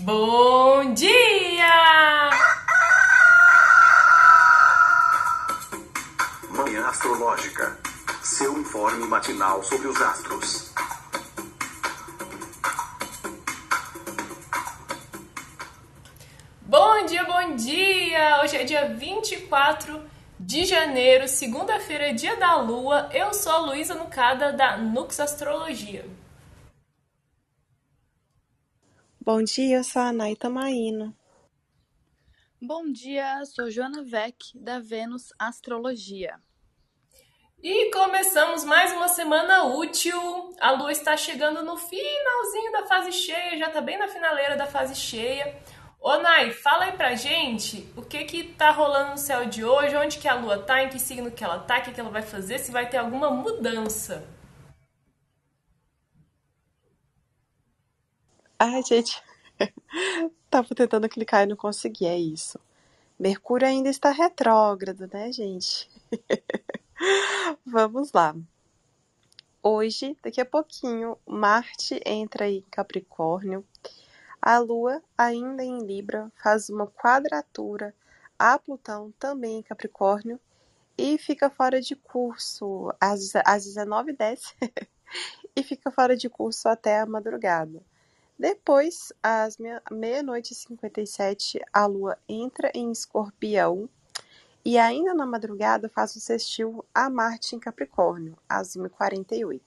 Bom 0.00 0.92
dia! 0.92 2.30
Manhã 6.50 6.86
Astrológica. 6.86 7.78
Seu 8.22 8.60
informe 8.60 9.06
matinal 9.06 9.62
sobre 9.62 9.88
os 9.88 9.98
astros. 9.98 10.70
Bom 16.60 17.06
dia, 17.06 17.24
bom 17.24 17.56
dia! 17.56 18.42
Hoje 18.42 18.58
é 18.58 18.64
dia 18.64 18.94
24 18.94 20.02
de 20.38 20.66
janeiro, 20.66 21.26
segunda-feira, 21.26 22.12
dia 22.12 22.36
da 22.36 22.56
lua. 22.56 23.08
Eu 23.14 23.32
sou 23.32 23.50
a 23.50 23.58
Luísa 23.60 23.94
Nucada 23.94 24.52
da 24.52 24.76
Nux 24.76 25.18
Astrologia. 25.18 26.04
Bom 29.26 29.42
dia, 29.42 29.78
eu 29.78 29.82
sou 29.82 30.02
a 30.02 30.12
Naita 30.12 30.48
Maíno. 30.48 31.12
Bom 32.62 32.92
dia, 32.92 33.44
sou 33.44 33.68
Joana 33.68 34.04
Vec, 34.04 34.36
da 34.54 34.78
Vênus 34.78 35.32
Astrologia. 35.36 36.38
E 37.60 37.90
começamos 37.90 38.62
mais 38.62 38.92
uma 38.92 39.08
semana 39.08 39.64
útil. 39.64 40.16
A 40.60 40.70
lua 40.70 40.92
está 40.92 41.16
chegando 41.16 41.60
no 41.64 41.76
finalzinho 41.76 42.70
da 42.70 42.86
fase 42.86 43.10
cheia, 43.10 43.58
já 43.58 43.66
está 43.66 43.80
bem 43.80 43.98
na 43.98 44.06
finaleira 44.06 44.54
da 44.54 44.68
fase 44.68 44.94
cheia. 44.94 45.60
Ô 46.00 46.18
Nai, 46.18 46.52
fala 46.52 46.84
aí 46.84 46.92
pra 46.92 47.16
gente 47.16 47.84
o 47.96 48.02
que 48.02 48.22
que 48.26 48.44
tá 48.44 48.70
rolando 48.70 49.10
no 49.10 49.18
céu 49.18 49.44
de 49.46 49.64
hoje, 49.64 49.96
onde 49.96 50.18
que 50.18 50.28
a 50.28 50.34
lua 50.34 50.62
tá, 50.62 50.84
em 50.84 50.88
que 50.88 51.00
signo 51.00 51.32
que 51.32 51.42
ela 51.42 51.58
tá, 51.58 51.80
o 51.80 51.82
que, 51.82 51.90
que 51.90 51.98
ela 51.98 52.10
vai 52.10 52.22
fazer, 52.22 52.60
se 52.60 52.70
vai 52.70 52.88
ter 52.88 52.98
alguma 52.98 53.28
mudança. 53.28 54.35
Ai, 58.58 58.82
gente, 58.82 59.22
tava 60.48 60.74
tentando 60.74 61.08
clicar 61.10 61.42
e 61.42 61.46
não 61.46 61.56
consegui, 61.56 62.06
é 62.06 62.18
isso. 62.18 62.58
Mercúrio 63.18 63.68
ainda 63.68 63.90
está 63.90 64.10
retrógrado, 64.10 65.06
né, 65.12 65.30
gente? 65.30 65.90
Vamos 67.66 68.12
lá. 68.12 68.34
Hoje, 69.62 70.16
daqui 70.22 70.40
a 70.40 70.46
pouquinho, 70.46 71.18
Marte 71.26 72.00
entra 72.06 72.48
em 72.48 72.62
Capricórnio. 72.70 73.62
A 74.40 74.58
Lua, 74.58 75.02
ainda 75.18 75.62
em 75.62 75.84
Libra, 75.84 76.32
faz 76.42 76.70
uma 76.70 76.86
quadratura 76.86 77.94
a 78.38 78.58
Plutão, 78.58 79.12
também 79.18 79.58
em 79.58 79.62
Capricórnio, 79.62 80.40
e 80.96 81.18
fica 81.18 81.50
fora 81.50 81.78
de 81.80 81.94
curso 81.94 82.90
às, 82.98 83.34
às 83.44 83.66
19h10 83.66 84.54
e 85.54 85.62
fica 85.62 85.90
fora 85.90 86.16
de 86.16 86.30
curso 86.30 86.68
até 86.70 87.00
a 87.00 87.06
madrugada. 87.06 87.82
Depois, 88.38 89.12
às 89.22 89.56
meia-noite 89.90 90.52
e 90.52 90.56
57, 90.56 91.58
a 91.72 91.86
Lua 91.86 92.18
entra 92.28 92.70
em 92.74 92.90
Escorpião 92.92 93.88
e 94.62 94.76
ainda 94.78 95.14
na 95.14 95.24
madrugada 95.24 95.88
faz 95.88 96.14
o 96.16 96.20
sextil 96.20 96.84
a 96.94 97.08
Marte 97.08 97.56
em 97.56 97.58
Capricórnio, 97.58 98.36
às 98.48 98.76
1h48. 98.76 99.60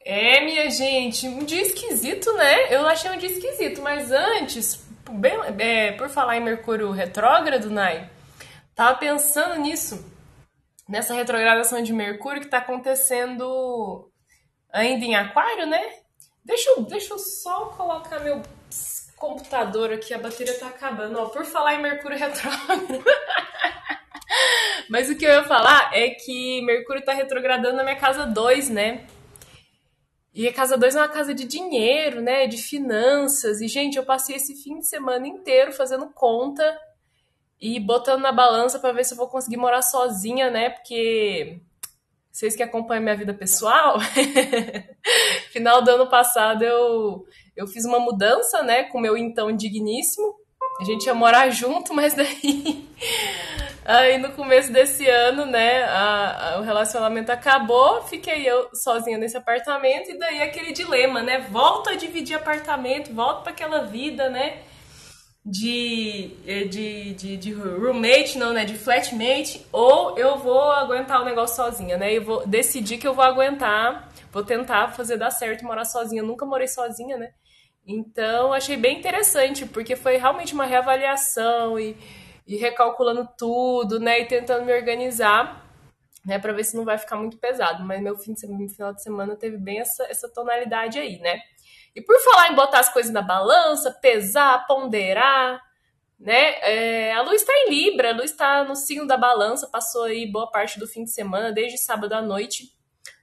É, 0.00 0.42
minha 0.42 0.70
gente, 0.70 1.28
um 1.28 1.44
dia 1.44 1.60
esquisito, 1.60 2.32
né? 2.32 2.74
Eu 2.74 2.86
achei 2.86 3.10
um 3.10 3.18
dia 3.18 3.30
esquisito, 3.30 3.82
mas 3.82 4.10
antes, 4.10 4.86
bem, 5.10 5.38
é, 5.58 5.92
por 5.92 6.08
falar 6.08 6.38
em 6.38 6.42
Mercúrio 6.42 6.90
retrógrado, 6.90 7.68
Nai, 7.68 8.08
tava 8.74 8.96
pensando 8.96 9.60
nisso, 9.60 10.02
nessa 10.88 11.12
retrogradação 11.12 11.82
de 11.82 11.92
Mercúrio 11.92 12.40
que 12.40 12.48
tá 12.48 12.56
acontecendo 12.56 14.07
ainda 14.72 15.04
em 15.04 15.14
Aquário, 15.14 15.66
né? 15.66 15.82
Deixa 16.44 16.70
eu, 16.70 16.82
deixa 16.82 17.14
eu 17.14 17.18
só 17.18 17.66
colocar 17.66 18.20
meu 18.20 18.42
computador 19.16 19.92
aqui, 19.92 20.14
a 20.14 20.18
bateria 20.18 20.58
tá 20.58 20.68
acabando. 20.68 21.18
Ó, 21.18 21.26
por 21.26 21.44
falar 21.44 21.74
em 21.74 21.82
Mercúrio 21.82 22.16
retrógrado. 22.18 23.04
Mas 24.88 25.10
o 25.10 25.16
que 25.16 25.26
eu 25.26 25.30
ia 25.30 25.44
falar 25.44 25.90
é 25.94 26.10
que 26.10 26.62
Mercúrio 26.62 27.04
tá 27.04 27.12
retrogradando 27.12 27.76
na 27.76 27.84
minha 27.84 27.96
casa 27.96 28.24
2, 28.24 28.70
né? 28.70 29.06
E 30.32 30.46
a 30.46 30.52
casa 30.52 30.78
2 30.78 30.94
é 30.94 31.00
uma 31.00 31.08
casa 31.08 31.34
de 31.34 31.44
dinheiro, 31.44 32.22
né? 32.22 32.46
De 32.46 32.56
finanças. 32.56 33.60
E, 33.60 33.68
gente, 33.68 33.96
eu 33.96 34.04
passei 34.04 34.36
esse 34.36 34.54
fim 34.62 34.78
de 34.78 34.86
semana 34.86 35.26
inteiro 35.26 35.72
fazendo 35.72 36.08
conta 36.14 36.78
e 37.60 37.80
botando 37.80 38.22
na 38.22 38.32
balança 38.32 38.78
para 38.78 38.92
ver 38.92 39.04
se 39.04 39.14
eu 39.14 39.18
vou 39.18 39.28
conseguir 39.28 39.56
morar 39.56 39.82
sozinha, 39.82 40.50
né? 40.50 40.70
Porque 40.70 41.60
vocês 42.38 42.54
que 42.54 42.62
acompanham 42.62 43.02
minha 43.02 43.16
vida 43.16 43.34
pessoal, 43.34 43.98
final 45.50 45.82
do 45.82 45.90
ano 45.90 46.06
passado 46.08 46.62
eu, 46.62 47.26
eu 47.56 47.66
fiz 47.66 47.84
uma 47.84 47.98
mudança, 47.98 48.62
né, 48.62 48.84
com 48.84 49.00
meu 49.00 49.16
então 49.16 49.50
digníssimo. 49.50 50.36
A 50.80 50.84
gente 50.84 51.04
ia 51.06 51.14
morar 51.14 51.50
junto, 51.50 51.92
mas 51.94 52.14
daí 52.14 52.88
aí 53.84 54.18
no 54.18 54.30
começo 54.34 54.72
desse 54.72 55.04
ano, 55.10 55.46
né, 55.46 55.82
a, 55.82 56.54
a, 56.54 56.60
o 56.60 56.62
relacionamento 56.62 57.32
acabou, 57.32 58.04
fiquei 58.04 58.48
eu 58.48 58.68
sozinha 58.72 59.18
nesse 59.18 59.36
apartamento 59.36 60.08
e 60.08 60.16
daí 60.16 60.40
aquele 60.40 60.72
dilema, 60.72 61.20
né? 61.24 61.40
Volto 61.50 61.90
a 61.90 61.96
dividir 61.96 62.36
apartamento, 62.36 63.12
volto 63.12 63.42
para 63.42 63.50
aquela 63.50 63.80
vida, 63.80 64.30
né? 64.30 64.58
De, 65.48 66.36
eh, 66.46 66.64
de, 66.64 67.14
de, 67.14 67.36
de, 67.38 67.52
roommate, 67.54 68.36
não, 68.36 68.52
né? 68.52 68.66
De 68.66 68.74
flatmate, 68.74 69.66
ou 69.72 70.18
eu 70.18 70.36
vou 70.36 70.70
aguentar 70.72 71.22
o 71.22 71.24
negócio 71.24 71.56
sozinha, 71.56 71.96
né? 71.96 72.12
Eu 72.12 72.22
vou 72.22 72.46
decidir 72.46 72.98
que 72.98 73.08
eu 73.08 73.14
vou 73.14 73.24
aguentar, 73.24 74.12
vou 74.30 74.44
tentar 74.44 74.88
fazer 74.88 75.16
dar 75.16 75.30
certo 75.30 75.64
morar 75.64 75.86
sozinha. 75.86 76.20
Eu 76.20 76.26
nunca 76.26 76.44
morei 76.44 76.68
sozinha, 76.68 77.16
né? 77.16 77.32
Então, 77.86 78.52
achei 78.52 78.76
bem 78.76 78.98
interessante, 78.98 79.64
porque 79.64 79.96
foi 79.96 80.18
realmente 80.18 80.52
uma 80.52 80.66
reavaliação 80.66 81.80
e, 81.80 81.96
e 82.46 82.56
recalculando 82.56 83.26
tudo, 83.38 83.98
né? 83.98 84.20
E 84.20 84.26
tentando 84.26 84.66
me 84.66 84.74
organizar, 84.74 85.66
né? 86.26 86.38
Pra 86.38 86.52
ver 86.52 86.64
se 86.64 86.76
não 86.76 86.84
vai 86.84 86.98
ficar 86.98 87.16
muito 87.16 87.38
pesado. 87.38 87.82
Mas 87.84 88.02
meu 88.02 88.18
fim 88.18 88.34
de 88.34 88.40
semana, 88.40 88.68
final 88.68 88.92
de 88.92 89.02
semana 89.02 89.34
teve 89.34 89.56
bem 89.56 89.80
essa, 89.80 90.04
essa 90.04 90.28
tonalidade 90.28 90.98
aí, 90.98 91.18
né? 91.20 91.40
E 91.98 92.00
por 92.00 92.16
falar 92.20 92.52
em 92.52 92.54
botar 92.54 92.78
as 92.78 92.92
coisas 92.92 93.12
na 93.12 93.20
balança, 93.20 93.90
pesar, 93.90 94.64
ponderar, 94.68 95.60
né? 96.16 96.54
É, 96.62 97.12
a 97.12 97.22
luz 97.22 97.40
está 97.40 97.52
em 97.52 97.70
Libra, 97.70 98.10
a 98.10 98.14
luz 98.14 98.30
está 98.30 98.62
no 98.62 98.76
signo 98.76 99.04
da 99.04 99.16
balança, 99.16 99.66
passou 99.66 100.04
aí 100.04 100.24
boa 100.30 100.48
parte 100.48 100.78
do 100.78 100.86
fim 100.86 101.02
de 101.02 101.10
semana, 101.10 101.50
desde 101.50 101.76
sábado 101.76 102.12
à 102.12 102.22
noite, 102.22 102.72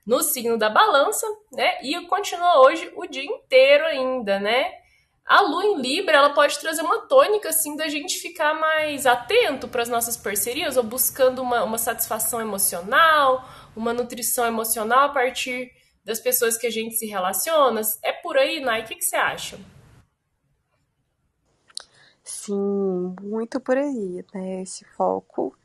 no 0.06 0.22
signo 0.22 0.58
da 0.58 0.70
balança, 0.70 1.26
né? 1.54 1.78
E 1.84 1.98
continua 2.08 2.66
hoje 2.66 2.92
o 2.98 3.08
dia 3.08 3.24
inteiro 3.24 3.86
ainda, 3.86 4.42
né? 4.42 4.74
A 5.26 5.40
lua 5.40 5.64
em 5.64 5.82
Libra, 5.82 6.18
ela 6.18 6.34
pode 6.34 6.60
trazer 6.60 6.82
uma 6.82 7.08
tônica, 7.08 7.48
assim, 7.48 7.78
da 7.78 7.88
gente 7.88 8.20
ficar 8.20 8.54
mais 8.56 9.06
atento 9.06 9.70
para 9.70 9.84
as 9.84 9.90
nossas 9.90 10.18
parcerias, 10.18 10.76
ou 10.76 10.84
buscando 10.84 11.42
uma, 11.42 11.64
uma 11.64 11.78
satisfação 11.78 12.42
emocional, 12.42 13.48
uma 13.74 13.94
nutrição 13.94 14.46
emocional 14.46 15.06
a 15.06 15.10
partir 15.10 15.72
das 16.06 16.20
pessoas 16.20 16.56
que 16.56 16.68
a 16.68 16.72
gente 16.72 16.96
se 16.96 17.08
relaciona? 17.08 17.82
É 18.04 18.14
por 18.14 18.38
aí, 18.38 18.60
Nai? 18.62 18.84
O 18.84 18.86
que, 18.86 18.96
que 18.96 19.04
você 19.04 19.16
acha? 19.16 19.60
Sim, 22.24 23.16
muito 23.22 23.60
por 23.60 23.78
aí, 23.78 24.24
né? 24.34 24.62
Esse 24.62 24.86
foco 24.86 25.58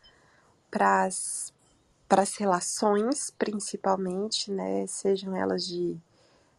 para 0.71 1.05
as 1.05 2.37
relações, 2.39 3.31
principalmente, 3.31 4.51
né? 4.51 4.87
Sejam 4.87 5.37
elas 5.37 5.67
de 5.67 5.97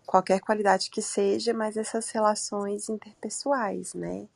qualquer 0.06 0.40
qualidade 0.42 0.90
que 0.90 1.02
seja, 1.02 1.54
mas 1.54 1.78
essas 1.78 2.10
relações 2.12 2.88
interpessoais, 2.88 3.94
né? 3.94 4.28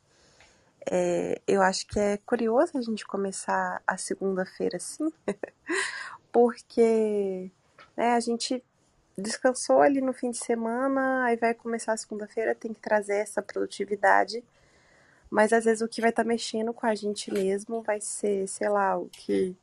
É, 0.89 1.41
eu 1.47 1.62
acho 1.62 1.88
que 1.88 2.00
é 2.00 2.17
curioso 2.17 2.77
a 2.77 2.81
gente 2.81 3.06
começar 3.06 3.81
a 3.88 3.97
segunda-feira 3.97 4.77
assim, 4.77 5.12
porque 6.31 7.51
né, 7.97 8.13
a 8.13 8.19
gente 8.19 8.63
descansou 9.18 9.81
ali 9.81 10.02
no 10.02 10.14
fim 10.14 10.31
de 10.31 10.38
semana, 10.38 11.26
aí 11.26 11.36
vai 11.38 11.53
começar 11.53 11.96
segunda-feira, 11.98 12.56
tem 12.56 12.74
que 12.74 12.81
trazer 12.81 13.16
essa 13.16 13.42
produtividade. 13.42 14.44
Mas 15.30 15.54
às 15.54 15.66
vezes 15.66 15.81
o 15.81 15.88
que 15.88 16.01
vai 16.01 16.10
estar 16.10 16.24
tá 16.24 16.28
mexendo 16.28 16.74
com 16.74 16.86
a 16.86 16.95
gente 16.95 17.34
mesmo 17.34 17.81
vai 17.81 18.00
ser, 18.01 18.48
sei 18.48 18.69
lá, 18.69 18.98
o 18.98 19.07
que 19.10 19.56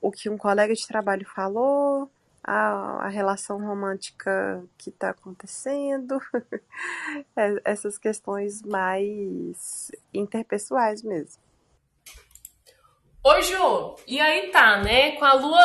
o 0.00 0.10
que 0.12 0.28
um 0.28 0.38
colega 0.38 0.74
de 0.74 0.86
trabalho 0.86 1.26
falou, 1.26 2.10
a, 2.44 3.06
a 3.06 3.08
relação 3.08 3.58
romântica 3.58 4.62
que 4.78 4.90
está 4.90 5.10
acontecendo, 5.10 6.20
é, 7.34 7.60
essas 7.64 7.98
questões 7.98 8.62
mais 8.62 9.90
interpessoais 10.14 11.02
mesmo. 11.02 11.45
Ô 13.26 13.42
Ju, 13.42 13.96
e 14.06 14.20
aí 14.20 14.52
tá, 14.52 14.76
né? 14.76 15.16
Com 15.16 15.24
a 15.24 15.32
Lua 15.32 15.58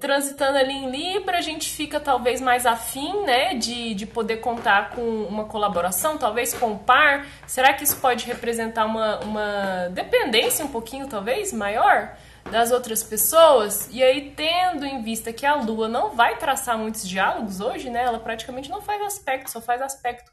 transitando 0.00 0.58
ali 0.58 0.72
em 0.72 0.90
Libra, 0.90 1.38
a 1.38 1.40
gente 1.40 1.70
fica 1.70 2.00
talvez 2.00 2.40
mais 2.40 2.66
afim, 2.66 3.22
né? 3.22 3.54
De, 3.54 3.94
de 3.94 4.04
poder 4.04 4.38
contar 4.38 4.90
com 4.90 5.22
uma 5.22 5.44
colaboração, 5.44 6.18
talvez 6.18 6.52
com 6.52 6.72
o 6.72 6.78
par. 6.80 7.24
Será 7.46 7.72
que 7.72 7.84
isso 7.84 8.00
pode 8.00 8.26
representar 8.26 8.84
uma, 8.84 9.20
uma 9.20 9.88
dependência 9.92 10.64
um 10.64 10.68
pouquinho, 10.68 11.06
talvez, 11.06 11.52
maior? 11.52 12.16
das 12.50 12.70
outras 12.70 13.02
pessoas, 13.02 13.88
e 13.90 14.02
aí 14.02 14.34
tendo 14.36 14.84
em 14.84 15.00
vista 15.00 15.32
que 15.32 15.46
a 15.46 15.54
Lua 15.54 15.88
não 15.88 16.10
vai 16.10 16.36
traçar 16.36 16.76
muitos 16.76 17.08
diálogos 17.08 17.58
hoje, 17.58 17.88
né? 17.88 18.04
Ela 18.04 18.18
praticamente 18.18 18.68
não 18.68 18.82
faz 18.82 19.00
aspecto, 19.00 19.50
só 19.50 19.62
faz 19.62 19.80
aspecto 19.80 20.30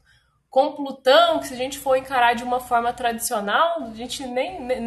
com 0.50 0.72
Plutão, 0.72 1.38
que 1.38 1.48
se 1.48 1.54
a 1.54 1.56
gente 1.56 1.78
for 1.78 1.96
encarar 1.96 2.34
de 2.34 2.44
uma 2.44 2.60
forma 2.60 2.92
tradicional, 2.92 3.84
a 3.84 3.94
gente 3.94 4.26
nem, 4.26 4.60
nem, 4.60 4.82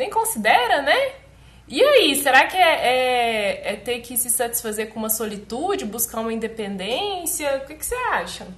nem 0.00 0.08
considera, 0.10 0.80
né? 0.80 1.20
E 1.68 1.82
aí, 1.82 2.16
será 2.16 2.46
que 2.46 2.56
é, 2.56 2.86
é, 2.86 3.72
é, 3.72 3.76
ter 3.76 4.00
que 4.00 4.16
se 4.16 4.30
satisfazer 4.30 4.92
com 4.92 4.98
uma 4.98 5.10
solitude, 5.10 5.84
buscar 5.84 6.20
uma 6.20 6.32
independência? 6.32 7.58
O 7.58 7.66
que, 7.66 7.74
que 7.74 7.84
você 7.84 7.94
acha? 7.94 8.48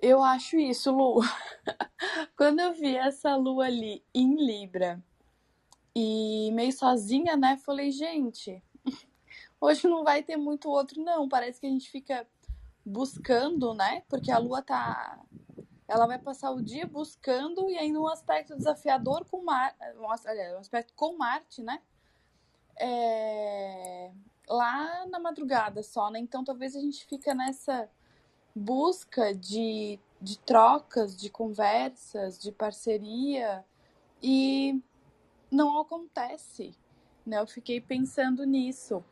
Eu 0.00 0.22
acho 0.22 0.56
isso, 0.56 0.92
Lu. 0.92 1.20
Quando 2.38 2.60
eu 2.60 2.72
vi 2.72 2.96
essa 2.96 3.34
lua 3.34 3.66
ali 3.66 4.02
em 4.14 4.36
Libra 4.36 5.02
e 5.94 6.50
meio 6.52 6.72
sozinha, 6.72 7.36
né? 7.36 7.58
Falei, 7.66 7.90
gente, 7.90 8.62
hoje 9.60 9.88
não 9.88 10.04
vai 10.04 10.22
ter 10.22 10.36
muito 10.36 10.70
outro, 10.70 11.02
não. 11.02 11.28
Parece 11.28 11.60
que 11.60 11.66
a 11.66 11.70
gente 11.70 11.90
fica 11.90 12.24
buscando, 12.86 13.74
né? 13.74 14.04
Porque 14.08 14.30
a 14.30 14.38
lua 14.38 14.62
tá. 14.62 15.18
Ela 15.88 16.06
vai 16.06 16.18
passar 16.18 16.50
o 16.50 16.62
dia 16.62 16.86
buscando 16.86 17.70
e 17.70 17.78
ainda 17.78 17.98
um 17.98 18.06
aspecto 18.06 18.54
desafiador 18.54 19.24
com. 19.24 19.42
Olha, 19.48 20.56
um 20.56 20.58
aspecto 20.60 20.92
com 20.94 21.16
Marte, 21.16 21.62
né? 21.62 21.80
É... 22.78 24.12
Lá 24.46 25.06
na 25.06 25.18
madrugada 25.18 25.82
só, 25.82 26.10
né? 26.10 26.18
Então 26.18 26.44
talvez 26.44 26.76
a 26.76 26.80
gente 26.80 27.06
fica 27.06 27.34
nessa 27.34 27.88
busca 28.54 29.34
de, 29.34 29.98
de 30.20 30.38
trocas, 30.38 31.16
de 31.16 31.30
conversas, 31.30 32.38
de 32.38 32.52
parceria 32.52 33.64
e 34.22 34.80
não 35.50 35.80
acontece. 35.80 36.74
Né? 37.24 37.38
Eu 37.38 37.46
fiquei 37.46 37.80
pensando 37.80 38.44
nisso. 38.44 39.02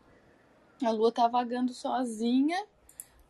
A 0.83 0.91
lua 0.91 1.11
tá 1.11 1.27
vagando 1.27 1.73
sozinha, 1.73 2.67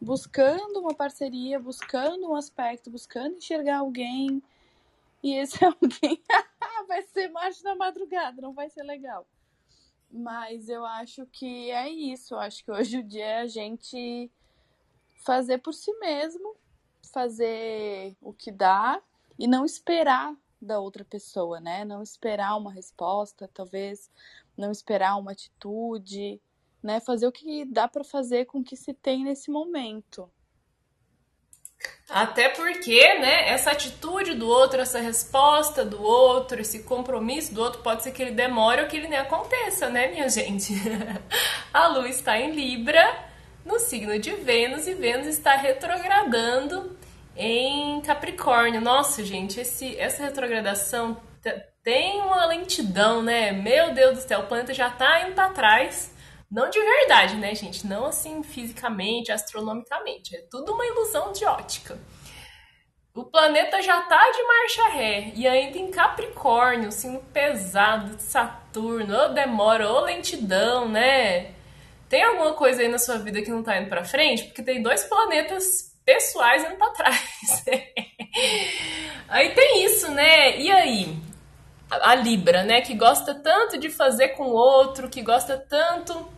buscando 0.01 0.81
uma 0.81 0.95
parceria, 0.95 1.59
buscando 1.59 2.29
um 2.31 2.37
aspecto, 2.37 2.91
buscando 2.91 3.37
enxergar 3.37 3.79
alguém. 3.79 4.43
E 5.23 5.35
esse 5.35 5.63
alguém 5.65 6.23
vai 6.87 7.03
ser 7.03 7.29
Marte 7.29 7.63
na 7.65 7.75
madrugada, 7.75 8.41
não 8.41 8.53
vai 8.53 8.69
ser 8.71 8.83
legal. 8.83 9.27
Mas 10.11 10.69
eu 10.69 10.85
acho 10.85 11.27
que 11.27 11.71
é 11.71 11.89
isso. 11.89 12.35
Eu 12.35 12.39
acho 12.39 12.65
que 12.65 12.71
hoje 12.71 12.99
o 12.99 13.05
dia 13.05 13.25
é 13.25 13.41
a 13.41 13.47
gente 13.47 14.31
fazer 15.17 15.59
por 15.59 15.75
si 15.75 15.93
mesmo, 15.99 16.55
fazer 17.13 18.17
o 18.21 18.33
que 18.33 18.53
dá 18.53 19.03
e 19.39 19.47
não 19.47 19.65
esperar 19.65 20.35
da 20.61 20.79
outra 20.79 21.05
pessoa, 21.05 21.61
né? 21.61 21.85
Não 21.85 22.03
esperar 22.03 22.57
uma 22.57 22.73
resposta, 22.73 23.51
talvez 23.53 24.11
não 24.57 24.71
esperar 24.71 25.17
uma 25.17 25.33
atitude, 25.33 26.41
né? 26.87 27.01
Fazer 27.01 27.27
o 27.27 27.33
que 27.33 27.65
dá 27.65 27.89
para 27.89 28.05
fazer 28.05 28.47
com 28.47 28.61
o 28.61 28.65
que 28.65 28.77
se 28.77 28.95
tem 28.95 29.25
nesse 29.25 29.51
momento. 29.51 30.31
Até 32.09 32.49
porque, 32.49 33.19
né, 33.19 33.51
essa 33.51 33.73
atitude 33.73 34.35
do 34.35 34.49
outro, 34.49 34.81
essa 34.81 35.01
resposta 35.01 35.85
do 35.85 36.01
outro, 36.03 36.61
esse 36.61 36.85
compromisso 36.85 37.53
do 37.53 37.61
outro, 37.61 37.83
pode 37.83 38.03
ser 38.03 38.13
que 38.13 38.23
ele 38.23 38.31
demore 38.31 38.81
ou 38.81 38.89
que 38.89 38.97
ele 38.97 39.09
nem 39.09 39.19
aconteça, 39.19 39.91
né, 39.91 40.09
minha 40.09 40.29
gente? 40.29 40.73
A 41.75 41.89
lua 41.89 42.09
está 42.09 42.39
em 42.39 42.53
Libra, 42.53 43.25
no 43.65 43.79
signo 43.79 44.19
de 44.19 44.31
Vênus 44.33 44.87
e 44.87 44.95
Vênus 44.95 45.27
está 45.27 45.57
retrogradando 45.57 46.97
em 47.37 48.01
Capricórnio. 48.01 48.81
Nossa, 48.81 49.23
gente, 49.25 49.61
esse, 49.61 49.99
essa 49.99 50.25
retrogradação 50.25 51.21
tem 51.83 52.21
uma 52.21 52.47
lentidão, 52.47 53.23
né? 53.23 53.53
Meu 53.53 53.93
Deus 53.93 54.19
do 54.19 54.29
céu, 54.29 54.41
o 54.41 54.47
planeta 54.47 54.73
já 54.73 54.91
tá 54.91 55.23
indo 55.23 55.35
para 55.35 55.51
trás. 55.51 56.16
Não 56.51 56.71
de 56.71 56.81
verdade, 56.81 57.37
né, 57.37 57.55
gente? 57.55 57.87
Não 57.87 58.07
assim 58.07 58.43
fisicamente, 58.43 59.33
astronomicamente. 59.33 60.37
É 60.37 60.43
tudo 60.51 60.73
uma 60.73 60.87
ilusão 60.87 61.33
de 61.33 61.45
ótica. 61.45 61.99
O 63.13 63.25
planeta 63.25 63.81
já 63.83 64.01
tá 64.03 64.31
de 64.31 64.43
marcha 64.43 64.89
ré 64.89 65.33
e 65.35 65.49
ainda 65.49 65.79
em 65.79 65.91
Capricórnio, 65.91 66.89
assim, 66.89 67.19
pesado 67.33 68.15
de 68.17 68.23
Saturno, 68.23 69.17
ou 69.17 69.33
demora, 69.33 69.89
ou 69.89 70.01
lentidão, 70.03 70.87
né? 70.87 71.55
Tem 72.09 72.23
alguma 72.23 72.53
coisa 72.53 72.83
aí 72.83 72.89
na 72.89 72.99
sua 72.99 73.19
vida 73.19 73.43
que 73.43 73.51
não 73.51 73.63
tá 73.63 73.79
indo 73.79 73.89
pra 73.89 74.05
frente? 74.05 74.45
Porque 74.45 74.63
tem 74.63 74.83
dois 74.83 75.03
planetas 75.05 75.97
pessoais 76.05 76.63
indo 76.65 76.77
pra 76.77 76.91
trás. 76.91 77.65
aí 79.29 79.55
tem 79.55 79.85
isso, 79.85 80.11
né? 80.11 80.59
E 80.61 80.71
aí? 80.71 81.17
A 81.91 82.15
Libra, 82.15 82.65
né? 82.65 82.83
Que 82.83 82.95
gosta 82.95 83.35
tanto 83.35 83.79
de 83.79 83.89
fazer 83.89 84.29
com 84.31 84.45
o 84.45 84.55
outro, 84.55 85.09
que 85.09 85.23
gosta 85.23 85.57
tanto 85.57 86.36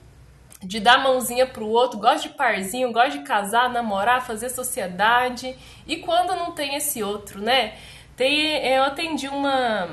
de 0.63 0.81
dar 0.81 1.03
mãozinha 1.03 1.47
pro 1.47 1.69
outro, 1.69 1.99
gosta 1.99 2.29
de 2.29 2.35
parzinho, 2.35 2.93
gosta 2.93 3.11
de 3.11 3.21
casar, 3.21 3.71
namorar, 3.71 4.27
fazer 4.27 4.49
sociedade. 4.49 5.57
E 5.87 5.99
quando 5.99 6.35
não 6.35 6.53
tem 6.53 6.75
esse 6.75 7.03
outro, 7.03 7.41
né? 7.41 7.79
Tem, 8.17 8.67
eu 8.67 8.83
atendi 8.83 9.29
uma, 9.29 9.89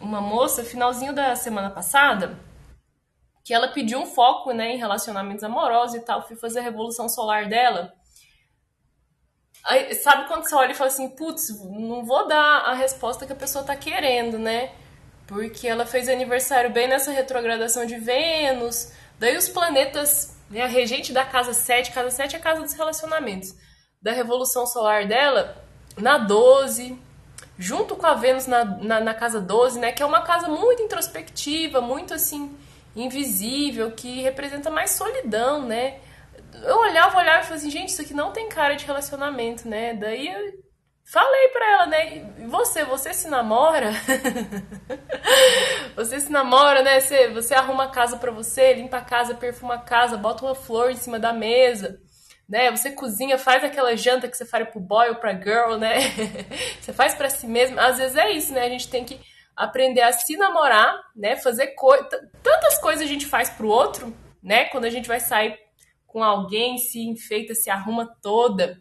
uma 0.00 0.20
moça, 0.20 0.62
finalzinho 0.62 1.12
da 1.12 1.34
semana 1.34 1.70
passada, 1.70 2.38
que 3.44 3.52
ela 3.52 3.68
pediu 3.68 3.98
um 3.98 4.06
foco 4.06 4.52
né, 4.52 4.74
em 4.74 4.78
relacionamentos 4.78 5.42
amorosos 5.42 5.96
e 5.96 6.00
tal. 6.00 6.22
Fui 6.22 6.36
fazer 6.36 6.60
a 6.60 6.62
revolução 6.62 7.08
solar 7.08 7.48
dela. 7.48 7.92
Aí, 9.64 9.92
sabe 9.94 10.28
quando 10.28 10.44
você 10.44 10.54
olha 10.54 10.70
e 10.70 10.74
fala 10.76 10.90
assim, 10.90 11.08
putz, 11.08 11.48
não 11.64 12.04
vou 12.04 12.28
dar 12.28 12.62
a 12.66 12.74
resposta 12.74 13.26
que 13.26 13.32
a 13.32 13.36
pessoa 13.36 13.64
tá 13.64 13.74
querendo, 13.74 14.38
né? 14.38 14.72
Porque 15.26 15.66
ela 15.66 15.84
fez 15.84 16.08
aniversário 16.08 16.70
bem 16.70 16.86
nessa 16.86 17.10
retrogradação 17.10 17.84
de 17.84 17.96
Vênus. 17.96 18.92
Daí 19.18 19.36
os 19.36 19.48
planetas, 19.48 20.36
né, 20.50 20.62
a 20.62 20.66
regente 20.66 21.12
da 21.12 21.24
casa 21.24 21.52
7, 21.52 21.92
casa 21.92 22.10
7 22.10 22.36
é 22.36 22.38
a 22.38 22.42
casa 22.42 22.62
dos 22.62 22.74
relacionamentos, 22.74 23.54
da 24.00 24.12
revolução 24.12 24.66
solar 24.66 25.06
dela, 25.06 25.64
na 25.96 26.18
12, 26.18 26.98
junto 27.58 27.96
com 27.96 28.06
a 28.06 28.14
Vênus 28.14 28.46
na, 28.46 28.64
na, 28.64 29.00
na 29.00 29.14
casa 29.14 29.40
12, 29.40 29.78
né? 29.78 29.92
Que 29.92 30.02
é 30.02 30.06
uma 30.06 30.22
casa 30.22 30.48
muito 30.48 30.82
introspectiva, 30.82 31.80
muito 31.80 32.12
assim 32.14 32.54
invisível, 32.94 33.90
que 33.92 34.22
representa 34.22 34.70
mais 34.70 34.92
solidão, 34.92 35.66
né? 35.66 35.98
Eu 36.62 36.78
olhava, 36.78 37.18
olhava 37.18 37.40
e 37.40 37.44
falava 37.44 37.54
assim, 37.54 37.70
gente, 37.70 37.90
isso 37.90 38.02
aqui 38.02 38.14
não 38.14 38.32
tem 38.32 38.48
cara 38.48 38.74
de 38.74 38.86
relacionamento, 38.86 39.68
né? 39.68 39.94
Daí 39.94 40.28
falei 41.10 41.48
pra 41.48 41.72
ela, 41.72 41.86
né? 41.86 42.34
Você, 42.48 42.84
você 42.84 43.14
se 43.14 43.28
namora? 43.28 43.90
você 45.96 46.20
se 46.20 46.30
namora, 46.30 46.82
né? 46.82 47.00
Você, 47.00 47.28
você 47.28 47.54
arruma 47.54 47.84
a 47.84 47.90
casa 47.90 48.16
pra 48.16 48.30
você, 48.30 48.74
limpa 48.74 48.98
a 48.98 49.04
casa, 49.04 49.34
perfuma 49.34 49.74
a 49.74 49.80
casa, 49.80 50.16
bota 50.16 50.44
uma 50.44 50.54
flor 50.54 50.90
em 50.90 50.96
cima 50.96 51.18
da 51.18 51.32
mesa 51.32 52.00
né? 52.48 52.70
Você 52.70 52.92
cozinha, 52.92 53.38
faz 53.38 53.64
aquela 53.64 53.96
janta 53.96 54.28
que 54.28 54.36
você 54.36 54.44
faria 54.44 54.66
pro 54.66 54.80
boy 54.80 55.08
ou 55.08 55.16
pra 55.16 55.34
girl, 55.34 55.76
né? 55.76 55.98
você 56.80 56.92
faz 56.92 57.14
para 57.14 57.28
si 57.28 57.46
mesmo. 57.46 57.78
Às 57.80 57.98
vezes 57.98 58.16
é 58.16 58.30
isso, 58.30 58.52
né? 58.52 58.62
A 58.62 58.68
gente 58.68 58.88
tem 58.88 59.04
que 59.04 59.20
aprender 59.54 60.02
a 60.02 60.12
se 60.12 60.36
namorar, 60.36 60.96
né? 61.14 61.36
Fazer 61.36 61.68
coisas. 61.68 62.08
Tantas 62.42 62.78
coisas 62.78 63.02
a 63.02 63.08
gente 63.08 63.26
faz 63.26 63.50
pro 63.50 63.68
outro, 63.68 64.14
né? 64.42 64.66
Quando 64.66 64.84
a 64.84 64.90
gente 64.90 65.08
vai 65.08 65.18
sair 65.18 65.58
com 66.06 66.22
alguém, 66.22 66.78
se 66.78 67.00
enfeita, 67.00 67.54
se 67.54 67.68
arruma 67.68 68.06
toda. 68.22 68.80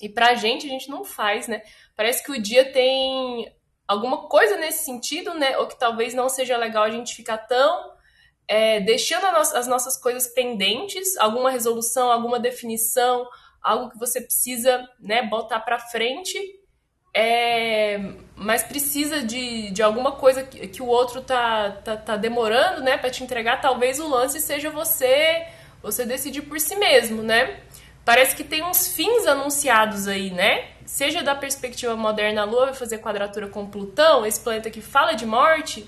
E 0.00 0.08
pra 0.08 0.34
gente, 0.34 0.66
a 0.66 0.68
gente 0.68 0.88
não 0.88 1.04
faz, 1.04 1.48
né? 1.48 1.62
Parece 1.96 2.22
que 2.22 2.30
o 2.30 2.40
dia 2.40 2.72
tem 2.72 3.52
alguma 3.88 4.28
coisa 4.28 4.56
nesse 4.56 4.84
sentido, 4.84 5.34
né? 5.34 5.56
Ou 5.58 5.66
que 5.66 5.78
talvez 5.78 6.14
não 6.14 6.28
seja 6.28 6.56
legal 6.56 6.84
a 6.84 6.90
gente 6.90 7.14
ficar 7.14 7.38
tão 7.38 7.94
é, 8.48 8.80
deixando 8.80 9.24
as 9.26 9.66
nossas 9.66 9.96
coisas 9.96 10.28
pendentes, 10.28 11.16
alguma 11.16 11.50
resolução, 11.50 12.12
alguma 12.12 12.38
definição, 12.38 13.26
algo 13.60 13.90
que 13.90 13.98
você 13.98 14.20
precisa, 14.20 14.88
né, 15.00 15.22
botar 15.22 15.58
para 15.60 15.80
frente 15.80 16.38
é, 17.18 17.98
mas 18.34 18.62
precisa 18.62 19.22
de, 19.22 19.70
de 19.70 19.82
alguma 19.82 20.12
coisa 20.12 20.42
que, 20.42 20.68
que 20.68 20.82
o 20.82 20.86
outro 20.86 21.22
tá, 21.22 21.70
tá, 21.82 21.96
tá 21.96 22.14
demorando, 22.14 22.82
né, 22.82 22.98
para 22.98 23.08
te 23.08 23.24
entregar, 23.24 23.58
talvez 23.58 23.98
o 23.98 24.06
lance 24.06 24.38
seja 24.38 24.68
você 24.68 25.46
você 25.82 26.04
decidir 26.04 26.42
por 26.42 26.60
si 26.60 26.76
mesmo, 26.76 27.22
né? 27.22 27.60
Parece 28.06 28.36
que 28.36 28.44
tem 28.44 28.62
uns 28.62 28.86
fins 28.86 29.26
anunciados 29.26 30.06
aí, 30.06 30.30
né? 30.30 30.68
Seja 30.84 31.24
da 31.24 31.34
perspectiva 31.34 31.96
moderna, 31.96 32.42
a 32.42 32.44
Lua 32.44 32.66
vai 32.66 32.74
fazer 32.74 32.98
quadratura 32.98 33.48
com 33.48 33.68
Plutão, 33.68 34.24
esse 34.24 34.38
planeta 34.38 34.70
que 34.70 34.80
fala 34.80 35.14
de 35.14 35.26
morte, 35.26 35.84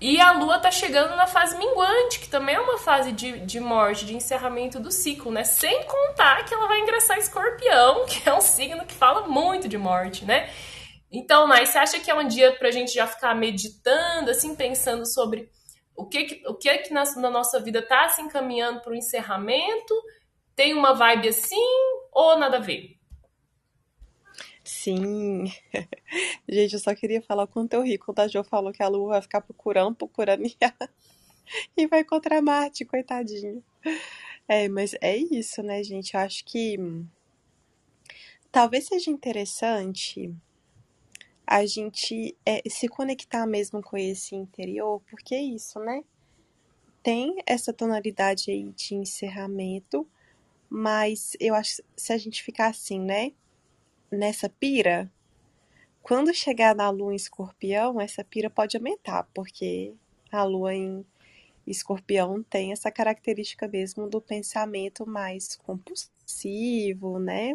e 0.00 0.20
a 0.20 0.30
Lua 0.30 0.60
tá 0.60 0.70
chegando 0.70 1.16
na 1.16 1.26
fase 1.26 1.58
minguante, 1.58 2.20
que 2.20 2.28
também 2.28 2.54
é 2.54 2.60
uma 2.60 2.78
fase 2.78 3.10
de, 3.10 3.40
de 3.40 3.58
morte, 3.58 4.06
de 4.06 4.14
encerramento 4.14 4.78
do 4.78 4.92
ciclo, 4.92 5.32
né? 5.32 5.42
Sem 5.42 5.82
contar 5.82 6.44
que 6.44 6.54
ela 6.54 6.68
vai 6.68 6.78
ingressar 6.78 7.18
Escorpião, 7.18 8.06
que 8.08 8.28
é 8.28 8.32
um 8.32 8.40
signo 8.40 8.86
que 8.86 8.94
fala 8.94 9.26
muito 9.26 9.66
de 9.66 9.76
morte, 9.76 10.24
né? 10.24 10.48
Então, 11.10 11.48
mas 11.48 11.70
você 11.70 11.78
acha 11.78 11.98
que 11.98 12.08
é 12.08 12.14
um 12.14 12.28
dia 12.28 12.52
pra 12.52 12.70
gente 12.70 12.94
já 12.94 13.08
ficar 13.08 13.34
meditando, 13.34 14.30
assim, 14.30 14.54
pensando 14.54 15.04
sobre 15.04 15.50
o 15.96 16.06
que, 16.06 16.42
o 16.46 16.54
que 16.54 16.68
é 16.68 16.78
que 16.78 16.94
na, 16.94 17.02
na 17.16 17.28
nossa 17.28 17.58
vida 17.58 17.82
tá 17.82 18.08
se 18.08 18.22
encaminhando 18.22 18.80
para 18.82 18.92
o 18.92 18.96
encerramento? 18.96 19.92
Tem 20.60 20.74
uma 20.74 20.92
vibe 20.92 21.26
assim 21.26 21.56
ou 22.12 22.38
nada 22.38 22.58
a 22.58 22.60
ver? 22.60 22.98
Sim. 24.62 25.50
Gente, 26.46 26.74
eu 26.74 26.78
só 26.78 26.94
queria 26.94 27.22
falar 27.22 27.44
o 27.44 27.48
quanto 27.48 27.72
eu 27.72 27.82
ri 27.82 27.98
Jo 28.30 28.44
falou 28.44 28.70
que 28.70 28.82
a 28.82 28.88
Lua 28.88 29.12
vai 29.12 29.22
ficar 29.22 29.40
procurando, 29.40 29.94
procurando 29.94 30.44
e, 30.44 30.54
e 31.74 31.86
vai 31.86 32.00
encontrar 32.00 32.42
Marte, 32.42 32.84
coitadinho. 32.84 33.64
É, 34.46 34.68
mas 34.68 34.94
é 35.00 35.16
isso, 35.16 35.62
né, 35.62 35.82
gente? 35.82 36.12
Eu 36.12 36.20
acho 36.20 36.44
que 36.44 36.76
talvez 38.52 38.86
seja 38.86 39.10
interessante 39.10 40.30
a 41.46 41.64
gente 41.64 42.36
é, 42.44 42.60
se 42.68 42.86
conectar 42.86 43.46
mesmo 43.46 43.80
com 43.82 43.96
esse 43.96 44.36
interior, 44.36 45.00
porque 45.08 45.34
é 45.34 45.42
isso, 45.42 45.80
né? 45.80 46.04
Tem 47.02 47.36
essa 47.46 47.72
tonalidade 47.72 48.50
aí 48.50 48.70
de 48.72 48.94
encerramento, 48.94 50.06
mas 50.70 51.36
eu 51.40 51.54
acho 51.54 51.82
se 51.96 52.12
a 52.12 52.18
gente 52.18 52.42
ficar 52.42 52.68
assim, 52.68 53.00
né? 53.00 53.32
Nessa 54.10 54.48
pira, 54.48 55.12
quando 56.02 56.32
chegar 56.32 56.74
na 56.74 56.88
lua 56.90 57.12
em 57.12 57.16
escorpião, 57.16 58.00
essa 58.00 58.24
pira 58.24 58.48
pode 58.48 58.76
aumentar, 58.76 59.28
porque 59.34 59.94
a 60.30 60.44
lua 60.44 60.74
em 60.74 61.04
escorpião 61.66 62.42
tem 62.42 62.72
essa 62.72 62.90
característica 62.90 63.68
mesmo 63.68 64.08
do 64.08 64.20
pensamento 64.20 65.06
mais 65.06 65.56
compulsivo, 65.56 67.18
né? 67.18 67.54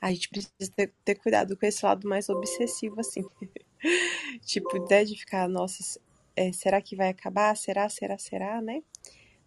A 0.00 0.12
gente 0.12 0.28
precisa 0.28 0.72
ter, 0.74 0.92
ter 1.04 1.14
cuidado 1.14 1.56
com 1.56 1.64
esse 1.66 1.84
lado 1.84 2.08
mais 2.08 2.28
obsessivo, 2.28 3.00
assim. 3.00 3.24
tipo, 4.44 4.78
né, 4.88 5.04
de 5.04 5.18
ficar, 5.18 5.48
nossa, 5.48 5.98
é, 6.36 6.52
será 6.52 6.80
que 6.80 6.96
vai 6.96 7.08
acabar? 7.08 7.56
Será, 7.56 7.88
será, 7.88 8.18
será, 8.18 8.60
né? 8.60 8.82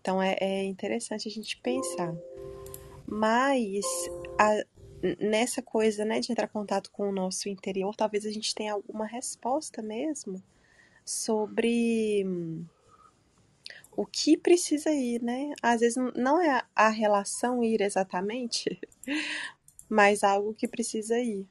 Então 0.02 0.22
é, 0.22 0.36
é 0.40 0.64
interessante 0.64 1.28
a 1.28 1.32
gente 1.32 1.58
pensar. 1.58 2.16
Mas 3.06 3.86
a, 4.40 4.64
nessa 5.20 5.62
coisa, 5.62 6.04
né, 6.04 6.20
de 6.20 6.32
entrar 6.32 6.46
em 6.46 6.52
contato 6.52 6.92
com 6.92 7.10
o 7.10 7.14
nosso 7.14 7.48
interior, 7.48 7.96
talvez 7.96 8.26
a 8.26 8.32
gente 8.32 8.54
tenha 8.54 8.74
alguma 8.74 9.06
resposta 9.06 9.82
mesmo 9.82 10.44
sobre 11.06 12.26
o 13.96 14.06
que 14.06 14.38
precisa 14.38 14.92
ir, 14.92 15.22
né? 15.24 15.54
Às 15.62 15.82
vezes 15.82 15.98
não 16.16 16.42
é 16.42 16.62
a 16.76 16.90
relação 16.90 17.64
ir 17.64 17.82
exatamente, 17.82 18.80
mas 19.90 20.24
algo 20.24 20.54
que 20.54 20.68
precisa 20.68 21.18
ir. 21.18 21.48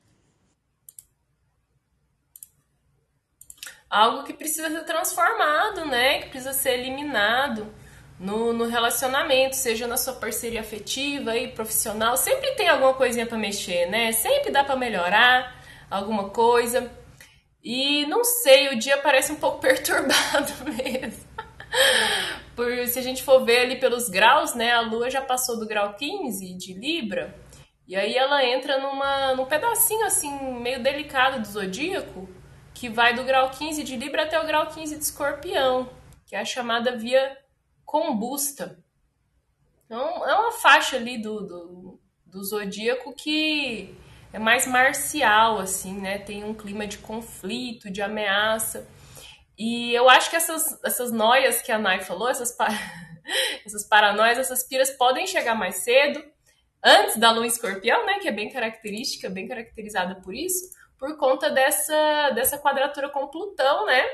Algo 3.89 4.25
que 4.25 4.35
precisa 4.35 4.69
ser 4.69 4.85
transformado, 4.85 5.87
né? 5.87 6.21
Que 6.23 6.29
precisa 6.29 6.53
ser 6.53 6.79
eliminado 6.79 7.73
no, 8.19 8.53
no 8.53 8.67
relacionamento, 8.67 9.57
seja 9.57 9.87
na 9.87 9.97
sua 9.97 10.15
parceria 10.15 10.61
afetiva 10.61 11.37
e 11.37 11.49
profissional. 11.49 12.17
Sempre 12.17 12.53
tem 12.53 12.69
alguma 12.69 12.95
coisinha 12.95 13.27
para 13.27 13.37
mexer, 13.37 13.87
né? 13.87 14.13
Sempre 14.13 14.51
dá 14.51 14.65
para 14.65 14.77
melhorar 14.77 15.63
alguma 15.91 16.31
coisa. 16.31 16.91
E 17.63 18.07
não 18.07 18.25
sei, 18.25 18.69
o 18.69 18.79
dia 18.79 18.97
parece 18.99 19.33
um 19.33 19.37
pouco 19.37 19.59
perturbado 19.61 20.53
mesmo. 20.65 21.27
Por, 22.55 22.87
se 22.87 22.99
a 22.99 23.03
gente 23.03 23.23
for 23.23 23.45
ver 23.45 23.61
ali 23.61 23.77
pelos 23.77 24.09
graus, 24.09 24.55
né, 24.55 24.73
a 24.73 24.81
Lua 24.81 25.11
já 25.11 25.21
passou 25.21 25.59
do 25.59 25.67
grau 25.67 25.95
15 25.95 26.57
de 26.57 26.73
Libra, 26.73 27.35
e 27.87 27.95
aí 27.95 28.17
ela 28.17 28.43
entra 28.45 28.79
numa, 28.79 29.35
num 29.35 29.45
pedacinho 29.45 30.07
assim, 30.07 30.31
meio 30.61 30.83
delicado 30.83 31.41
do 31.41 31.47
zodíaco, 31.47 32.29
que 32.73 32.89
vai 32.89 33.15
do 33.15 33.25
grau 33.25 33.51
15 33.51 33.83
de 33.85 33.97
Libra 33.97 34.23
até 34.23 34.41
o 34.41 34.47
grau 34.47 34.67
15 34.69 34.97
de 34.97 35.03
Escorpião, 35.03 35.89
que 36.25 36.35
é 36.35 36.41
a 36.41 36.45
chamada 36.45 36.97
via 36.97 37.37
combusta. 37.87 38.79
Então, 39.87 40.29
é 40.29 40.35
uma 40.35 40.53
faixa 40.53 40.97
ali 40.97 41.17
do, 41.17 41.41
do, 41.41 42.01
do 42.27 42.45
zodíaco 42.45 43.15
que 43.15 43.97
é 44.33 44.39
mais 44.39 44.67
marcial, 44.67 45.59
assim, 45.59 45.99
né? 45.99 46.19
Tem 46.19 46.45
um 46.45 46.53
clima 46.53 46.87
de 46.87 46.99
conflito, 46.99 47.91
de 47.91 48.03
ameaça. 48.03 48.87
E 49.57 49.95
eu 49.95 50.11
acho 50.11 50.29
que 50.29 50.37
essas, 50.37 50.79
essas 50.85 51.13
noias 51.13 51.63
que 51.63 51.73
a 51.73 51.79
Nai 51.79 52.01
falou, 52.01 52.29
essas, 52.29 52.53
pa... 52.53 52.69
essas 53.65 53.89
paranoias, 53.89 54.39
essas 54.39 54.63
piras 54.65 54.91
podem 54.91 55.27
chegar 55.27 55.55
mais 55.55 55.77
cedo, 55.77 56.23
antes 56.85 57.17
da 57.17 57.31
lua 57.31 57.47
escorpião, 57.47 58.05
né? 58.05 58.19
Que 58.19 58.29
é 58.29 58.33
bem 58.33 58.51
característica, 58.51 59.31
bem 59.31 59.47
caracterizada 59.47 60.17
por 60.17 60.35
isso, 60.35 60.71
por 60.99 61.17
conta 61.17 61.49
dessa, 61.49 62.31
dessa 62.31 62.59
quadratura 62.59 63.09
com 63.09 63.29
Plutão, 63.29 63.87
né? 63.87 64.05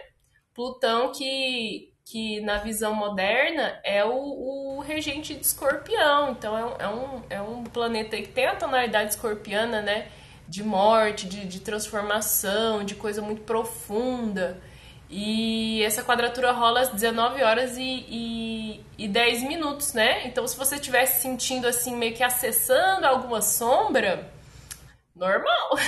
Plutão 0.54 1.10
que, 1.12 1.91
que 2.04 2.40
na 2.40 2.58
visão 2.58 2.94
moderna 2.94 3.78
é 3.84 4.04
o, 4.04 4.76
o 4.76 4.80
regente 4.80 5.34
de 5.34 5.44
escorpião. 5.44 6.32
Então 6.32 6.56
é 6.56 6.64
um, 6.64 6.76
é, 6.78 6.88
um, 6.88 7.22
é 7.30 7.42
um 7.42 7.64
planeta 7.64 8.16
que 8.16 8.28
tem 8.28 8.46
a 8.46 8.56
tonalidade 8.56 9.10
escorpiana, 9.10 9.80
né? 9.80 10.08
De 10.48 10.62
morte, 10.62 11.26
de, 11.26 11.46
de 11.46 11.60
transformação, 11.60 12.84
de 12.84 12.94
coisa 12.94 13.22
muito 13.22 13.42
profunda. 13.42 14.60
E 15.14 15.82
essa 15.82 16.02
quadratura 16.02 16.52
rola 16.52 16.80
às 16.80 16.88
19 16.88 17.42
horas 17.42 17.76
e, 17.76 18.06
e, 18.08 18.80
e 18.96 19.06
10 19.06 19.42
minutos, 19.42 19.92
né? 19.92 20.26
Então, 20.26 20.46
se 20.46 20.56
você 20.56 20.76
estivesse 20.76 21.20
sentindo 21.20 21.66
assim, 21.66 21.94
meio 21.94 22.14
que 22.14 22.24
acessando 22.24 23.06
alguma 23.06 23.42
sombra, 23.42 24.30
normal. 25.14 25.78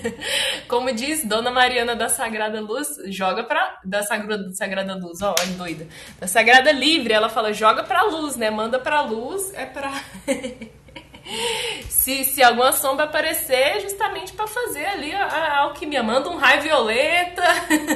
Como 0.68 0.92
diz 0.92 1.24
Dona 1.24 1.50
Mariana 1.50 1.94
da 1.94 2.08
Sagrada 2.08 2.60
Luz, 2.60 2.88
joga 3.06 3.44
pra. 3.44 3.80
Da 3.84 4.02
Sagrada, 4.02 4.52
Sagrada 4.52 4.94
Luz, 4.94 5.22
ó, 5.22 5.34
olha 5.38 5.52
doida. 5.52 5.86
Da 6.18 6.26
Sagrada 6.26 6.72
Livre, 6.72 7.12
ela 7.12 7.28
fala, 7.28 7.52
joga 7.52 7.82
pra 7.84 8.02
luz, 8.02 8.36
né? 8.36 8.50
Manda 8.50 8.78
pra 8.78 9.02
luz, 9.02 9.52
é 9.54 9.66
pra. 9.66 9.92
se, 11.88 12.24
se 12.24 12.42
alguma 12.42 12.72
sombra 12.72 13.04
aparecer, 13.04 13.54
é 13.54 13.80
justamente 13.80 14.32
para 14.32 14.46
fazer 14.46 14.86
ali 14.86 15.14
a, 15.14 15.26
a, 15.26 15.58
alquimia. 15.60 16.02
Manda 16.02 16.30
um 16.30 16.36
raio 16.36 16.62
violeta, 16.62 17.42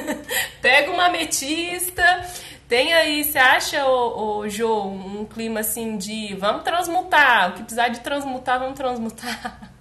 pega 0.61 0.91
uma 0.91 1.05
ametista. 1.05 2.03
Tem 2.67 2.95
aí, 2.95 3.23
você 3.23 3.37
acha, 3.37 3.85
ô, 3.85 4.39
ô, 4.39 4.49
Jô, 4.49 4.85
um 4.85 5.23
clima 5.25 5.59
assim 5.59 5.97
de 5.97 6.33
vamos 6.35 6.63
transmutar, 6.63 7.49
o 7.49 7.53
que 7.53 7.59
precisar 7.59 7.89
de 7.89 7.99
transmutar, 7.99 8.59
vamos 8.59 8.75
transmutar. 8.75 9.74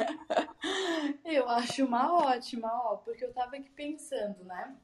Eu 1.24 1.48
acho 1.48 1.84
uma 1.84 2.12
ótima, 2.12 2.68
ó, 2.68 2.96
porque 2.96 3.24
eu 3.24 3.32
tava 3.32 3.56
aqui 3.56 3.70
pensando, 3.70 4.42
né? 4.44 4.74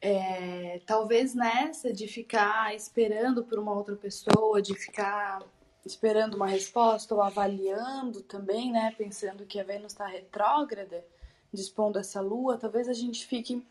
É, 0.00 0.80
talvez 0.86 1.34
nessa 1.34 1.92
de 1.92 2.06
ficar 2.08 2.74
esperando 2.74 3.44
por 3.44 3.58
uma 3.58 3.72
outra 3.72 3.96
pessoa, 3.96 4.60
de 4.60 4.74
ficar 4.74 5.42
esperando 5.84 6.34
uma 6.34 6.46
resposta 6.46 7.14
ou 7.14 7.22
avaliando 7.22 8.22
também, 8.22 8.72
né? 8.72 8.94
Pensando 8.96 9.46
que 9.46 9.60
a 9.60 9.64
Vênus 9.64 9.92
está 9.92 10.06
retrógrada, 10.06 11.04
dispondo 11.52 11.98
essa 11.98 12.20
lua, 12.20 12.58
talvez 12.58 12.88
a 12.88 12.92
gente 12.92 13.26
fique 13.26 13.64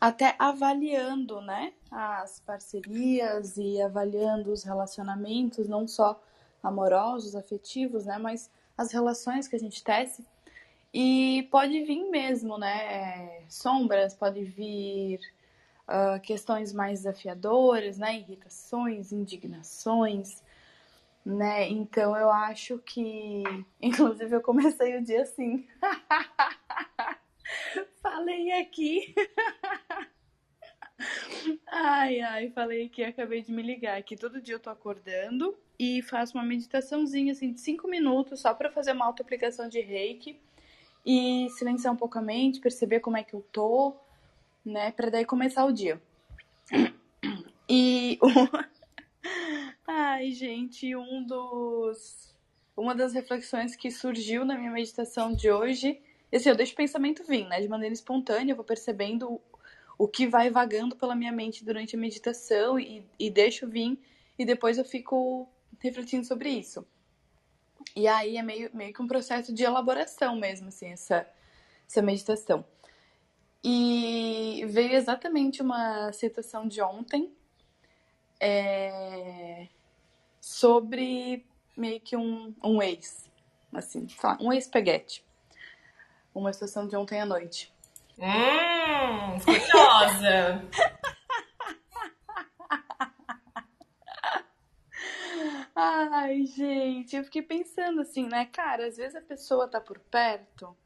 até 0.00 0.34
avaliando, 0.38 1.40
né? 1.40 1.72
As 1.90 2.40
parcerias 2.40 3.56
e 3.56 3.80
avaliando 3.80 4.52
os 4.52 4.62
relacionamentos, 4.64 5.68
não 5.68 5.88
só 5.88 6.20
amorosos, 6.62 7.34
afetivos, 7.34 8.04
né? 8.04 8.18
Mas 8.18 8.50
as 8.76 8.92
relações 8.92 9.48
que 9.48 9.56
a 9.56 9.58
gente 9.58 9.82
tece 9.82 10.24
e 10.92 11.48
pode 11.50 11.82
vir 11.82 12.08
mesmo, 12.10 12.56
né? 12.56 13.42
Sombras, 13.48 14.14
pode 14.14 14.44
vir 14.44 15.18
uh, 15.88 16.20
questões 16.20 16.72
mais 16.72 17.00
desafiadoras, 17.00 17.98
né? 17.98 18.18
Irritações, 18.18 19.10
indignações, 19.12 20.42
né? 21.24 21.68
Então 21.68 22.16
eu 22.16 22.30
acho 22.30 22.78
que, 22.78 23.42
inclusive, 23.82 24.36
eu 24.36 24.40
comecei 24.40 24.96
o 24.96 25.04
dia 25.04 25.22
assim. 25.22 25.66
Falei 28.00 28.52
aqui. 28.52 29.12
ai, 31.66 32.20
ai, 32.20 32.50
falei 32.50 32.86
aqui, 32.86 33.02
acabei 33.02 33.42
de 33.42 33.52
me 33.52 33.62
ligar 33.62 34.02
que 34.02 34.16
todo 34.16 34.40
dia 34.40 34.54
eu 34.54 34.60
tô 34.60 34.70
acordando 34.70 35.56
e 35.78 36.02
faço 36.02 36.36
uma 36.36 36.44
meditaçãozinha 36.44 37.32
assim 37.32 37.52
de 37.52 37.60
5 37.60 37.88
minutos 37.88 38.40
só 38.40 38.54
para 38.54 38.70
fazer 38.70 38.92
uma 38.92 39.06
auto-aplicação 39.06 39.68
de 39.68 39.80
reiki 39.80 40.38
e 41.04 41.48
silenciar 41.50 41.92
um 41.92 41.96
pouco 41.96 42.18
a 42.18 42.22
mente, 42.22 42.60
perceber 42.60 43.00
como 43.00 43.16
é 43.16 43.24
que 43.24 43.34
eu 43.34 43.44
tô, 43.52 43.94
né, 44.64 44.90
para 44.92 45.10
daí 45.10 45.24
começar 45.24 45.64
o 45.64 45.72
dia. 45.72 46.00
E 47.68 48.18
ai, 49.86 50.30
gente, 50.32 50.94
um 50.96 51.24
dos 51.24 52.34
uma 52.76 52.94
das 52.94 53.12
reflexões 53.12 53.76
que 53.76 53.90
surgiu 53.90 54.44
na 54.44 54.58
minha 54.58 54.70
meditação 54.70 55.32
de 55.32 55.50
hoje, 55.50 56.00
assim, 56.32 56.48
eu 56.48 56.56
deixo 56.56 56.72
o 56.72 56.76
pensamento 56.76 57.22
vir, 57.22 57.46
né, 57.46 57.60
de 57.60 57.68
maneira 57.68 57.92
espontânea, 57.92 58.52
eu 58.52 58.56
vou 58.56 58.64
percebendo 58.64 59.40
o 59.98 60.08
que 60.08 60.26
vai 60.26 60.50
vagando 60.50 60.96
pela 60.96 61.14
minha 61.14 61.32
mente 61.32 61.64
durante 61.64 61.96
a 61.96 61.98
meditação 61.98 62.78
e, 62.78 63.06
e 63.18 63.30
deixo 63.30 63.68
vir 63.68 63.98
e 64.38 64.44
depois 64.44 64.78
eu 64.78 64.84
fico 64.84 65.48
refletindo 65.78 66.26
sobre 66.26 66.50
isso. 66.50 66.86
E 67.94 68.08
aí 68.08 68.36
é 68.36 68.42
meio, 68.42 68.70
meio 68.74 68.92
que 68.92 69.02
um 69.02 69.06
processo 69.06 69.52
de 69.52 69.62
elaboração 69.62 70.36
mesmo, 70.36 70.68
assim, 70.68 70.88
essa, 70.88 71.26
essa 71.88 72.02
meditação. 72.02 72.64
E 73.62 74.64
veio 74.68 74.94
exatamente 74.94 75.62
uma 75.62 76.12
citação 76.12 76.66
de 76.66 76.82
ontem 76.82 77.32
é, 78.40 79.68
sobre 80.40 81.46
meio 81.76 82.00
que 82.00 82.16
um, 82.16 82.54
um 82.62 82.82
ex. 82.82 83.30
Assim, 83.72 84.06
um 84.40 84.52
ex-peguete. 84.52 85.24
Uma 86.34 86.52
situação 86.52 86.86
de 86.86 86.96
ontem 86.96 87.20
à 87.20 87.26
noite. 87.26 87.72
Hum, 88.18 88.73
curiosa. 89.44 90.62
Ai, 95.74 96.46
gente, 96.46 97.16
eu 97.16 97.24
fiquei 97.24 97.42
pensando 97.42 98.00
assim, 98.00 98.26
né, 98.28 98.46
cara, 98.46 98.86
às 98.86 98.96
vezes 98.96 99.16
a 99.16 99.20
pessoa 99.20 99.68
tá 99.68 99.80
por 99.80 99.98
perto 99.98 100.76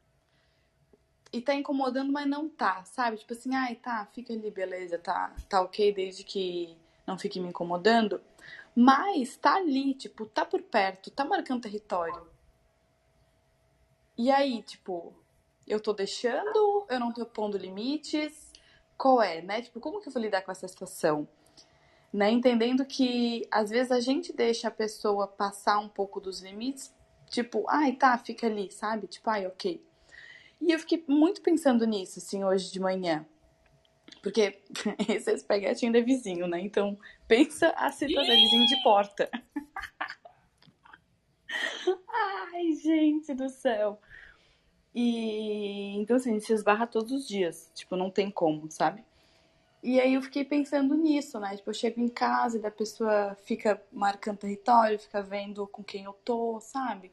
e 1.33 1.40
tá 1.40 1.55
incomodando, 1.55 2.11
mas 2.12 2.26
não 2.26 2.49
tá, 2.49 2.85
sabe? 2.85 3.19
Tipo 3.19 3.35
assim, 3.35 3.55
ai, 3.55 3.76
tá, 3.76 4.07
fica 4.14 4.33
ali, 4.33 4.50
beleza, 4.50 4.99
tá, 4.99 5.35
tá 5.49 5.61
ok, 5.61 5.93
desde 5.93 6.25
que 6.25 6.76
não 7.07 7.19
fique 7.19 7.38
me 7.38 7.49
incomodando. 7.49 8.21
Mas 8.75 9.37
tá 9.37 9.57
ali, 9.57 9.95
tipo, 9.95 10.25
tá 10.26 10.45
por 10.45 10.62
perto, 10.62 11.11
tá 11.11 11.25
marcando 11.25 11.62
território. 11.62 12.26
E 14.17 14.31
aí, 14.31 14.62
tipo, 14.62 15.14
eu 15.69 15.81
tô 15.81 15.93
deixando, 15.93 16.87
eu 16.89 16.99
não 16.99 17.13
tô 17.13 17.25
pondo 17.27 17.59
limites, 17.59 18.53
qual 18.97 19.23
é, 19.23 19.43
né? 19.43 19.63
Tipo, 19.63 19.81
como 19.81 20.01
que 20.01 20.09
eu 20.09 20.13
vou 20.13 20.23
lidar 20.23 20.43
com 20.43 20.51
essa 20.51 20.67
situação? 20.67 21.29
Né? 22.13 22.31
Entendendo 22.31 22.85
que 22.85 23.47
às 23.51 23.71
vezes 23.71 23.93
a 23.93 24.01
gente 24.01 24.33
deixa 24.33 24.69
a 24.69 24.71
pessoa 24.71 25.29
passar 25.29 25.79
um 25.79 25.89
pouco 25.89 26.21
dos 26.21 26.41
limites, 26.41 26.93
tipo, 27.31 27.65
ai, 27.69 27.93
tá, 27.93 28.17
fica 28.19 28.47
ali, 28.47 28.71
sabe? 28.73 29.07
Tipo, 29.07 29.31
ai, 29.31 29.47
ok. 29.47 29.85
E 30.61 30.73
eu 30.73 30.79
fiquei 30.79 31.05
muito 31.07 31.43
pensando 31.43 31.87
nisso, 31.87 32.19
assim, 32.19 32.43
hoje 32.45 32.73
de 32.73 32.81
manhã. 32.81 33.25
Porque 34.23 34.61
esse 35.09 35.31
espaguete 35.33 35.85
ainda 35.85 35.99
é 35.99 36.03
vizinho, 36.03 36.47
né? 36.49 36.61
Então, 36.61 36.99
pensa 37.29 37.69
a 37.77 37.93
situação 37.93 38.35
de 38.35 38.41
vizinho 38.43 38.67
de 38.67 38.83
porta. 38.83 39.31
Ai, 42.53 42.73
gente 42.73 43.35
do 43.35 43.49
céu. 43.49 44.01
E 44.95 45.97
então 45.99 46.16
assim, 46.16 46.30
a 46.30 46.33
gente 46.35 46.47
se 46.47 46.52
esbarra 46.52 46.87
todos 46.87 47.12
os 47.12 47.28
dias. 47.28 47.71
Tipo, 47.75 47.97
não 47.97 48.11
tem 48.11 48.30
como, 48.30 48.71
sabe? 48.71 49.04
E 49.83 50.00
aí 50.00 50.14
eu 50.14 50.23
fiquei 50.23 50.45
pensando 50.45 50.95
nisso, 50.95 51.38
né? 51.38 51.57
Tipo, 51.57 51.71
eu 51.71 51.75
chego 51.75 52.00
em 52.00 52.09
casa 52.09 52.59
e 52.59 52.66
a 52.66 52.71
pessoa 52.71 53.37
fica 53.45 53.80
marcando 53.92 54.38
território, 54.38 54.99
fica 54.99 55.23
vendo 55.23 55.66
com 55.68 55.85
quem 55.85 56.04
eu 56.04 56.12
tô, 56.25 56.59
sabe? 56.61 57.12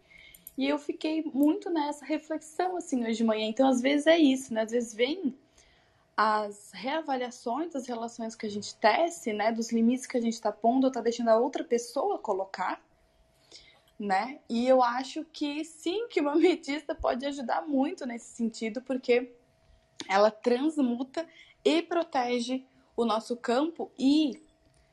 E 0.58 0.68
eu 0.68 0.80
fiquei 0.80 1.24
muito 1.34 1.70
nessa 1.70 2.06
reflexão, 2.06 2.78
assim, 2.78 3.04
hoje 3.04 3.18
de 3.18 3.24
manhã. 3.24 3.46
Então, 3.46 3.68
às 3.68 3.82
vezes 3.82 4.08
é 4.08 4.18
isso, 4.18 4.54
né? 4.54 4.62
Às 4.62 4.72
vezes 4.72 4.94
vem 4.94 5.36
as 6.18 6.72
reavaliações 6.74 7.74
das 7.74 7.88
relações 7.88 8.36
que 8.36 8.46
a 8.46 8.50
gente 8.50 8.74
tece, 8.76 9.34
né? 9.34 9.52
Dos 9.52 9.72
limites 9.72 10.06
que 10.06 10.18
a 10.18 10.22
gente 10.22 10.42
tá 10.42 10.52
pondo 10.52 10.86
ou 10.86 10.92
tá 10.92 11.02
deixando 11.02 11.30
a 11.30 11.38
outra 11.38 11.64
pessoa 11.64 12.18
colocar, 12.18 12.82
né? 14.00 14.40
E 14.50 14.68
eu 14.68 14.84
acho 14.84 15.24
que 15.26 15.64
sim, 15.64 16.08
que 16.08 16.22
uma 16.22 16.34
ametista 16.36 16.94
pode 16.94 17.26
ajudar 17.26 17.66
muito 17.68 18.06
nesse 18.06 18.36
sentido, 18.36 18.82
porque 18.82 19.32
ela 20.08 20.30
transmuta 20.30 21.28
e 21.64 21.82
protege 21.82 22.64
o 22.96 23.06
nosso 23.06 23.36
campo 23.36 23.92
e 23.98 24.42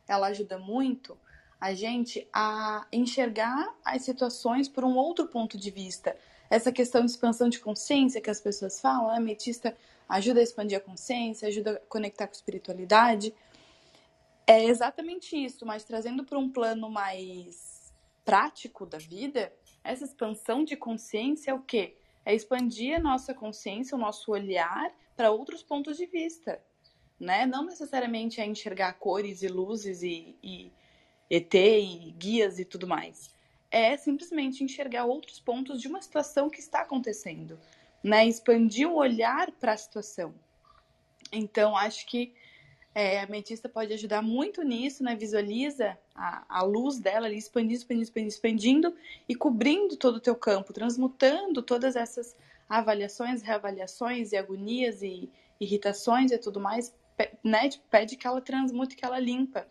ela 0.08 0.28
ajuda 0.28 0.58
muito 0.58 1.16
a 1.60 1.74
gente 1.74 2.26
a 2.32 2.86
enxergar 2.92 3.72
as 3.84 4.02
situações 4.02 4.68
por 4.68 4.84
um 4.84 4.96
outro 4.96 5.28
ponto 5.28 5.56
de 5.56 5.70
vista. 5.70 6.16
Essa 6.50 6.72
questão 6.72 7.04
de 7.04 7.12
expansão 7.12 7.48
de 7.48 7.60
consciência 7.60 8.20
que 8.20 8.28
as 8.28 8.40
pessoas 8.40 8.80
falam, 8.80 9.08
a 9.08 9.16
ametista 9.16 9.76
ajuda 10.08 10.40
a 10.40 10.42
expandir 10.42 10.76
a 10.76 10.80
consciência, 10.80 11.46
ajuda 11.48 11.72
a 11.72 11.86
conectar 11.88 12.26
com 12.26 12.32
a 12.32 12.36
espiritualidade. 12.36 13.32
É 14.44 14.64
exatamente 14.64 15.36
isso, 15.36 15.64
mas 15.64 15.84
trazendo 15.84 16.24
para 16.24 16.38
um 16.38 16.50
plano 16.50 16.90
mais 16.90 17.71
prático 18.24 18.86
da 18.86 18.98
vida, 18.98 19.52
essa 19.84 20.04
expansão 20.04 20.64
de 20.64 20.76
consciência 20.76 21.50
é 21.50 21.54
o 21.54 21.60
quê? 21.60 21.96
É 22.24 22.34
expandir 22.34 22.96
a 22.96 23.02
nossa 23.02 23.34
consciência, 23.34 23.96
o 23.96 24.00
nosso 24.00 24.30
olhar 24.30 24.92
para 25.16 25.30
outros 25.30 25.62
pontos 25.62 25.96
de 25.96 26.06
vista, 26.06 26.62
né? 27.18 27.46
Não 27.46 27.64
necessariamente 27.64 28.40
é 28.40 28.46
enxergar 28.46 28.92
cores 28.94 29.42
e 29.42 29.48
luzes 29.48 30.02
e, 30.02 30.36
e 30.42 30.72
ET 31.28 31.54
e 31.54 32.14
guias 32.16 32.58
e 32.58 32.64
tudo 32.64 32.86
mais. 32.86 33.30
É 33.70 33.96
simplesmente 33.96 34.62
enxergar 34.62 35.04
outros 35.04 35.40
pontos 35.40 35.80
de 35.80 35.88
uma 35.88 36.00
situação 36.00 36.50
que 36.50 36.60
está 36.60 36.82
acontecendo, 36.82 37.58
né? 38.02 38.26
Expandir 38.26 38.88
o 38.88 38.96
olhar 38.96 39.50
para 39.52 39.72
a 39.72 39.76
situação. 39.76 40.34
Então, 41.32 41.76
acho 41.76 42.06
que 42.06 42.34
é, 42.94 43.20
a 43.20 43.24
ametista 43.24 43.68
pode 43.68 43.92
ajudar 43.92 44.20
muito 44.20 44.62
nisso, 44.62 45.02
né? 45.02 45.16
Visualiza 45.16 45.98
a, 46.14 46.44
a 46.48 46.62
luz 46.62 46.98
dela 46.98 47.26
ali 47.26 47.38
expandindo, 47.38 47.74
expandindo, 47.74 48.02
expandindo, 48.02 48.28
expandindo 48.28 48.96
e 49.28 49.34
cobrindo 49.34 49.96
todo 49.96 50.16
o 50.16 50.20
teu 50.20 50.36
campo, 50.36 50.72
transmutando 50.72 51.62
todas 51.62 51.96
essas 51.96 52.36
avaliações, 52.68 53.42
reavaliações 53.42 54.32
e 54.32 54.36
agonias 54.36 55.02
e 55.02 55.30
irritações 55.58 56.32
e 56.32 56.38
tudo 56.38 56.60
mais, 56.60 56.94
né? 57.42 57.70
Pede 57.90 58.16
que 58.16 58.26
ela 58.26 58.40
transmute, 58.40 58.96
que 58.96 59.04
ela 59.04 59.18
limpa. 59.18 59.66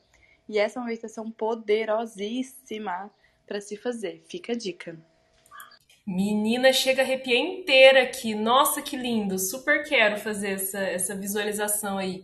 E 0.50 0.58
essa 0.58 0.80
é 0.80 0.82
uma 0.82 0.88
meditação 0.88 1.30
poderosíssima 1.30 3.12
para 3.46 3.62
se 3.62 3.78
fazer. 3.78 4.24
Fica 4.28 4.54
a 4.54 4.56
dica. 4.56 4.98
Menina, 6.06 6.74
chega 6.74 7.04
a 7.04 7.06
arrepiar 7.06 7.38
inteira 7.38 8.04
aqui. 8.04 8.34
Nossa, 8.34 8.82
que 8.82 8.98
lindo. 8.98 9.38
Super 9.38 9.84
quero 9.88 10.18
fazer 10.18 10.54
essa, 10.54 10.80
essa 10.80 11.16
visualização 11.16 11.98
aí. 11.98 12.24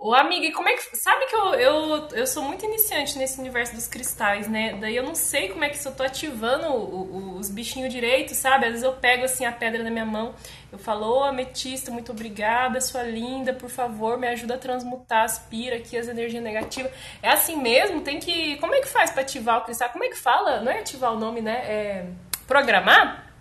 Ô, 0.00 0.14
amiga, 0.14 0.46
e 0.46 0.52
como 0.52 0.68
é 0.68 0.74
que. 0.74 0.96
Sabe 0.96 1.26
que 1.26 1.34
eu, 1.34 1.54
eu, 1.54 2.08
eu 2.12 2.26
sou 2.26 2.40
muito 2.44 2.64
iniciante 2.64 3.18
nesse 3.18 3.40
universo 3.40 3.74
dos 3.74 3.88
cristais, 3.88 4.46
né? 4.46 4.74
Daí 4.80 4.94
eu 4.94 5.02
não 5.02 5.16
sei 5.16 5.48
como 5.48 5.64
é 5.64 5.68
que 5.68 5.76
se 5.76 5.88
eu 5.88 5.94
tô 5.94 6.04
ativando 6.04 6.68
o, 6.68 7.34
o, 7.34 7.36
os 7.36 7.50
bichinhos 7.50 7.92
direito, 7.92 8.32
sabe? 8.32 8.66
Às 8.66 8.70
vezes 8.70 8.84
eu 8.84 8.92
pego 8.92 9.24
assim 9.24 9.44
a 9.44 9.50
pedra 9.50 9.82
na 9.82 9.90
minha 9.90 10.06
mão, 10.06 10.36
eu 10.70 10.78
falo, 10.78 11.18
ô 11.18 11.24
ametista, 11.24 11.90
muito 11.90 12.12
obrigada, 12.12 12.80
sua 12.80 13.02
linda, 13.02 13.52
por 13.52 13.68
favor, 13.68 14.16
me 14.16 14.28
ajuda 14.28 14.54
a 14.54 14.58
transmutar, 14.58 15.24
aspira 15.24 15.76
aqui 15.76 15.96
as 15.98 16.06
energias 16.06 16.44
negativas. 16.44 16.92
É 17.20 17.30
assim 17.30 17.56
mesmo? 17.56 18.00
Tem 18.02 18.20
que. 18.20 18.56
Como 18.58 18.76
é 18.76 18.80
que 18.80 18.88
faz 18.88 19.10
pra 19.10 19.22
ativar 19.22 19.58
o 19.58 19.64
cristal? 19.64 19.90
Como 19.90 20.04
é 20.04 20.08
que 20.08 20.16
fala? 20.16 20.60
Não 20.60 20.70
é 20.70 20.78
ativar 20.78 21.12
o 21.12 21.18
nome, 21.18 21.40
né? 21.40 21.56
É. 21.66 22.06
Programar? 22.46 23.32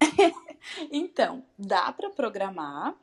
então, 0.90 1.44
dá 1.56 1.92
para 1.92 2.10
programar 2.10 2.96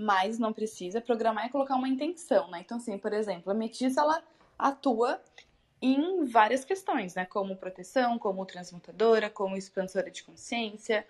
mas 0.00 0.38
não 0.38 0.52
precisa 0.52 1.00
programar 1.00 1.46
e 1.46 1.50
colocar 1.50 1.74
uma 1.74 1.88
intenção, 1.88 2.48
né? 2.52 2.60
Então, 2.60 2.76
assim, 2.76 2.96
por 2.96 3.12
exemplo, 3.12 3.50
a 3.50 3.52
ametista, 3.52 4.00
ela 4.00 4.22
atua 4.56 5.20
em 5.82 6.24
várias 6.24 6.64
questões, 6.64 7.16
né? 7.16 7.24
Como 7.24 7.56
proteção, 7.56 8.16
como 8.16 8.46
transmutadora, 8.46 9.28
como 9.28 9.56
expansora 9.56 10.08
de 10.08 10.22
consciência, 10.22 11.04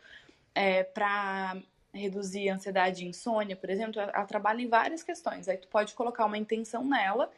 é, 0.54 0.84
para 0.84 1.60
reduzir 1.92 2.48
ansiedade 2.48 3.04
e 3.04 3.08
insônia, 3.08 3.54
por 3.56 3.68
exemplo, 3.68 4.00
ela 4.00 4.24
trabalha 4.24 4.62
em 4.62 4.68
várias 4.68 5.02
questões. 5.02 5.50
Aí 5.50 5.58
tu 5.58 5.68
pode 5.68 5.92
colocar 5.92 6.24
uma 6.24 6.38
intenção 6.38 6.82
nela, 6.82 7.30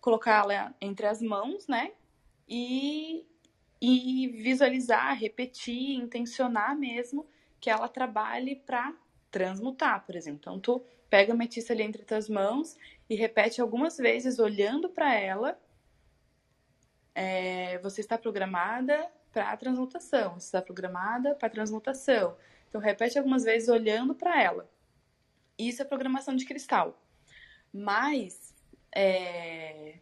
colocar 0.00 0.42
ela 0.42 0.74
entre 0.80 1.06
as 1.06 1.22
mãos, 1.22 1.68
né? 1.68 1.92
E, 2.48 3.24
e 3.80 4.26
visualizar, 4.42 5.16
repetir, 5.16 5.94
intencionar 5.94 6.76
mesmo 6.76 7.24
que 7.60 7.70
ela 7.70 7.88
trabalhe 7.88 8.56
para 8.56 8.92
transmutar, 9.30 10.04
por 10.04 10.14
exemplo. 10.16 10.40
Então, 10.40 10.58
tu 10.58 10.82
pega 11.08 11.32
a 11.32 11.34
ametista 11.34 11.72
ali 11.72 11.82
entre 11.82 12.04
tuas 12.04 12.28
mãos 12.28 12.76
e 13.08 13.14
repete 13.14 13.60
algumas 13.60 13.96
vezes 13.96 14.38
olhando 14.38 14.88
para 14.88 15.14
ela. 15.14 15.58
É, 17.14 17.78
você 17.78 18.00
está 18.00 18.16
programada 18.16 19.10
para 19.32 19.50
a 19.50 19.56
transmutação. 19.56 20.34
Você 20.34 20.46
está 20.46 20.62
programada 20.62 21.34
para 21.34 21.48
a 21.48 21.50
transmutação. 21.50 22.36
Então, 22.68 22.80
repete 22.80 23.18
algumas 23.18 23.44
vezes 23.44 23.68
olhando 23.68 24.14
para 24.14 24.40
ela. 24.40 24.70
Isso 25.58 25.82
é 25.82 25.84
programação 25.84 26.36
de 26.36 26.44
cristal. 26.44 27.00
Mas, 27.72 28.54
é, 28.94 29.98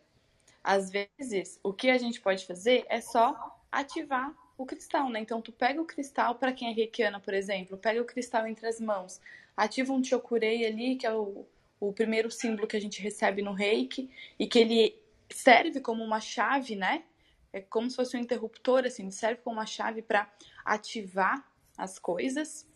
às 0.62 0.90
vezes, 0.90 1.58
o 1.62 1.72
que 1.72 1.90
a 1.90 1.98
gente 1.98 2.20
pode 2.20 2.46
fazer 2.46 2.84
é 2.88 3.00
só 3.00 3.58
ativar 3.72 4.34
o 4.59 4.66
cristal, 4.66 5.09
né? 5.09 5.21
Então 5.21 5.40
tu 5.40 5.53
pega 5.53 5.81
o 5.81 5.87
cristal, 5.87 6.35
para 6.35 6.53
quem 6.53 6.68
é 6.68 6.73
reikiana, 6.73 7.21
por 7.21 7.33
exemplo, 7.33 7.79
pega 7.79 8.03
o 8.03 8.05
cristal 8.05 8.47
entre 8.47 8.66
as 8.66 8.81
mãos, 8.81 9.21
ativa 9.57 9.92
um 9.92 10.03
chokurei 10.03 10.66
ali, 10.66 10.97
que 10.97 11.07
é 11.07 11.14
o, 11.14 11.47
o 11.79 11.92
primeiro 11.92 12.29
símbolo 12.29 12.66
que 12.66 12.77
a 12.77 12.81
gente 12.81 13.01
recebe 13.01 13.40
no 13.40 13.53
reiki, 13.53 14.11
e 14.37 14.49
que 14.49 14.59
ele 14.59 15.01
serve 15.31 15.81
como 15.81 16.03
uma 16.03 16.21
chave, 16.21 16.75
né? 16.75 17.05
É 17.53 17.61
como 17.61 17.88
se 17.88 17.97
fosse 17.97 18.16
um 18.16 18.21
interruptor, 18.21 18.85
assim, 18.85 19.11
serve 19.12 19.40
como 19.42 19.57
uma 19.57 19.66
chave 19.66 20.03
para 20.03 20.29
ativar 20.64 21.49
as 21.77 21.99
coisas. 21.99 22.66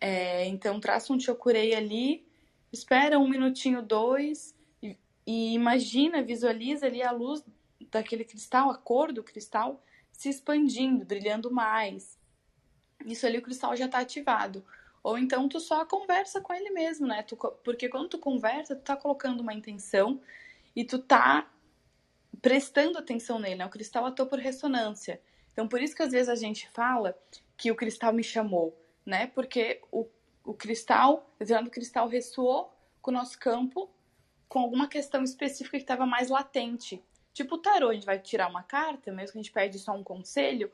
É, 0.00 0.44
então 0.46 0.80
traça 0.80 1.12
um 1.12 1.20
chokurei 1.20 1.72
ali, 1.72 2.26
espera 2.72 3.18
um 3.18 3.28
minutinho, 3.28 3.80
dois, 3.80 4.54
e, 4.82 4.98
e 5.24 5.54
imagina, 5.54 6.20
visualiza 6.20 6.86
ali 6.86 7.00
a 7.00 7.12
luz 7.12 7.44
daquele 7.92 8.24
cristal, 8.24 8.70
a 8.70 8.76
cor 8.76 9.12
do 9.12 9.22
cristal, 9.22 9.82
se 10.16 10.30
expandindo, 10.30 11.04
brilhando 11.04 11.50
mais. 11.50 12.18
Isso 13.04 13.26
ali 13.26 13.38
o 13.38 13.42
cristal 13.42 13.76
já 13.76 13.86
está 13.86 13.98
ativado. 13.98 14.64
Ou 15.02 15.18
então 15.18 15.48
tu 15.48 15.60
só 15.60 15.84
conversa 15.84 16.40
com 16.40 16.52
ele 16.52 16.70
mesmo, 16.70 17.06
né? 17.06 17.22
Tu, 17.22 17.36
porque 17.62 17.88
quando 17.88 18.08
tu 18.08 18.18
conversa, 18.18 18.74
tu 18.74 18.82
tá 18.82 18.96
colocando 18.96 19.40
uma 19.40 19.54
intenção 19.54 20.20
e 20.74 20.84
tu 20.84 20.98
tá 20.98 21.48
prestando 22.40 22.98
atenção 22.98 23.38
nele, 23.38 23.56
né? 23.56 23.66
O 23.66 23.70
cristal 23.70 24.06
atua 24.06 24.26
por 24.26 24.38
ressonância. 24.38 25.20
Então, 25.52 25.68
por 25.68 25.80
isso 25.80 25.94
que 25.94 26.02
às 26.02 26.12
vezes 26.12 26.28
a 26.28 26.34
gente 26.34 26.68
fala 26.70 27.16
que 27.56 27.70
o 27.70 27.76
cristal 27.76 28.12
me 28.12 28.24
chamou, 28.24 28.76
né? 29.04 29.28
Porque 29.28 29.80
o, 29.92 30.06
o 30.44 30.54
cristal, 30.54 31.30
o 31.38 31.70
cristal 31.70 32.08
ressoou 32.08 32.74
com 33.00 33.10
o 33.10 33.14
nosso 33.14 33.38
campo 33.38 33.90
com 34.48 34.60
alguma 34.60 34.88
questão 34.88 35.22
específica 35.22 35.76
que 35.76 35.84
estava 35.84 36.06
mais 36.06 36.28
latente. 36.28 37.02
Tipo 37.36 37.56
o 37.56 37.58
tarô, 37.58 37.90
a 37.90 37.92
gente 37.92 38.06
vai 38.06 38.18
tirar 38.18 38.48
uma 38.48 38.62
carta, 38.62 39.12
mesmo 39.12 39.32
que 39.32 39.38
a 39.38 39.42
gente 39.42 39.52
pede 39.52 39.78
só 39.78 39.92
um 39.92 40.02
conselho, 40.02 40.72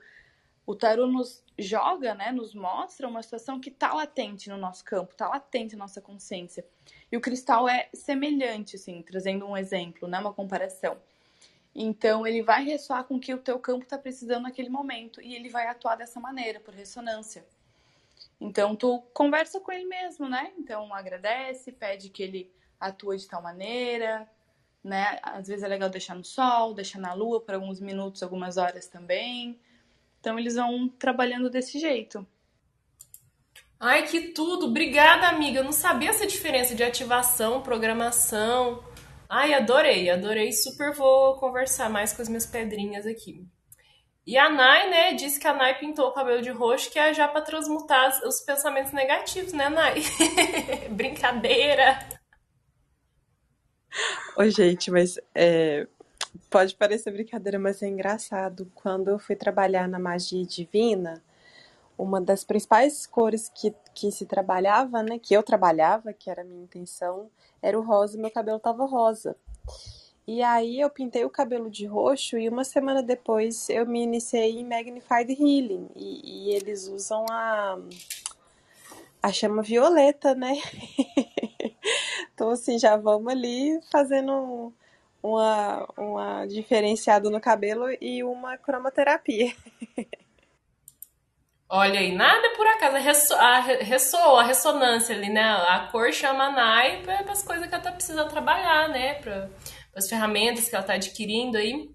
o 0.64 0.77
tarô 0.77 1.09
nos 1.09 1.42
joga, 1.59 2.14
né, 2.14 2.31
nos 2.31 2.55
mostra 2.55 3.09
uma 3.09 3.20
situação 3.20 3.59
que 3.59 3.68
está 3.68 3.92
latente 3.92 4.48
no 4.48 4.57
nosso 4.57 4.85
campo, 4.85 5.11
está 5.11 5.29
latente 5.29 5.75
na 5.75 5.83
nossa 5.83 6.01
consciência. 6.01 6.64
E 7.11 7.16
o 7.16 7.20
cristal 7.20 7.68
é 7.68 7.88
semelhante, 7.92 8.77
assim, 8.77 9.03
trazendo 9.03 9.44
um 9.44 9.57
exemplo, 9.57 10.07
né, 10.07 10.20
uma 10.20 10.33
comparação. 10.33 10.96
Então, 11.75 12.25
ele 12.25 12.44
vai 12.44 12.62
ressoar 12.62 13.03
com 13.07 13.16
o 13.16 13.20
que 13.20 13.35
o 13.35 13.38
teu 13.38 13.59
campo 13.59 13.83
está 13.83 13.98
precisando 13.98 14.44
naquele 14.44 14.68
momento 14.68 15.20
e 15.20 15.35
ele 15.35 15.48
vai 15.48 15.66
atuar 15.66 15.96
dessa 15.96 16.20
maneira, 16.20 16.61
por 16.61 16.72
ressonância. 16.72 17.44
Então, 18.40 18.77
tu 18.77 19.01
conversa 19.12 19.59
com 19.59 19.72
ele 19.72 19.87
mesmo, 19.87 20.29
né? 20.29 20.53
Então, 20.57 20.94
agradece, 20.94 21.72
pede 21.72 22.09
que 22.09 22.22
ele 22.22 22.53
atue 22.79 23.16
de 23.16 23.27
tal 23.27 23.42
maneira, 23.42 24.31
né? 24.83 25.18
Às 25.23 25.49
vezes 25.49 25.62
é 25.62 25.68
legal 25.68 25.88
deixar 25.88 26.14
no 26.14 26.25
sol, 26.25 26.75
deixar 26.75 26.99
na 26.99 27.14
lua 27.14 27.40
por 27.40 27.55
alguns 27.55 27.81
minutos, 27.81 28.23
algumas 28.23 28.57
horas 28.57 28.87
também. 28.87 29.59
Então 30.21 30.38
eles 30.38 30.55
vão 30.55 30.88
trabalhando 30.88 31.51
desse 31.51 31.79
jeito. 31.79 32.27
Ai, 33.79 34.07
que 34.07 34.29
tudo! 34.29 34.66
Obrigada, 34.66 35.27
amiga. 35.27 35.59
Eu 35.59 35.64
não 35.64 35.73
sabia 35.73 36.11
essa 36.11 36.27
diferença 36.27 36.75
de 36.75 36.85
ativação, 36.85 37.62
programação. 37.62 38.85
Ai, 39.29 39.55
adorei, 39.55 40.09
adorei. 40.09 40.53
Super 40.53 40.92
vou 40.92 41.37
conversar 41.37 41.90
mais 41.90 42.12
com 42.12 42.23
as 42.23 42.29
minhas 42.29 42.47
pedrinhas 42.47 43.07
aqui. 43.07 43.45
E 44.25 44.38
a 44.38 44.49
Nai, 44.49 44.88
né, 44.88 45.14
disse 45.14 45.40
que 45.40 45.49
a 45.49 45.53
Nai 45.53 45.79
pintou 45.81 46.07
o 46.07 46.12
cabelo 46.12 46.40
de 46.40 46.51
roxo, 46.51 46.90
que 46.90 46.99
é 46.99 47.12
já 47.12 47.27
para 47.27 47.40
transmutar 47.40 48.21
os 48.25 48.40
pensamentos 48.40 48.92
negativos, 48.92 49.53
né, 49.53 49.68
Nai? 49.68 50.01
Brincadeira! 50.90 51.99
Oi, 54.35 54.51
gente, 54.51 54.90
mas 54.90 55.18
é, 55.35 55.87
pode 56.49 56.75
parecer 56.75 57.11
brincadeira, 57.11 57.59
mas 57.59 57.83
é 57.83 57.88
engraçado. 57.88 58.66
Quando 58.75 59.09
eu 59.09 59.18
fui 59.18 59.37
trabalhar 59.37 59.87
na 59.87 59.99
magia 59.99 60.42
divina, 60.47 61.23
uma 61.99 62.18
das 62.18 62.42
principais 62.42 63.07
cores 63.07 63.53
que, 63.55 63.75
que 63.95 64.11
se 64.11 64.25
trabalhava, 64.25 65.03
né, 65.03 65.18
que 65.18 65.35
eu 65.35 65.42
trabalhava, 65.42 66.14
que 66.14 66.31
era 66.31 66.40
a 66.40 66.45
minha 66.45 66.62
intenção, 66.62 67.29
era 67.61 67.79
o 67.79 67.83
rosa 67.83 68.16
e 68.16 68.21
meu 68.21 68.31
cabelo 68.31 68.59
tava 68.59 68.87
rosa. 68.87 69.37
E 70.27 70.42
aí 70.42 70.81
eu 70.81 70.88
pintei 70.88 71.27
o 71.27 71.31
cabelo 71.31 71.71
de 71.71 71.85
roxo 71.85 72.38
e 72.38 72.49
uma 72.49 72.64
semana 72.64 73.03
depois 73.03 73.68
eu 73.68 73.85
me 73.85 74.03
iniciei 74.03 74.59
em 74.59 74.64
Magnified 74.64 75.31
Healing. 75.31 75.90
E, 75.95 76.49
e 76.49 76.55
eles 76.55 76.88
usam 76.88 77.27
a, 77.29 77.79
a 79.23 79.31
chama 79.31 79.62
violeta, 79.62 80.35
né? 80.35 80.55
Então, 82.35 82.51
assim, 82.51 82.79
já 82.79 82.97
vamos 82.97 83.33
ali 83.33 83.81
fazendo 83.90 84.73
uma, 85.23 85.88
uma 85.97 86.47
diferenciado 86.47 87.31
no 87.31 87.40
cabelo 87.40 87.87
e 88.01 88.25
uma 88.25 88.57
cromoterapia. 88.59 89.55
Olha 91.75 92.01
aí, 92.01 92.12
nada 92.12 92.51
por 92.51 92.66
acaso, 92.66 92.97
ressoou 93.81 94.37
a 94.37 94.42
ressonância 94.42 95.16
ali, 95.16 95.31
né? 95.31 95.42
A 95.42 95.88
cor 95.90 96.12
chama 96.12 96.45
a 96.45 96.51
Nai 96.51 97.03
para 97.03 97.33
as 97.33 97.42
coisas 97.42 97.66
que 97.66 97.75
ela 97.75 97.83
tá 97.83 97.90
precisando 97.90 98.29
trabalhar, 98.29 98.90
né? 98.90 99.14
Para 99.14 99.49
as 99.97 100.07
ferramentas 100.07 100.68
que 100.68 100.75
ela 100.75 100.85
tá 100.85 100.95
adquirindo 100.95 101.57
aí. 101.57 101.88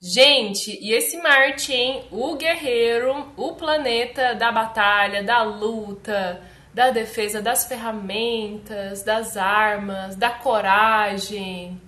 Gente, 0.00 0.78
e 0.80 0.92
esse 0.92 1.16
Marte, 1.16 1.72
hein? 1.72 2.06
O 2.12 2.36
guerreiro, 2.36 3.32
o 3.34 3.54
planeta 3.54 4.34
da 4.34 4.52
batalha, 4.52 5.24
da 5.24 5.42
luta, 5.42 6.42
da 6.72 6.90
defesa 6.90 7.40
das 7.40 7.66
ferramentas, 7.66 9.02
das 9.02 9.36
armas, 9.36 10.16
da 10.16 10.30
coragem. 10.30 11.80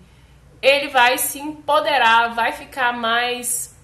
Ele 0.60 0.88
vai 0.88 1.18
se 1.18 1.38
empoderar, 1.38 2.34
vai 2.34 2.52
ficar 2.52 2.92
mais 2.92 3.76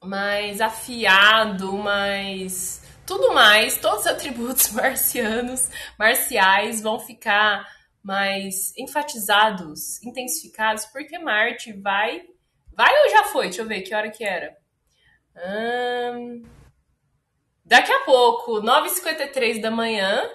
mais 0.00 0.60
afiado, 0.60 1.72
mais 1.76 2.82
tudo 3.04 3.34
mais, 3.34 3.78
todos 3.78 4.00
os 4.00 4.06
atributos 4.06 4.70
marcianos, 4.72 5.70
marciais 5.98 6.80
vão 6.80 7.00
ficar 7.00 7.66
mais 8.02 8.76
enfatizados, 8.76 10.02
intensificados, 10.04 10.84
porque 10.86 11.18
Marte 11.18 11.72
vai 11.72 12.22
vai 12.74 12.92
ou 13.02 13.10
já 13.10 13.24
foi? 13.24 13.46
Deixa 13.46 13.62
eu 13.62 13.66
ver 13.66 13.82
que 13.82 13.94
hora 13.94 14.10
que 14.10 14.22
era. 14.22 14.56
Hum, 15.36 16.42
Daqui 17.68 17.92
a 17.92 18.00
pouco, 18.00 18.62
9h53 18.62 19.60
da 19.60 19.70
manhã, 19.70 20.26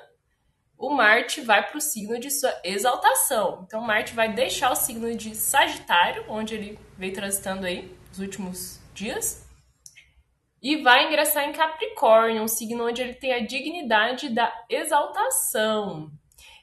o 0.77 0.91
Marte 0.91 1.41
vai 1.41 1.67
para 1.67 1.79
o 1.79 1.81
signo 1.81 2.19
de 2.19 2.29
sua 2.29 2.53
exaltação. 2.63 3.63
Então, 3.65 3.81
Marte 3.81 4.13
vai 4.13 4.31
deixar 4.31 4.71
o 4.71 4.75
signo 4.75 5.15
de 5.15 5.33
Sagitário, 5.33 6.25
onde 6.29 6.53
ele 6.53 6.79
veio 6.95 7.11
transitando 7.11 7.65
aí 7.65 7.91
nos 8.09 8.19
últimos 8.19 8.79
dias, 8.93 9.49
e 10.61 10.83
vai 10.83 11.07
ingressar 11.07 11.49
em 11.49 11.53
Capricórnio, 11.53 12.43
um 12.43 12.47
signo 12.47 12.87
onde 12.87 13.01
ele 13.01 13.15
tem 13.15 13.33
a 13.33 13.43
dignidade 13.43 14.29
da 14.29 14.53
exaltação. 14.69 16.11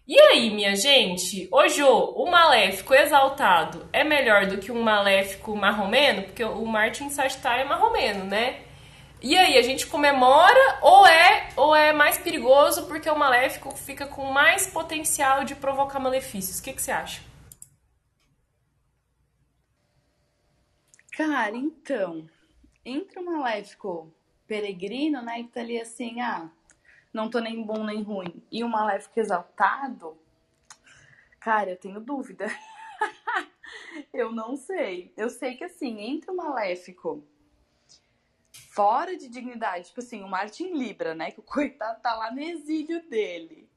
E 0.06 0.20
aí, 0.20 0.50
minha 0.50 0.76
gente, 0.76 1.48
o 1.50 1.66
Jô, 1.66 2.12
o 2.14 2.30
maléfico 2.30 2.94
exaltado 2.94 3.88
é 3.92 4.04
melhor 4.04 4.46
do 4.46 4.59
que 4.59 4.70
um 4.70 4.83
maléfico 4.83 5.56
marromeno? 5.56 6.22
Porque 6.22 6.44
o 6.44 6.64
Marte 6.64 7.02
em 7.02 7.11
Sagitário 7.11 7.62
é 7.62 7.68
marromeno, 7.68 8.24
né? 8.24 8.69
E 9.22 9.37
aí, 9.37 9.59
a 9.59 9.62
gente 9.62 9.87
comemora 9.87 10.78
ou 10.80 11.06
é 11.06 11.50
ou 11.54 11.76
é 11.76 11.92
mais 11.92 12.16
perigoso 12.16 12.87
porque 12.87 13.09
o 13.11 13.18
maléfico 13.18 13.70
fica 13.76 14.06
com 14.06 14.24
mais 14.33 14.66
potencial 14.66 15.44
de 15.44 15.54
provocar 15.54 16.00
malefícios? 16.00 16.59
O 16.59 16.62
que, 16.62 16.72
que 16.72 16.80
você 16.80 16.90
acha? 16.90 17.22
Cara, 21.12 21.54
então, 21.54 22.26
entre 22.83 23.18
o 23.18 23.24
maléfico 23.26 24.11
peregrino, 24.46 25.20
né, 25.20 25.42
que 25.42 25.50
tá 25.50 25.61
ali 25.61 25.78
assim, 25.78 26.18
ah, 26.22 26.48
não 27.12 27.28
tô 27.28 27.40
nem 27.40 27.62
bom 27.62 27.85
nem 27.85 28.02
ruim, 28.02 28.42
e 28.50 28.64
o 28.64 28.68
maléfico 28.70 29.20
exaltado, 29.20 30.16
cara, 31.38 31.72
eu 31.72 31.76
tenho 31.76 32.00
dúvida. 32.00 32.46
eu 34.14 34.33
não 34.33 34.56
sei. 34.56 35.12
Eu 35.14 35.28
sei 35.28 35.56
que 35.56 35.64
assim, 35.64 36.00
entre 36.00 36.30
o 36.30 36.37
maléfico 36.37 37.22
fora 38.81 39.14
de 39.14 39.29
dignidade. 39.29 39.88
Tipo 39.88 40.01
assim, 40.01 40.23
o 40.23 40.29
Marte 40.29 40.64
em 40.64 40.75
Libra, 40.75 41.14
né? 41.14 41.31
Que 41.31 41.40
o 41.40 41.43
coitado 41.43 42.01
tá 42.01 42.14
lá 42.14 42.31
no 42.31 42.40
exílio 42.40 43.07
dele. 43.11 43.69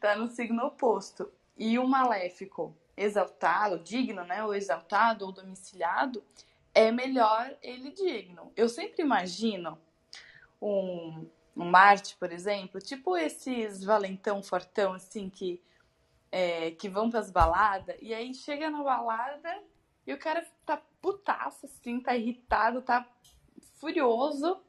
Tá 0.00 0.14
no 0.14 0.28
signo 0.28 0.66
oposto. 0.66 1.28
E 1.56 1.76
o 1.80 1.88
maléfico 1.88 2.72
exaltado, 2.96 3.80
digno, 3.80 4.22
né? 4.22 4.44
Ou 4.44 4.54
exaltado 4.54 5.26
ou 5.26 5.32
domiciliado, 5.32 6.22
é 6.72 6.92
melhor 6.92 7.56
ele 7.60 7.90
digno. 7.90 8.52
Eu 8.54 8.68
sempre 8.68 9.02
imagino 9.02 9.76
um, 10.62 11.26
um 11.56 11.64
Marte, 11.64 12.14
por 12.16 12.30
exemplo, 12.30 12.80
tipo 12.80 13.16
esses 13.16 13.82
valentão 13.82 14.44
fortão, 14.44 14.92
assim, 14.92 15.28
que, 15.28 15.60
é, 16.30 16.70
que 16.70 16.88
vão 16.88 17.10
pras 17.10 17.32
baladas, 17.32 17.96
e 18.00 18.14
aí 18.14 18.32
chega 18.32 18.70
na 18.70 18.82
balada 18.82 19.60
e 20.06 20.12
o 20.12 20.18
cara 20.18 20.46
tá 20.64 20.80
putaço, 21.02 21.66
assim, 21.66 21.98
tá 21.98 22.14
irritado, 22.16 22.80
tá 22.80 23.04
furioso, 23.76 24.60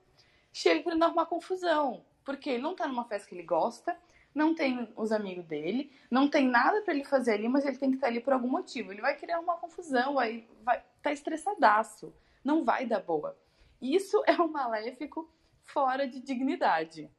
chega 0.53 0.83
querendo 0.83 1.03
arrumar 1.03 1.25
confusão. 1.25 2.05
Porque 2.23 2.51
ele 2.51 2.63
não 2.63 2.75
tá 2.75 2.87
numa 2.87 3.05
festa 3.05 3.27
que 3.27 3.35
ele 3.35 3.43
gosta, 3.43 3.97
não 4.33 4.53
tem 4.53 4.91
os 4.95 5.11
amigos 5.11 5.45
dele, 5.45 5.91
não 6.11 6.29
tem 6.29 6.47
nada 6.47 6.81
para 6.81 6.93
ele 6.93 7.03
fazer 7.03 7.33
ali, 7.33 7.49
mas 7.49 7.65
ele 7.65 7.77
tem 7.77 7.89
que 7.89 7.95
estar 7.95 8.07
tá 8.07 8.11
ali 8.11 8.21
por 8.21 8.33
algum 8.33 8.49
motivo. 8.49 8.91
Ele 8.91 9.01
vai 9.01 9.15
querer 9.15 9.33
arrumar 9.33 9.55
confusão, 9.55 10.19
aí 10.19 10.47
vai 10.61 10.83
tá 11.01 11.11
estressadaço, 11.11 12.13
não 12.43 12.63
vai 12.63 12.85
dar 12.85 12.99
boa. 12.99 13.37
Isso 13.81 14.21
é 14.27 14.33
um 14.33 14.47
maléfico 14.47 15.31
fora 15.63 16.07
de 16.07 16.19
dignidade. 16.19 17.09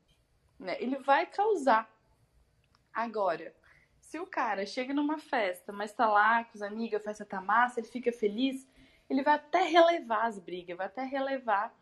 Né? 0.59 0.77
Ele 0.81 0.98
vai 0.98 1.27
causar. 1.27 1.88
Agora, 2.92 3.55
se 4.01 4.18
o 4.18 4.27
cara 4.27 4.66
chega 4.66 4.92
numa 4.92 5.18
festa, 5.18 5.72
mas 5.72 5.92
tá 5.92 6.09
lá 6.09 6.44
com 6.44 6.55
os 6.55 6.62
amigos, 6.62 7.01
a 7.01 7.03
festa 7.03 7.24
tá 7.24 7.40
massa, 7.40 7.81
ele 7.81 7.88
fica 7.88 8.11
feliz, 8.12 8.66
ele 9.09 9.22
vai 9.22 9.35
até 9.35 9.62
relevar 9.62 10.27
as 10.27 10.38
brigas, 10.38 10.77
vai 10.77 10.87
até 10.87 11.03
relevar 11.03 11.74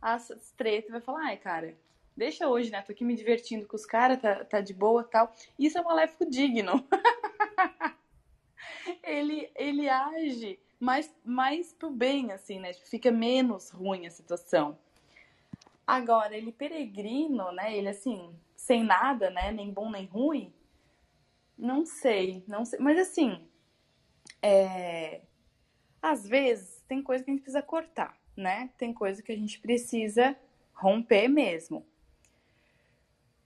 as 0.00 0.28
tretas, 0.56 0.90
vai 0.90 1.00
falar, 1.00 1.26
ai, 1.26 1.36
cara, 1.36 1.76
deixa 2.16 2.48
hoje, 2.48 2.70
né? 2.70 2.82
Tô 2.82 2.92
aqui 2.92 3.04
me 3.04 3.14
divertindo 3.14 3.66
com 3.66 3.76
os 3.76 3.86
caras, 3.86 4.20
tá, 4.20 4.44
tá 4.44 4.60
de 4.60 4.74
boa 4.74 5.04
tal. 5.04 5.32
Isso 5.58 5.78
é 5.78 5.80
um 5.80 5.84
maléfico 5.84 6.28
digno. 6.28 6.84
ele, 9.02 9.50
ele 9.54 9.88
age 9.88 10.58
mais, 10.78 11.12
mais 11.24 11.72
pro 11.72 11.90
bem, 11.90 12.32
assim, 12.32 12.58
né? 12.58 12.72
Fica 12.72 13.10
menos 13.10 13.70
ruim 13.70 14.06
a 14.06 14.10
situação. 14.10 14.78
Agora, 15.86 16.36
ele 16.36 16.52
peregrino, 16.52 17.50
né? 17.52 17.76
Ele 17.76 17.88
assim, 17.88 18.34
sem 18.56 18.84
nada, 18.84 19.30
né? 19.30 19.52
Nem 19.52 19.70
bom 19.70 19.90
nem 19.90 20.06
ruim. 20.06 20.52
Não 21.58 21.84
sei, 21.84 22.42
não 22.46 22.64
sei. 22.64 22.78
Mas 22.78 22.98
assim, 22.98 23.46
é 24.42 25.20
às 26.02 26.26
vezes 26.26 26.82
tem 26.88 27.02
coisa 27.02 27.22
que 27.22 27.30
a 27.30 27.34
gente 27.34 27.42
precisa 27.42 27.62
cortar, 27.62 28.16
né? 28.40 28.70
Tem 28.76 28.92
coisa 28.92 29.22
que 29.22 29.32
a 29.32 29.36
gente 29.36 29.58
precisa 29.60 30.36
romper 30.72 31.28
mesmo. 31.28 31.86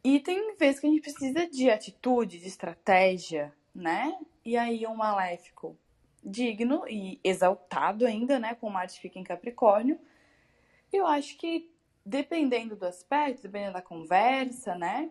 E 0.03 0.21
tem 0.21 0.55
vezes 0.57 0.81
que 0.81 0.87
a 0.87 0.91
gente 0.91 1.03
precisa 1.03 1.47
de 1.47 1.71
atitude, 1.71 2.39
de 2.39 2.47
estratégia, 2.47 3.53
né? 3.75 4.17
E 4.45 4.57
aí 4.57 4.87
um 4.87 4.95
maléfico 4.95 5.77
digno 6.23 6.85
e 6.89 7.19
exaltado 7.25 8.07
ainda, 8.07 8.39
né? 8.39 8.55
Com 8.55 8.71
Marte 8.71 9.01
fica 9.01 9.19
em 9.19 9.25
Capricórnio. 9.25 9.99
Eu 10.93 11.07
acho 11.07 11.37
que 11.37 11.71
dependendo 12.05 12.77
do 12.77 12.87
aspecto, 12.87 13.43
dependendo 13.43 13.73
da 13.75 13.83
conversa, 13.83 14.75
né? 14.75 15.11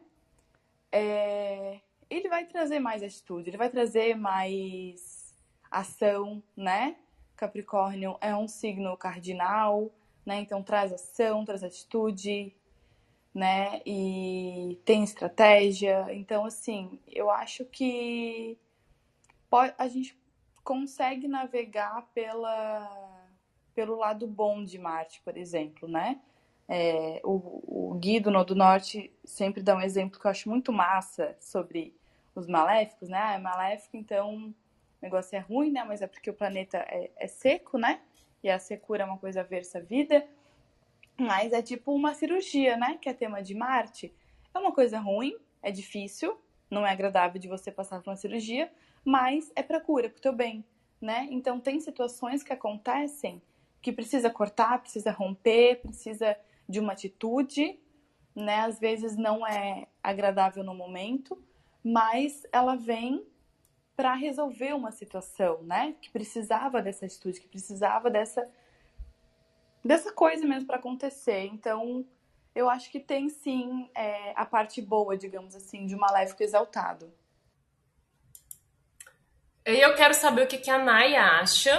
É... 0.91 1.79
Ele 2.09 2.29
vai 2.29 2.45
trazer 2.45 2.79
mais 2.79 3.01
atitude, 3.01 3.49
ele 3.49 3.57
vai 3.57 3.69
trazer 3.69 4.15
mais 4.15 5.33
ação, 5.71 6.43
né? 6.55 6.95
Capricórnio 7.35 8.17
é 8.21 8.35
um 8.35 8.47
signo 8.47 8.95
cardinal, 8.97 9.91
né? 10.25 10.39
Então 10.39 10.63
traz 10.63 10.93
ação, 10.93 11.43
traz 11.45 11.63
atitude, 11.63 12.55
né? 13.33 13.81
E 13.85 14.79
tem 14.85 15.03
estratégia. 15.03 16.07
Então, 16.13 16.45
assim, 16.45 16.99
eu 17.07 17.29
acho 17.29 17.65
que 17.65 18.57
a 19.77 19.87
gente 19.87 20.17
consegue 20.63 21.27
navegar 21.27 22.07
pela, 22.13 23.27
pelo 23.75 23.97
lado 23.97 24.25
bom 24.27 24.63
de 24.63 24.77
Marte, 24.77 25.21
por 25.21 25.37
exemplo, 25.37 25.87
né? 25.87 26.21
É, 26.67 27.21
o, 27.23 27.91
o 27.91 27.93
Guido 27.95 28.31
no 28.31 28.43
do 28.43 28.55
Norte 28.55 29.11
sempre 29.23 29.61
dá 29.61 29.75
um 29.75 29.81
exemplo 29.81 30.19
que 30.19 30.25
eu 30.25 30.31
acho 30.31 30.49
muito 30.49 30.71
massa 30.71 31.35
sobre 31.39 31.95
os 32.33 32.47
maléficos, 32.47 33.09
né? 33.09 33.17
Ah, 33.17 33.33
é 33.33 33.37
maléfico, 33.37 33.97
então 33.97 34.53
negócio 35.03 35.35
é 35.35 35.39
ruim, 35.39 35.71
né? 35.71 35.83
Mas 35.83 36.01
é 36.01 36.07
porque 36.07 36.29
o 36.29 36.33
planeta 36.33 36.77
é, 36.77 37.11
é 37.17 37.27
seco, 37.27 37.77
né? 37.77 38.01
E 38.41 38.49
a 38.49 38.57
secura 38.57 39.03
é 39.03 39.05
uma 39.05 39.17
coisa 39.17 39.41
aversa 39.41 39.77
à 39.77 39.81
vida. 39.81 40.25
Mas 41.19 41.53
é 41.53 41.61
tipo 41.61 41.93
uma 41.93 42.13
cirurgia, 42.13 42.75
né? 42.77 42.97
Que 42.99 43.09
é 43.09 43.13
tema 43.13 43.43
de 43.43 43.53
Marte. 43.53 44.13
É 44.53 44.57
uma 44.57 44.71
coisa 44.71 44.99
ruim, 44.99 45.35
é 45.61 45.71
difícil, 45.71 46.39
não 46.69 46.85
é 46.85 46.91
agradável 46.91 47.39
de 47.39 47.47
você 47.47 47.71
passar 47.71 48.01
por 48.01 48.09
uma 48.09 48.15
cirurgia, 48.15 48.71
mas 49.03 49.51
é 49.55 49.63
para 49.63 49.81
cura, 49.81 50.09
para 50.09 50.17
o 50.17 50.21
teu 50.21 50.33
bem, 50.33 50.63
né? 51.01 51.27
Então 51.31 51.59
tem 51.59 51.79
situações 51.79 52.43
que 52.43 52.53
acontecem 52.53 53.41
que 53.81 53.91
precisa 53.91 54.29
cortar, 54.29 54.79
precisa 54.79 55.11
romper, 55.11 55.81
precisa 55.81 56.37
de 56.69 56.79
uma 56.79 56.93
atitude, 56.93 57.77
né? 58.35 58.61
Às 58.61 58.79
vezes 58.79 59.17
não 59.17 59.45
é 59.45 59.87
agradável 60.01 60.63
no 60.63 60.73
momento, 60.73 61.37
mas 61.83 62.43
ela 62.51 62.75
vem 62.75 63.25
para 63.95 64.13
resolver 64.13 64.73
uma 64.73 64.91
situação, 64.91 65.61
né? 65.63 65.95
Que 66.01 66.09
precisava 66.09 66.81
dessa 66.81 67.05
atitude, 67.05 67.39
que 67.39 67.47
precisava 67.47 68.09
dessa 68.09 68.49
dessa 69.83 70.11
coisa 70.11 70.45
mesmo 70.45 70.65
para 70.65 70.77
acontecer. 70.77 71.45
Então, 71.45 72.05
eu 72.55 72.69
acho 72.69 72.89
que 72.89 72.99
tem 72.99 73.29
sim 73.29 73.89
é, 73.95 74.31
a 74.35 74.45
parte 74.45 74.81
boa, 74.81 75.17
digamos 75.17 75.55
assim, 75.55 75.85
de 75.85 75.95
um 75.95 75.99
maléfico 75.99 76.41
exaltado. 76.41 77.11
E 79.65 79.77
eu 79.79 79.95
quero 79.95 80.13
saber 80.13 80.43
o 80.43 80.47
que, 80.47 80.57
que 80.57 80.69
a 80.69 80.77
Nai 80.77 81.15
acha. 81.15 81.71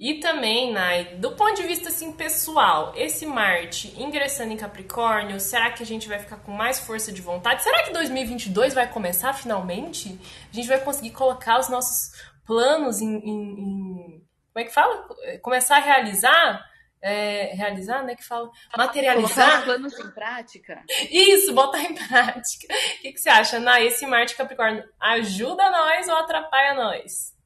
E 0.00 0.14
também, 0.14 0.72
Nai, 0.72 1.16
do 1.16 1.32
ponto 1.32 1.56
de 1.56 1.62
vista 1.64 1.90
assim, 1.90 2.10
pessoal, 2.10 2.94
esse 2.96 3.26
Marte 3.26 3.94
ingressando 4.00 4.50
em 4.50 4.56
Capricórnio, 4.56 5.38
será 5.38 5.70
que 5.70 5.82
a 5.82 5.86
gente 5.86 6.08
vai 6.08 6.18
ficar 6.18 6.38
com 6.38 6.52
mais 6.52 6.80
força 6.80 7.12
de 7.12 7.20
vontade? 7.20 7.62
Será 7.62 7.84
que 7.84 7.92
2022 7.92 8.72
vai 8.72 8.90
começar 8.90 9.34
finalmente? 9.34 10.18
A 10.50 10.56
gente 10.56 10.66
vai 10.66 10.80
conseguir 10.80 11.10
colocar 11.10 11.60
os 11.60 11.68
nossos 11.68 12.12
planos 12.46 13.02
em. 13.02 13.14
em, 13.14 13.60
em 13.60 14.26
como 14.52 14.64
é 14.64 14.64
que 14.64 14.72
fala? 14.72 15.06
Começar 15.42 15.76
a 15.76 15.80
realizar? 15.80 16.64
é, 17.02 17.54
realizar, 17.54 18.02
né? 18.02 18.14
Que 18.14 18.24
fala 18.24 18.50
materializar. 18.76 19.64
planos 19.64 19.98
em 19.98 20.10
prática. 20.10 20.82
Isso, 21.10 21.52
botar 21.54 21.82
em 21.82 21.94
prática. 21.94 22.74
O 22.98 23.02
que, 23.02 23.12
que 23.12 23.18
você 23.18 23.28
acha, 23.28 23.58
Na 23.58 23.80
Esse 23.80 24.06
Marte 24.06 24.36
Capricórnio 24.36 24.84
ajuda 25.00 25.70
nós 25.70 26.08
ou 26.08 26.16
atrapalha 26.16 26.74
nós? 26.74 27.38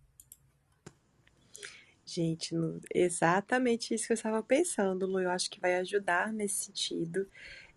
Gente, 2.14 2.54
exatamente 2.94 3.92
isso 3.92 4.06
que 4.06 4.12
eu 4.12 4.14
estava 4.14 4.40
pensando, 4.42 5.04
Lu. 5.04 5.20
Eu 5.20 5.30
acho 5.30 5.50
que 5.50 5.60
vai 5.60 5.74
ajudar 5.76 6.32
nesse 6.32 6.66
sentido. 6.66 7.28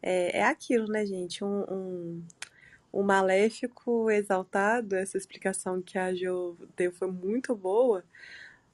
É, 0.02 0.40
é 0.40 0.44
aquilo, 0.44 0.88
né, 0.88 1.06
gente? 1.08 1.44
Um, 1.44 1.64
um, 1.64 2.24
um 2.94 3.04
maléfico 3.04 4.12
exaltado, 4.12 4.96
essa 4.96 5.18
explicação 5.18 5.82
que 5.82 5.98
a 5.98 6.14
Jo 6.14 6.56
deu 6.76 6.92
foi 6.92 7.10
muito 7.12 7.56
boa, 7.56 8.04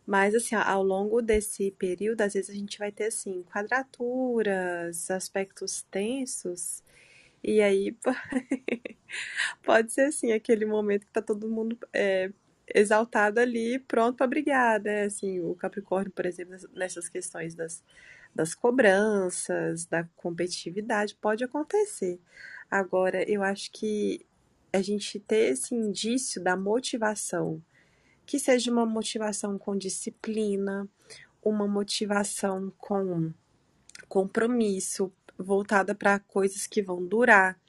mas, 0.05 0.35
assim, 0.35 0.55
ao 0.55 0.83
longo 0.83 1.21
desse 1.21 1.71
período, 1.71 2.21
às 2.21 2.33
vezes 2.33 2.49
a 2.51 2.53
gente 2.53 2.79
vai 2.79 2.91
ter, 2.91 3.05
assim, 3.05 3.43
quadraturas, 3.43 5.09
aspectos 5.11 5.83
tensos, 5.91 6.83
e 7.43 7.61
aí 7.61 7.97
pode 9.63 9.91
ser, 9.93 10.03
assim, 10.07 10.31
aquele 10.31 10.65
momento 10.65 11.05
que 11.05 11.13
tá 11.13 11.21
todo 11.21 11.49
mundo 11.49 11.77
é, 11.93 12.31
exaltado 12.67 13.39
ali, 13.39 13.79
pronto 13.79 14.17
para 14.17 14.27
brigar, 14.27 14.81
né? 14.81 15.03
Assim, 15.05 15.39
o 15.41 15.55
Capricórnio, 15.55 16.11
por 16.11 16.25
exemplo, 16.25 16.55
nessas 16.73 17.09
questões 17.09 17.55
das, 17.55 17.83
das 18.33 18.55
cobranças, 18.55 19.85
da 19.85 20.03
competitividade, 20.15 21.15
pode 21.15 21.43
acontecer. 21.43 22.19
Agora, 22.69 23.23
eu 23.29 23.43
acho 23.43 23.71
que 23.71 24.25
a 24.71 24.81
gente 24.81 25.19
ter 25.19 25.51
esse 25.51 25.75
indício 25.75 26.43
da 26.43 26.57
motivação 26.57 27.61
que 28.25 28.39
seja 28.39 28.71
uma 28.71 28.85
motivação 28.85 29.57
com 29.59 29.77
disciplina, 29.77 30.89
uma 31.43 31.67
motivação 31.67 32.73
com 32.77 33.31
compromisso, 34.07 35.11
voltada 35.37 35.93
para 35.93 36.19
coisas 36.19 36.65
que 36.65 36.81
vão 36.81 37.05
durar. 37.05 37.59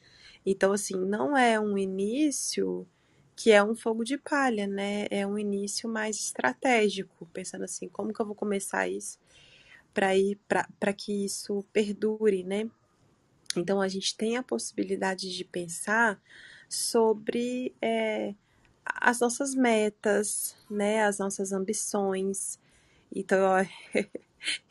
Então, 0.47 0.73
assim, 0.73 0.95
não 0.95 1.37
é 1.37 1.59
um 1.59 1.77
início 1.77 2.87
que 3.37 3.51
é 3.51 3.62
um 3.62 3.75
fogo 3.75 4.05
de 4.05 4.16
palha, 4.16 4.66
né? 4.66 5.07
É 5.11 5.27
um 5.27 5.38
início 5.38 5.88
mais 5.88 6.16
estratégico, 6.16 7.27
pensando 7.33 7.64
assim, 7.64 7.88
como 7.88 8.12
que 8.12 8.20
eu 8.20 8.27
vou 8.27 8.35
começar 8.35 8.88
isso 8.88 9.18
para 9.92 10.16
ir 10.16 10.38
para 10.49 10.92
que 10.92 11.25
isso 11.25 11.64
perdure, 11.73 12.42
né? 12.44 12.68
Então 13.57 13.81
a 13.81 13.88
gente 13.88 14.16
tem 14.16 14.37
a 14.37 14.42
possibilidade 14.42 15.35
de 15.35 15.44
pensar 15.44 16.20
sobre 16.68 17.75
é, 17.81 18.35
as 18.85 19.20
nossas 19.20 19.55
metas, 19.55 20.57
né, 20.68 21.05
as 21.05 21.18
nossas 21.18 21.53
ambições. 21.53 22.59
Então, 23.14 23.38
eu, 23.94 24.07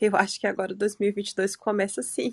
eu 0.00 0.16
acho 0.16 0.38
que 0.38 0.46
agora 0.46 0.74
2022 0.74 1.56
começa 1.56 2.00
assim. 2.00 2.32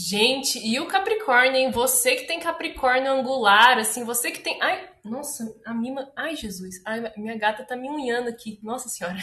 Gente, 0.00 0.60
e 0.64 0.78
o 0.78 0.86
Capricórnio, 0.86 1.56
hein? 1.56 1.72
Você 1.72 2.14
que 2.14 2.28
tem 2.28 2.38
Capricórnio 2.38 3.10
angular, 3.10 3.78
assim, 3.78 4.04
você 4.04 4.30
que 4.30 4.38
tem. 4.38 4.56
Ai, 4.62 4.88
nossa, 5.04 5.52
a 5.66 5.74
mima. 5.74 6.08
Ai, 6.16 6.36
Jesus. 6.36 6.76
Ai, 6.86 7.12
minha 7.16 7.36
gata 7.36 7.64
tá 7.64 7.74
me 7.74 7.90
unhando 7.90 8.28
aqui. 8.28 8.60
Nossa 8.62 8.88
Senhora. 8.88 9.18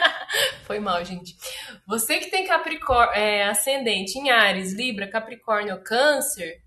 Foi 0.64 0.78
mal, 0.80 1.04
gente. 1.04 1.36
Você 1.86 2.16
que 2.16 2.30
tem 2.30 2.46
Capricórnio, 2.46 3.14
é, 3.14 3.44
ascendente 3.44 4.18
em 4.18 4.30
Ares, 4.30 4.72
Libra, 4.72 5.10
Capricórnio, 5.10 5.82
Câncer, 5.82 6.64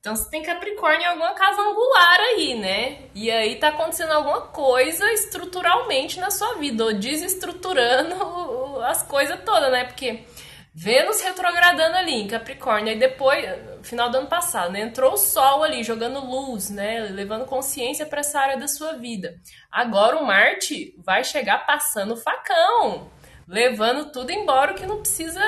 então 0.00 0.14
você 0.14 0.30
tem 0.30 0.42
Capricórnio 0.42 1.02
em 1.02 1.06
alguma 1.06 1.32
casa 1.34 1.60
angular 1.60 2.20
aí, 2.20 2.54
né? 2.54 2.98
E 3.14 3.30
aí 3.30 3.56
tá 3.56 3.68
acontecendo 3.68 4.12
alguma 4.12 4.42
coisa 4.48 5.10
estruturalmente 5.12 6.18
na 6.18 6.30
sua 6.30 6.54
vida, 6.56 6.84
ou 6.84 6.94
desestruturando 6.94 8.80
as 8.84 9.02
coisas 9.02 9.38
todas, 9.44 9.70
né? 9.70 9.84
Porque 9.84 10.24
Vênus 10.72 11.20
retrogradando 11.20 11.96
ali 11.96 12.12
em 12.12 12.28
Capricórnio, 12.28 12.92
e 12.92 12.98
depois, 12.98 13.44
final 13.82 14.08
do 14.08 14.18
ano 14.18 14.28
passado, 14.28 14.72
né? 14.72 14.82
Entrou 14.82 15.14
o 15.14 15.18
Sol 15.18 15.64
ali, 15.64 15.82
jogando 15.82 16.24
luz, 16.24 16.70
né? 16.70 17.00
Levando 17.10 17.44
consciência 17.44 18.06
para 18.06 18.20
essa 18.20 18.38
área 18.38 18.56
da 18.56 18.68
sua 18.68 18.92
vida. 18.92 19.34
Agora 19.70 20.16
o 20.16 20.24
Marte 20.24 20.94
vai 20.98 21.24
chegar 21.24 21.66
passando 21.66 22.14
o 22.14 22.16
facão, 22.16 23.10
levando 23.48 24.12
tudo 24.12 24.30
embora 24.30 24.72
o 24.72 24.74
que 24.76 24.86
não 24.86 25.00
precisa 25.00 25.42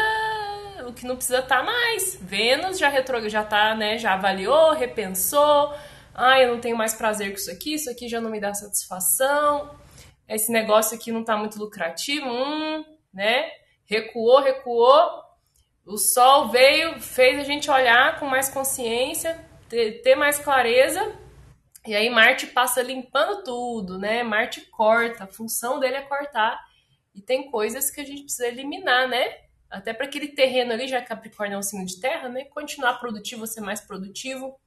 o 0.86 0.92
que 0.92 1.06
não 1.06 1.14
precisa 1.14 1.38
estar 1.38 1.58
tá 1.58 1.62
mais. 1.62 2.18
Vênus 2.20 2.78
já 2.78 2.88
retro, 2.88 3.28
já 3.28 3.44
tá, 3.44 3.74
né, 3.76 3.98
já 3.98 4.14
avaliou, 4.14 4.72
repensou. 4.72 5.72
Ah, 6.12 6.40
eu 6.40 6.52
não 6.52 6.60
tenho 6.60 6.76
mais 6.76 6.94
prazer 6.94 7.30
com 7.30 7.36
isso 7.36 7.50
aqui, 7.50 7.74
isso 7.74 7.88
aqui 7.88 8.08
já 8.08 8.20
não 8.20 8.30
me 8.30 8.40
dá 8.40 8.52
satisfação. 8.52 9.74
Esse 10.28 10.50
negócio 10.50 10.96
aqui 10.96 11.12
não 11.12 11.24
tá 11.24 11.36
muito 11.36 11.58
lucrativo, 11.58 12.28
hum, 12.28 12.84
né? 13.14 13.61
Recuou, 13.84 14.40
recuou. 14.40 15.22
O 15.84 15.98
sol 15.98 16.48
veio, 16.48 17.00
fez 17.00 17.38
a 17.38 17.44
gente 17.44 17.70
olhar 17.70 18.20
com 18.20 18.26
mais 18.26 18.48
consciência, 18.48 19.44
ter, 19.68 20.02
ter 20.02 20.14
mais 20.14 20.38
clareza. 20.38 21.18
E 21.86 21.94
aí 21.94 22.08
Marte 22.08 22.46
passa 22.46 22.80
limpando 22.80 23.42
tudo, 23.42 23.98
né? 23.98 24.22
Marte 24.22 24.60
corta, 24.70 25.24
a 25.24 25.26
função 25.26 25.80
dele 25.80 25.96
é 25.96 26.02
cortar. 26.02 26.60
E 27.14 27.20
tem 27.20 27.50
coisas 27.50 27.90
que 27.90 28.00
a 28.00 28.04
gente 28.04 28.22
precisa 28.22 28.46
eliminar, 28.46 29.08
né? 29.08 29.38
Até 29.68 29.92
para 29.92 30.06
aquele 30.06 30.28
terreno 30.28 30.72
ali, 30.72 30.86
já 30.86 31.00
que 31.00 31.08
Capricórnio 31.08 31.56
é 31.56 31.58
um 31.58 31.62
signo 31.62 31.84
de 31.84 32.00
terra, 32.00 32.28
né? 32.28 32.44
Continuar 32.44 33.00
produtivo, 33.00 33.46
ser 33.46 33.60
mais 33.62 33.80
produtivo. 33.80 34.58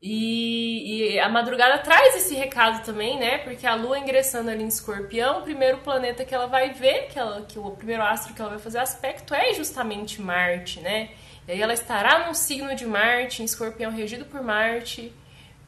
E, 0.00 1.14
e, 1.14 1.20
a 1.20 1.28
madrugada 1.28 1.78
traz 1.78 2.14
esse 2.14 2.34
recado 2.34 2.84
também, 2.84 3.18
né? 3.18 3.38
Porque 3.38 3.66
a 3.66 3.74
Lua 3.74 3.98
ingressando 3.98 4.48
ali 4.48 4.62
em 4.62 4.68
Escorpião, 4.68 5.40
o 5.40 5.42
primeiro 5.42 5.78
planeta 5.78 6.24
que 6.24 6.32
ela 6.32 6.46
vai 6.46 6.72
ver, 6.72 7.08
que, 7.08 7.18
ela, 7.18 7.42
que 7.42 7.58
o 7.58 7.70
primeiro 7.72 8.02
astro 8.04 8.32
que 8.32 8.40
ela 8.40 8.50
vai 8.50 8.60
fazer 8.60 8.78
aspecto 8.78 9.34
é 9.34 9.52
justamente 9.54 10.22
Marte, 10.22 10.80
né? 10.80 11.10
E 11.48 11.52
aí 11.52 11.60
ela 11.60 11.74
estará 11.74 12.26
num 12.26 12.34
signo 12.34 12.76
de 12.76 12.86
Marte, 12.86 13.42
em 13.42 13.44
Escorpião 13.44 13.90
regido 13.90 14.24
por 14.24 14.40
Marte, 14.40 15.12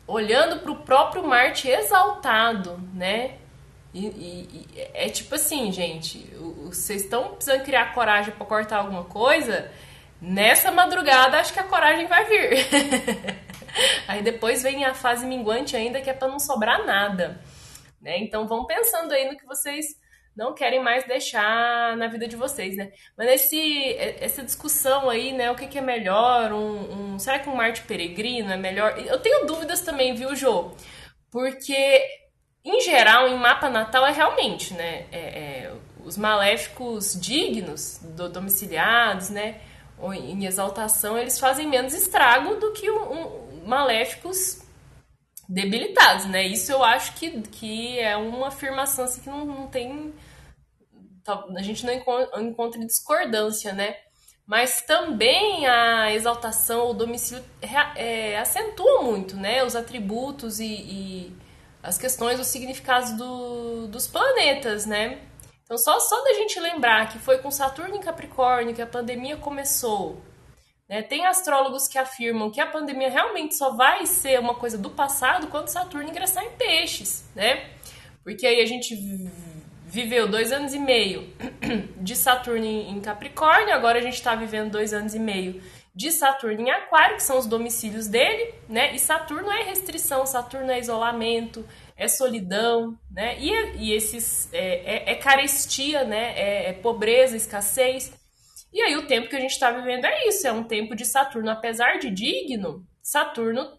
olhando 0.06 0.60
para 0.60 0.70
o 0.70 0.76
próprio 0.76 1.26
Marte 1.26 1.68
exaltado, 1.68 2.78
né? 2.94 3.36
E, 3.92 4.06
e, 4.06 4.66
e, 4.76 4.88
é 4.94 5.08
tipo 5.08 5.34
assim, 5.34 5.72
gente, 5.72 6.18
vocês 6.66 7.02
estão 7.02 7.34
precisando 7.34 7.64
criar 7.64 7.92
coragem 7.94 8.32
para 8.32 8.46
cortar 8.46 8.78
alguma 8.78 9.02
coisa? 9.04 9.72
Nessa 10.22 10.70
madrugada 10.70 11.40
acho 11.40 11.52
que 11.52 11.58
a 11.58 11.64
coragem 11.64 12.06
vai 12.06 12.24
vir. 12.26 13.40
aí 14.08 14.22
depois 14.22 14.62
vem 14.62 14.84
a 14.84 14.94
fase 14.94 15.26
minguante 15.26 15.76
ainda, 15.76 16.00
que 16.00 16.10
é 16.10 16.14
para 16.14 16.28
não 16.28 16.38
sobrar 16.38 16.84
nada. 16.84 17.40
Né? 18.00 18.18
Então 18.18 18.46
vão 18.46 18.66
pensando 18.66 19.12
aí 19.12 19.28
no 19.28 19.36
que 19.36 19.46
vocês 19.46 19.86
não 20.36 20.54
querem 20.54 20.82
mais 20.82 21.04
deixar 21.04 21.96
na 21.96 22.06
vida 22.06 22.26
de 22.26 22.36
vocês, 22.36 22.76
né? 22.76 22.92
Mas 23.16 23.28
esse, 23.28 23.94
essa 24.20 24.42
discussão 24.42 25.10
aí, 25.10 25.32
né? 25.32 25.50
O 25.50 25.56
que, 25.56 25.66
que 25.66 25.78
é 25.78 25.82
melhor? 25.82 26.52
Um, 26.52 27.14
um, 27.14 27.18
será 27.18 27.38
que 27.38 27.48
um 27.48 27.54
Marte 27.54 27.82
peregrino 27.82 28.50
é 28.50 28.56
melhor? 28.56 28.96
Eu 28.98 29.20
tenho 29.20 29.46
dúvidas 29.46 29.80
também, 29.80 30.14
viu, 30.14 30.34
Jô? 30.34 30.70
Porque, 31.30 32.02
em 32.64 32.80
geral, 32.80 33.28
em 33.28 33.36
mapa 33.36 33.68
natal 33.68 34.06
é 34.06 34.12
realmente, 34.12 34.72
né? 34.72 35.06
É, 35.12 35.18
é, 35.18 35.72
os 36.04 36.16
maléficos 36.16 37.20
dignos, 37.20 37.98
do, 37.98 38.28
domiciliados, 38.28 39.30
né? 39.30 39.60
Ou 39.98 40.14
em 40.14 40.46
exaltação, 40.46 41.18
eles 41.18 41.38
fazem 41.38 41.66
menos 41.66 41.92
estrago 41.92 42.54
do 42.54 42.72
que 42.72 42.90
um, 42.90 43.12
um, 43.12 43.49
maléficos 43.64 44.62
debilitados, 45.48 46.26
né? 46.26 46.46
Isso 46.46 46.70
eu 46.70 46.84
acho 46.84 47.14
que, 47.14 47.42
que 47.42 47.98
é 47.98 48.16
uma 48.16 48.48
afirmação 48.48 49.04
assim, 49.04 49.20
que 49.20 49.28
não, 49.28 49.44
não 49.44 49.66
tem. 49.66 50.14
A 51.26 51.62
gente 51.62 51.84
não 51.84 51.92
encontra 52.42 52.84
discordância, 52.86 53.72
né? 53.72 53.96
Mas 54.46 54.80
também 54.80 55.66
a 55.66 56.12
exaltação, 56.12 56.90
o 56.90 56.94
domicílio 56.94 57.44
é, 57.94 58.38
acentua 58.38 59.02
muito, 59.02 59.36
né? 59.36 59.62
Os 59.64 59.76
atributos 59.76 60.58
e, 60.58 60.66
e 60.66 61.36
as 61.82 61.98
questões, 61.98 62.40
os 62.40 62.48
significados 62.48 63.12
do, 63.12 63.86
dos 63.86 64.06
planetas, 64.06 64.86
né? 64.86 65.20
Então, 65.62 65.78
só, 65.78 66.00
só 66.00 66.24
da 66.24 66.34
gente 66.34 66.58
lembrar 66.58 67.08
que 67.10 67.18
foi 67.18 67.38
com 67.38 67.50
Saturno 67.50 67.94
em 67.94 68.00
Capricórnio 68.00 68.74
que 68.74 68.82
a 68.82 68.86
pandemia 68.86 69.36
começou. 69.36 70.20
Né? 70.90 71.02
Tem 71.02 71.24
astrólogos 71.24 71.86
que 71.86 71.96
afirmam 71.96 72.50
que 72.50 72.60
a 72.60 72.66
pandemia 72.66 73.08
realmente 73.08 73.54
só 73.54 73.76
vai 73.76 74.04
ser 74.06 74.40
uma 74.40 74.56
coisa 74.56 74.76
do 74.76 74.90
passado 74.90 75.46
quando 75.46 75.68
Saturno 75.68 76.08
ingressar 76.08 76.44
em 76.44 76.50
Peixes, 76.50 77.30
né? 77.32 77.70
Porque 78.24 78.44
aí 78.44 78.60
a 78.60 78.66
gente 78.66 78.98
viveu 79.86 80.26
dois 80.26 80.50
anos 80.50 80.74
e 80.74 80.80
meio 80.80 81.32
de 81.96 82.16
Saturno 82.16 82.64
em 82.64 83.00
Capricórnio, 83.00 83.72
agora 83.72 84.00
a 84.00 84.02
gente 84.02 84.14
está 84.14 84.34
vivendo 84.34 84.72
dois 84.72 84.92
anos 84.92 85.14
e 85.14 85.20
meio 85.20 85.62
de 85.94 86.10
Saturno 86.10 86.60
em 86.60 86.70
Aquário, 86.70 87.16
que 87.16 87.22
são 87.22 87.38
os 87.38 87.46
domicílios 87.46 88.08
dele, 88.08 88.52
né? 88.68 88.92
E 88.92 88.98
Saturno 88.98 89.50
é 89.50 89.62
restrição, 89.62 90.26
Saturno 90.26 90.72
é 90.72 90.78
isolamento, 90.80 91.64
é 91.96 92.08
solidão, 92.08 92.98
né? 93.10 93.36
E, 93.38 93.76
e 93.76 93.92
esses 93.92 94.52
é, 94.52 95.10
é, 95.10 95.12
é 95.12 95.14
carestia, 95.14 96.02
né? 96.02 96.32
É, 96.36 96.70
é, 96.70 96.72
pobreza, 96.72 97.36
escassez. 97.36 98.12
E 98.72 98.80
aí 98.80 98.96
o 98.96 99.06
tempo 99.06 99.28
que 99.28 99.36
a 99.36 99.40
gente 99.40 99.52
está 99.52 99.70
vivendo 99.70 100.04
é 100.04 100.28
isso, 100.28 100.46
é 100.46 100.52
um 100.52 100.64
tempo 100.64 100.94
de 100.94 101.04
Saturno, 101.04 101.50
apesar 101.50 101.98
de 101.98 102.10
digno, 102.10 102.86
Saturno 103.02 103.78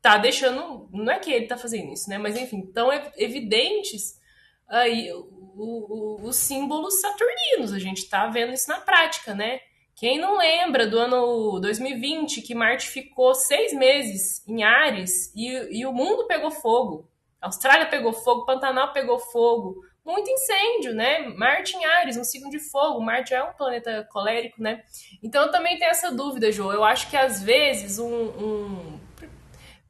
tá 0.00 0.18
deixando, 0.18 0.88
não 0.92 1.12
é 1.12 1.18
que 1.18 1.32
ele 1.32 1.46
tá 1.46 1.56
fazendo 1.56 1.92
isso, 1.92 2.08
né? 2.10 2.18
Mas 2.18 2.36
enfim, 2.36 2.66
tão 2.66 2.90
evidentes 3.16 4.20
aí 4.68 5.10
o, 5.12 6.18
os 6.22 6.36
símbolos 6.36 7.00
saturninos, 7.00 7.72
a 7.72 7.78
gente 7.78 8.08
tá 8.08 8.26
vendo 8.26 8.52
isso 8.52 8.68
na 8.68 8.80
prática, 8.80 9.34
né? 9.34 9.60
Quem 9.96 10.18
não 10.18 10.36
lembra 10.36 10.86
do 10.86 10.98
ano 10.98 11.60
2020 11.60 12.42
que 12.42 12.54
Marte 12.54 12.88
ficou 12.88 13.34
seis 13.34 13.72
meses 13.72 14.46
em 14.46 14.62
Ares 14.64 15.32
e, 15.34 15.78
e 15.78 15.86
o 15.86 15.92
mundo 15.92 16.26
pegou 16.26 16.50
fogo? 16.50 17.08
A 17.40 17.46
Austrália 17.46 17.86
pegou 17.86 18.12
fogo, 18.12 18.44
Pantanal 18.44 18.92
pegou 18.92 19.18
fogo, 19.18 19.76
muito 20.04 20.30
incêndio, 20.30 20.94
né? 20.94 21.28
Marte 21.28 21.76
em 21.76 21.84
Ares, 21.84 22.16
um 22.16 22.24
signo 22.24 22.50
de 22.50 22.58
fogo. 22.58 23.00
Marte 23.00 23.32
é 23.32 23.42
um 23.42 23.52
planeta 23.52 24.06
colérico, 24.12 24.62
né? 24.62 24.82
Então 25.22 25.42
eu 25.42 25.50
também 25.50 25.78
tenho 25.78 25.90
essa 25.90 26.10
dúvida, 26.12 26.52
Jo. 26.52 26.70
Eu 26.72 26.84
acho 26.84 27.08
que 27.08 27.16
às 27.16 27.42
vezes 27.42 27.98
um, 27.98 28.06
um, 28.06 29.00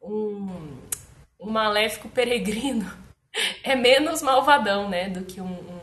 um, 0.03 0.79
um 1.41 1.51
maléfico 1.51 2.09
peregrino 2.09 2.91
é 3.65 3.75
menos 3.75 4.23
malvadão, 4.23 4.89
né? 4.89 5.09
Do 5.09 5.25
que 5.25 5.41
um, 5.41 5.47
um, 5.47 5.81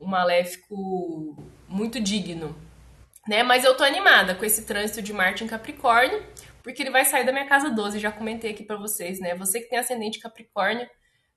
um 0.00 0.06
maléfico 0.06 1.36
muito 1.68 2.00
digno. 2.00 2.56
Né? 3.28 3.42
Mas 3.42 3.64
eu 3.64 3.76
tô 3.76 3.84
animada 3.84 4.34
com 4.34 4.44
esse 4.44 4.64
trânsito 4.64 5.02
de 5.02 5.12
Marte 5.12 5.44
em 5.44 5.46
Capricórnio 5.46 6.24
porque 6.62 6.82
ele 6.82 6.90
vai 6.90 7.04
sair 7.04 7.24
da 7.24 7.32
minha 7.32 7.46
casa 7.46 7.70
12, 7.70 7.98
já 7.98 8.12
comentei 8.12 8.50
aqui 8.50 8.62
para 8.62 8.76
vocês, 8.76 9.18
né? 9.18 9.34
Você 9.36 9.60
que 9.60 9.68
tem 9.68 9.78
ascendente 9.78 10.18
Capricórnio, 10.18 10.88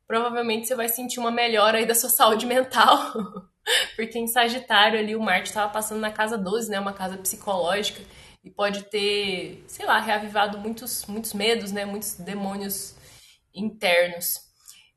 provavelmente 0.07 0.67
você 0.67 0.75
vai 0.75 0.89
sentir 0.89 1.19
uma 1.19 1.31
melhora 1.31 1.77
aí 1.77 1.85
da 1.85 1.95
sua 1.95 2.09
saúde 2.11 2.45
mental, 2.45 3.13
porque 3.95 4.19
em 4.19 4.27
Sagitário 4.27 4.99
ali 4.99 5.15
o 5.15 5.21
Marte 5.21 5.49
estava 5.49 5.71
passando 5.71 5.99
na 5.99 6.11
casa 6.11 6.37
12, 6.37 6.69
né? 6.69 6.79
Uma 6.79 6.93
casa 6.93 7.17
psicológica 7.17 8.01
e 8.43 8.49
pode 8.49 8.83
ter, 8.85 9.63
sei 9.67 9.85
lá, 9.85 9.99
reavivado 9.99 10.57
muitos, 10.59 11.05
muitos 11.05 11.33
medos, 11.33 11.71
né? 11.71 11.85
Muitos 11.85 12.15
demônios 12.15 12.95
internos. 13.53 14.39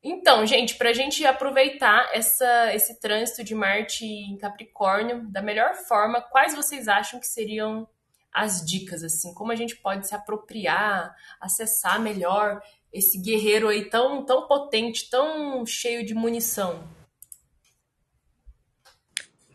Então, 0.03 0.45
gente, 0.45 0.75
para 0.75 0.89
a 0.89 0.93
gente 0.93 1.25
aproveitar 1.25 2.09
essa, 2.13 2.73
esse 2.73 2.99
trânsito 2.99 3.43
de 3.43 3.55
Marte 3.55 4.05
em 4.05 4.37
Capricórnio 4.37 5.29
da 5.31 5.41
melhor 5.41 5.75
forma, 5.75 6.21
quais 6.21 6.55
vocês 6.55 6.87
acham 6.87 7.19
que 7.19 7.27
seriam 7.27 7.87
as 8.33 8.63
dicas, 8.63 9.03
assim, 9.03 9.33
como 9.33 9.51
a 9.51 9.55
gente 9.55 9.75
pode 9.77 10.07
se 10.07 10.13
apropriar, 10.13 11.15
acessar 11.41 11.99
melhor 11.99 12.61
esse 12.91 13.17
guerreiro 13.17 13.67
aí 13.67 13.89
tão, 13.89 14.25
tão 14.25 14.47
potente, 14.47 15.09
tão 15.09 15.65
cheio 15.65 16.05
de 16.05 16.13
munição? 16.13 16.87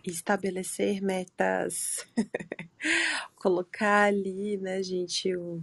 Estabelecer 0.04 1.00
metas, 1.00 2.06
colocar 3.36 4.04
ali, 4.04 4.56
né, 4.56 4.82
gente, 4.82 5.34
o, 5.36 5.62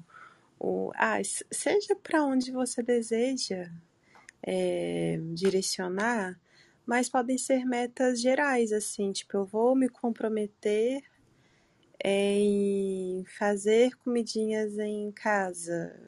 o 0.59 0.91
ah, 0.95 1.17
seja 1.51 1.95
para 1.95 2.23
onde 2.23 2.51
você 2.51 2.81
deseja 2.81 3.69
é, 4.41 5.19
direcionar, 5.33 6.39
mas 6.85 7.09
podem 7.09 7.37
ser 7.37 7.65
metas 7.65 8.19
gerais, 8.19 8.71
assim, 8.71 9.11
tipo, 9.11 9.37
eu 9.37 9.45
vou 9.45 9.75
me 9.75 9.89
comprometer 9.89 11.03
em 12.03 13.23
fazer 13.37 13.95
comidinhas 13.97 14.77
em 14.79 15.11
casa, 15.11 15.99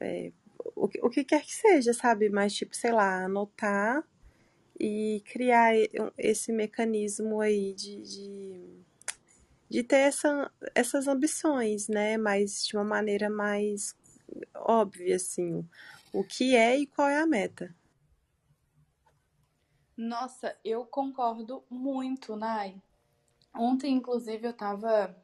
é, 0.00 0.32
o, 0.76 0.88
o 1.02 1.10
que 1.10 1.24
quer 1.24 1.42
que 1.42 1.54
seja, 1.54 1.92
sabe? 1.92 2.28
Mas, 2.28 2.54
tipo, 2.54 2.74
sei 2.76 2.92
lá, 2.92 3.24
anotar 3.24 4.04
e 4.78 5.22
criar 5.26 5.72
esse 6.18 6.52
mecanismo 6.52 7.40
aí 7.40 7.72
de, 7.74 8.02
de, 8.02 8.84
de 9.68 9.82
ter 9.82 9.96
essa, 9.96 10.50
essas 10.74 11.06
ambições, 11.06 11.88
né? 11.88 12.16
Mas 12.16 12.66
de 12.66 12.76
uma 12.76 12.84
maneira 12.84 13.28
mais 13.30 13.96
óbvia, 14.54 15.16
assim, 15.16 15.66
o 16.12 16.24
que 16.24 16.56
é 16.56 16.78
e 16.78 16.86
qual 16.86 17.08
é 17.08 17.20
a 17.20 17.26
meta. 17.26 17.74
Nossa, 19.96 20.56
eu 20.64 20.84
concordo 20.84 21.62
muito, 21.70 22.34
Nai. 22.34 22.80
Ontem, 23.54 23.94
inclusive, 23.94 24.46
eu 24.46 24.50
estava 24.50 25.14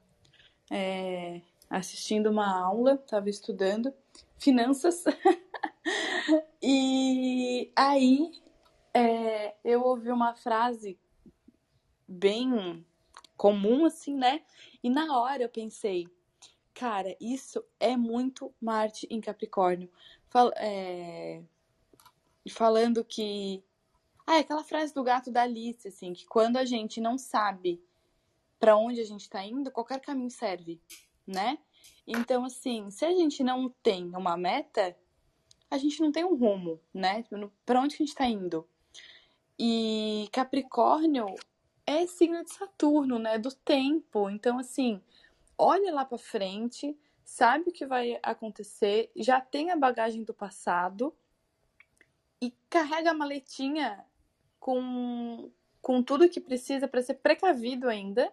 é, 0.70 1.40
assistindo 1.70 2.30
uma 2.30 2.60
aula, 2.60 2.94
estava 2.94 3.30
estudando 3.30 3.92
finanças. 4.38 5.04
e 6.62 7.70
aí 7.76 8.30
é, 8.94 9.54
eu 9.64 9.82
ouvi 9.82 10.10
uma 10.10 10.34
frase 10.34 10.98
bem 12.06 12.84
comum, 13.36 13.84
assim, 13.84 14.14
né? 14.14 14.42
E 14.82 14.90
na 14.90 15.18
hora 15.18 15.42
eu 15.42 15.48
pensei, 15.48 16.08
cara, 16.74 17.16
isso 17.20 17.64
é 17.78 17.96
muito 17.96 18.52
Marte 18.60 19.06
em 19.10 19.20
Capricórnio. 19.20 19.90
Fal 20.28 20.50
é, 20.56 21.42
falando 22.50 23.04
que. 23.04 23.62
Ah, 24.26 24.36
é 24.36 24.40
aquela 24.40 24.62
frase 24.62 24.92
do 24.92 25.02
gato 25.02 25.30
da 25.30 25.42
Alice, 25.42 25.88
assim, 25.88 26.12
que 26.12 26.26
quando 26.26 26.58
a 26.58 26.64
gente 26.64 27.00
não 27.00 27.16
sabe 27.16 27.82
para 28.60 28.76
onde 28.76 29.00
a 29.00 29.04
gente 29.04 29.22
está 29.22 29.42
indo, 29.44 29.70
qualquer 29.70 30.00
caminho 30.00 30.30
serve, 30.30 30.80
né? 31.26 31.58
Então, 32.06 32.44
assim, 32.44 32.90
se 32.90 33.04
a 33.04 33.10
gente 33.10 33.42
não 33.42 33.68
tem 33.82 34.14
uma 34.16 34.36
meta, 34.36 34.96
a 35.70 35.76
gente 35.76 36.00
não 36.00 36.10
tem 36.10 36.24
um 36.24 36.34
rumo, 36.34 36.80
né? 36.92 37.24
Para 37.66 37.80
onde 37.80 37.96
que 37.96 38.02
a 38.02 38.06
gente 38.06 38.14
está 38.14 38.26
indo? 38.26 38.66
E 39.58 40.28
Capricórnio 40.32 41.34
é 41.86 42.06
signo 42.06 42.42
de 42.44 42.52
Saturno, 42.52 43.18
né? 43.18 43.38
Do 43.38 43.54
tempo. 43.54 44.30
Então, 44.30 44.58
assim, 44.58 45.02
olha 45.56 45.92
lá 45.92 46.04
para 46.04 46.16
frente, 46.16 46.96
sabe 47.24 47.68
o 47.68 47.72
que 47.72 47.84
vai 47.84 48.18
acontecer, 48.22 49.10
já 49.14 49.40
tem 49.40 49.70
a 49.70 49.76
bagagem 49.76 50.24
do 50.24 50.32
passado 50.32 51.14
e 52.40 52.54
carrega 52.70 53.10
a 53.10 53.14
maletinha 53.14 54.02
com, 54.58 55.50
com 55.82 56.02
tudo 56.02 56.28
que 56.28 56.40
precisa 56.40 56.88
para 56.88 57.02
ser 57.02 57.14
precavido 57.14 57.88
ainda, 57.88 58.32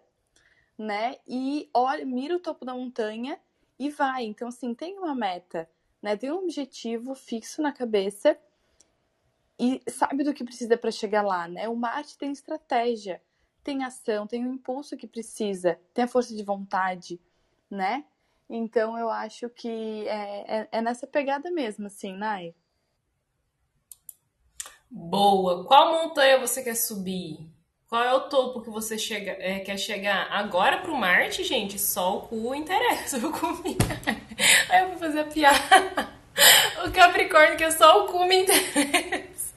né? 0.78 1.18
E 1.28 1.70
olha, 1.74 2.06
mira 2.06 2.36
o 2.36 2.40
topo 2.40 2.66
da 2.66 2.74
montanha 2.74 3.40
e 3.80 3.90
vai. 3.90 4.26
Então, 4.26 4.48
assim, 4.48 4.74
tem 4.74 4.98
uma 4.98 5.16
meta, 5.16 5.70
né? 6.02 6.16
Tem 6.16 6.32
um 6.32 6.44
objetivo 6.44 7.16
fixo 7.16 7.62
na 7.62 7.72
cabeça 7.72 8.38
e 9.60 9.82
sabe 9.90 10.24
do 10.24 10.34
que 10.34 10.44
precisa 10.44 10.78
para 10.78 10.92
chegar 10.92 11.22
lá, 11.22 11.48
né? 11.48 11.70
O 11.70 11.76
Marte 11.76 12.18
tem 12.18 12.32
estratégia, 12.32 13.22
tem 13.64 13.84
ação, 13.84 14.28
tem 14.28 14.46
o 14.46 14.54
impulso 14.54 14.98
que 14.98 15.08
precisa, 15.08 15.80
tem 15.94 16.04
a 16.04 16.08
força 16.08 16.36
de 16.36 16.44
vontade, 16.44 17.20
né? 17.70 18.06
Então 18.50 18.98
eu 18.98 19.10
acho 19.10 19.50
que 19.50 20.08
é, 20.08 20.60
é, 20.62 20.68
é 20.72 20.82
nessa 20.82 21.08
pegada 21.08 21.50
mesmo, 21.52 21.88
assim, 21.88 22.14
Nai. 22.14 22.54
Boa. 24.90 25.66
Qual 25.66 25.92
montanha 25.92 26.40
você 26.40 26.64
quer 26.64 26.76
subir? 26.76 27.55
Qual 27.88 28.04
é 28.04 28.14
o 28.14 28.22
topo 28.22 28.62
que 28.62 28.70
você 28.70 28.98
chega, 28.98 29.38
é, 29.40 29.60
quer 29.60 29.78
chegar? 29.78 30.28
Agora 30.32 30.80
pro 30.80 30.96
Marte, 30.96 31.44
gente, 31.44 31.78
só 31.78 32.18
o 32.18 32.22
cu 32.24 32.56
interessa. 32.56 33.18
Eu 33.22 33.32
comi. 33.32 33.78
Aí 34.70 34.82
eu 34.82 34.90
vou 34.90 34.98
fazer 34.98 35.20
a 35.20 35.26
piada. 35.26 36.16
O 36.86 36.92
Capricórnio 36.92 37.56
que 37.56 37.64
é 37.64 37.72
só 37.72 38.04
o 38.04 38.08
cu 38.08 38.26
me 38.26 38.42
interessa. 38.44 39.54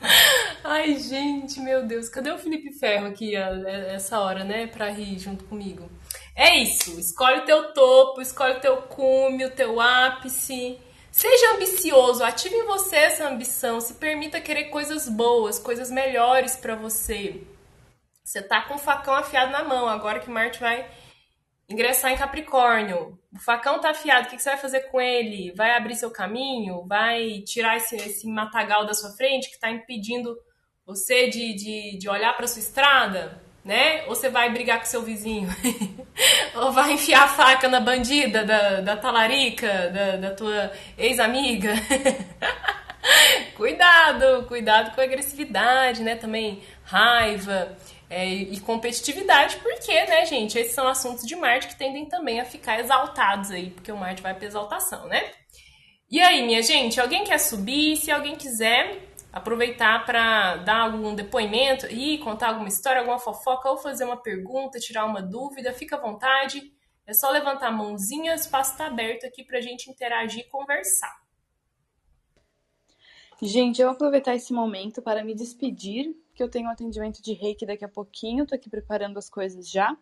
Ai, 0.63 0.95
gente, 0.97 1.59
meu 1.59 1.85
Deus. 1.85 2.09
Cadê 2.09 2.31
o 2.31 2.39
Felipe 2.39 2.73
Ferro 2.73 3.09
aqui, 3.09 3.35
essa 3.35 4.21
hora, 4.21 4.45
né? 4.45 4.69
Pra 4.69 4.89
rir 4.89 5.19
junto 5.19 5.45
comigo. 5.45 5.91
É 6.37 6.57
isso. 6.57 6.99
Escolhe 7.01 7.41
o 7.41 7.45
teu 7.45 7.73
topo, 7.73 8.21
escolhe 8.21 8.59
o 8.59 8.61
teu 8.61 8.77
cume, 8.83 9.45
o 9.45 9.51
teu 9.51 9.81
ápice. 9.81 10.79
Seja 11.11 11.55
ambicioso, 11.55 12.23
ative 12.23 12.55
em 12.55 12.65
você 12.65 12.95
essa 12.95 13.29
ambição, 13.29 13.81
se 13.81 13.95
permita 13.95 14.41
querer 14.41 14.67
coisas 14.67 15.09
boas, 15.09 15.59
coisas 15.59 15.91
melhores 15.91 16.55
para 16.55 16.77
você. 16.77 17.43
Você 18.29 18.43
tá 18.43 18.61
com 18.61 18.75
o 18.75 18.79
facão 18.79 19.15
afiado 19.15 19.51
na 19.51 19.65
mão, 19.65 19.89
agora 19.89 20.21
que 20.21 20.29
Marte 20.29 20.61
vai 20.61 20.87
ingressar 21.67 22.13
em 22.13 22.17
Capricórnio. 22.19 23.19
O 23.35 23.39
facão 23.39 23.81
tá 23.81 23.89
afiado, 23.89 24.27
o 24.27 24.31
que 24.31 24.39
você 24.39 24.51
vai 24.51 24.59
fazer 24.59 24.81
com 24.91 25.01
ele? 25.01 25.51
Vai 25.53 25.75
abrir 25.75 25.95
seu 25.95 26.11
caminho? 26.11 26.85
Vai 26.87 27.41
tirar 27.47 27.79
esse, 27.79 27.97
esse 27.97 28.27
matagal 28.29 28.85
da 28.85 28.93
sua 28.93 29.13
frente 29.13 29.49
que 29.49 29.55
está 29.55 29.71
impedindo 29.71 30.37
você 30.85 31.31
de, 31.31 31.55
de, 31.55 31.97
de 31.97 32.07
olhar 32.07 32.37
para 32.37 32.47
sua 32.47 32.61
estrada? 32.61 33.41
né? 33.65 34.05
Ou 34.07 34.15
você 34.15 34.29
vai 34.31 34.51
brigar 34.51 34.79
com 34.79 34.87
seu 34.87 35.03
vizinho? 35.03 35.49
Ou 36.55 36.73
vai 36.73 36.93
enfiar 36.93 37.25
a 37.25 37.29
faca 37.29 37.69
na 37.69 37.81
bandida 37.81 38.45
da, 38.45 38.81
da 38.81 38.97
talarica, 38.97 39.91
da, 39.91 40.17
da 40.17 40.31
tua 40.35 40.71
ex-amiga? 40.97 41.75
cuidado, 43.57 44.47
cuidado 44.47 44.95
com 44.95 45.01
a 45.03 45.05
agressividade, 45.05 46.03
né? 46.03 46.15
Também 46.15 46.63
raiva 46.83 47.77
é, 48.11 48.27
e 48.27 48.59
competitividade, 48.61 49.57
porque, 49.57 49.93
né, 50.07 50.25
gente? 50.25 50.59
Esses 50.59 50.75
são 50.75 50.89
assuntos 50.89 51.27
de 51.27 51.37
Marte 51.37 51.69
que 51.69 51.77
tendem 51.77 52.07
também 52.07 52.41
a 52.41 52.45
ficar 52.45 52.81
exaltados 52.81 53.51
aí, 53.51 53.71
porque 53.71 53.93
o 53.93 53.97
Marte 53.97 54.23
vai 54.23 54.35
para 54.35 54.47
exaltação, 54.47 55.07
né? 55.07 55.31
E 56.11 56.21
aí, 56.21 56.45
minha 56.47 56.63
gente, 56.63 57.01
alguém 57.01 57.23
quer 57.25 57.39
subir? 57.39 57.97
Se 57.97 58.11
alguém 58.11 58.35
quiser, 58.35 59.09
aproveitar 59.31 60.07
para 60.07 60.57
dar 60.57 60.81
algum 60.81 61.15
depoimento 61.15 61.87
e 61.87 62.19
contar 62.19 62.49
alguma 62.49 62.69
história, 62.69 63.01
alguma 63.01 63.19
fofoca 63.19 63.71
ou 63.71 63.77
fazer 63.77 64.05
uma 64.05 64.17
pergunta, 64.17 64.79
tirar 64.79 65.05
uma 65.05 65.21
dúvida, 65.21 65.73
fica 65.75 65.97
à 65.97 66.01
vontade. 66.01 66.63
É 67.07 67.13
só 67.13 67.31
levantar 67.31 67.69
a 67.69 67.73
mãozinha, 67.73 68.33
o 68.33 68.35
espaço 68.35 68.73
está 68.73 68.87
aberto 68.87 69.27
aqui 69.27 69.45
para 69.45 69.59
a 69.59 69.63
gente 69.63 69.91
interagir 69.91 70.41
e 70.41 70.49
conversar. 70.49 71.15
Gente, 73.41 73.81
eu 73.81 73.87
vou 73.87 73.95
aproveitar 73.95 74.35
esse 74.35 74.53
momento 74.53 75.01
para 75.01 75.23
me 75.23 75.33
despedir, 75.33 76.13
que 76.35 76.43
eu 76.43 76.49
tenho 76.49 76.67
um 76.67 76.73
atendimento 76.73 77.23
de 77.23 77.33
reiki 77.33 77.65
daqui 77.65 77.85
a 77.85 77.89
pouquinho, 77.89 78.45
tô 78.45 78.53
aqui 78.53 78.69
preparando 78.69 79.17
as 79.17 79.31
coisas 79.31 79.71
já. 79.71 79.97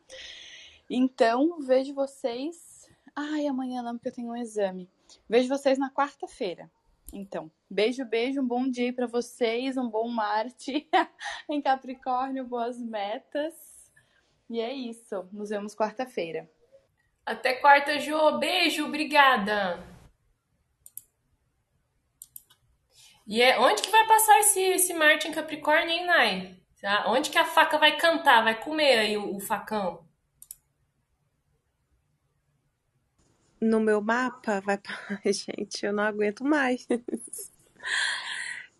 Então, 0.88 1.60
vejo 1.60 1.92
vocês. 1.92 2.88
Ai, 3.14 3.46
amanhã 3.46 3.82
não, 3.82 3.96
porque 3.96 4.08
eu 4.08 4.12
tenho 4.12 4.28
um 4.28 4.36
exame. 4.36 4.88
Vejo 5.28 5.50
vocês 5.50 5.78
na 5.78 5.90
quarta-feira. 5.90 6.70
Então, 7.12 7.50
beijo, 7.68 8.06
beijo, 8.06 8.40
um 8.40 8.46
bom 8.46 8.68
dia 8.68 8.92
para 8.92 9.06
vocês, 9.06 9.76
um 9.76 9.88
bom 9.88 10.08
Marte 10.08 10.88
em 11.48 11.60
Capricórnio, 11.60 12.46
boas 12.46 12.78
metas. 12.78 13.54
E 14.48 14.60
é 14.60 14.72
isso, 14.72 15.28
nos 15.30 15.50
vemos 15.50 15.74
quarta-feira. 15.74 16.48
Até 17.24 17.54
quarta, 17.54 17.98
Jo. 17.98 18.38
Beijo, 18.38 18.86
obrigada. 18.86 19.95
E 23.26 23.42
é, 23.42 23.58
onde 23.58 23.82
que 23.82 23.90
vai 23.90 24.06
passar 24.06 24.38
esse, 24.40 24.60
esse 24.60 24.94
Marte 24.94 25.28
em 25.28 25.32
Capricórnio, 25.32 25.90
hein, 25.90 26.06
Nai? 26.06 26.56
Tá? 26.80 27.04
Onde 27.08 27.30
que 27.30 27.38
a 27.38 27.44
faca 27.44 27.78
vai 27.78 27.96
cantar, 27.96 28.44
vai 28.44 28.60
comer 28.60 28.98
aí 28.98 29.16
o, 29.16 29.36
o 29.36 29.40
facão? 29.40 30.06
no 33.60 33.80
meu 33.80 34.00
mapa 34.00 34.60
vai. 34.60 34.78
Gente, 35.24 35.84
eu 35.84 35.92
não 35.92 36.04
aguento 36.04 36.44
mais. 36.44 36.86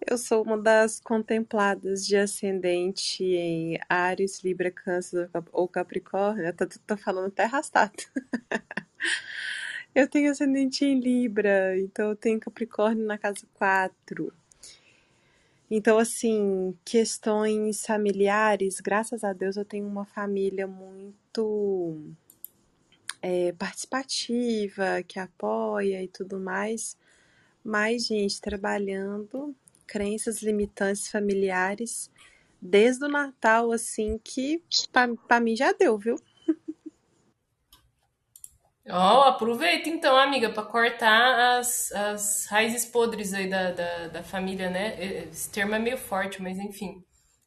Eu 0.09 0.16
sou 0.18 0.42
uma 0.42 0.59
das 0.59 1.01
contempladas 1.01 2.07
de 2.07 2.16
ascendente 2.16 3.24
em 3.24 3.78
Ares, 3.88 4.42
Libra, 4.44 4.70
Câncer 4.70 5.30
ou 5.53 5.68
Capricórnio. 5.68 6.53
Tô, 6.55 6.66
tô 6.86 6.97
falando 6.97 7.28
até 7.28 7.44
arrastado. 7.44 7.92
Eu 9.97 10.07
tenho 10.07 10.30
ascendente 10.30 10.84
em 10.84 11.01
Libra, 11.01 11.80
então 11.80 12.11
eu 12.11 12.16
tenho 12.16 12.38
Capricórnio 12.38 13.07
na 13.07 13.16
casa 13.16 13.47
4. 13.55 14.30
Então, 15.70 15.97
assim, 15.97 16.76
questões 16.84 17.86
familiares, 17.86 18.78
graças 18.78 19.24
a 19.24 19.32
Deus 19.32 19.57
eu 19.57 19.64
tenho 19.64 19.86
uma 19.86 20.05
família 20.05 20.66
muito 20.66 21.99
é, 23.22 23.53
participativa, 23.53 25.03
que 25.09 25.18
apoia 25.18 26.03
e 26.03 26.09
tudo 26.09 26.38
mais. 26.38 26.94
Mas, 27.64 28.07
gente, 28.07 28.38
trabalhando 28.38 29.57
crenças 29.86 30.42
limitantes 30.42 31.09
familiares 31.09 32.11
desde 32.61 33.03
o 33.07 33.09
Natal, 33.09 33.72
assim, 33.72 34.20
que 34.22 34.62
para 35.26 35.40
mim 35.40 35.57
já 35.57 35.72
deu, 35.72 35.97
viu? 35.97 36.20
Ó, 38.89 39.18
oh, 39.18 39.22
aproveita 39.22 39.89
então, 39.89 40.16
amiga, 40.16 40.49
para 40.49 40.62
cortar 40.62 41.59
as, 41.59 41.91
as 41.91 42.47
raízes 42.47 42.87
podres 42.87 43.34
aí 43.34 43.51
da, 43.51 43.72
da, 43.72 44.09
da, 44.09 44.22
família, 44.22 44.70
né? 44.70 44.97
Esse 45.28 45.51
termo 45.51 45.74
é 45.74 45.78
meio 45.78 45.99
forte, 45.99 46.41
mas 46.41 46.57
enfim. 46.59 47.03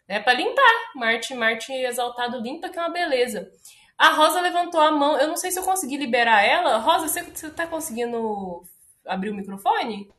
É 0.06 0.20
para 0.20 0.34
limpar. 0.34 0.92
Marte, 0.96 1.34
Marte 1.34 1.72
exaltado 1.72 2.42
limpa, 2.42 2.68
que 2.68 2.78
é 2.78 2.82
uma 2.82 2.92
beleza. 2.92 3.50
A 3.98 4.10
Rosa 4.16 4.42
levantou 4.42 4.82
a 4.82 4.92
mão. 4.92 5.18
Eu 5.18 5.30
não 5.30 5.38
sei 5.38 5.52
se 5.52 5.60
eu 5.60 5.64
consegui 5.64 5.96
liberar 5.96 6.44
ela. 6.44 6.78
Rosa, 6.78 7.08
você, 7.08 7.24
você 7.24 7.50
tá 7.50 7.66
conseguindo 7.66 8.64
abrir 9.06 9.30
o 9.30 9.36
microfone? 9.36 10.10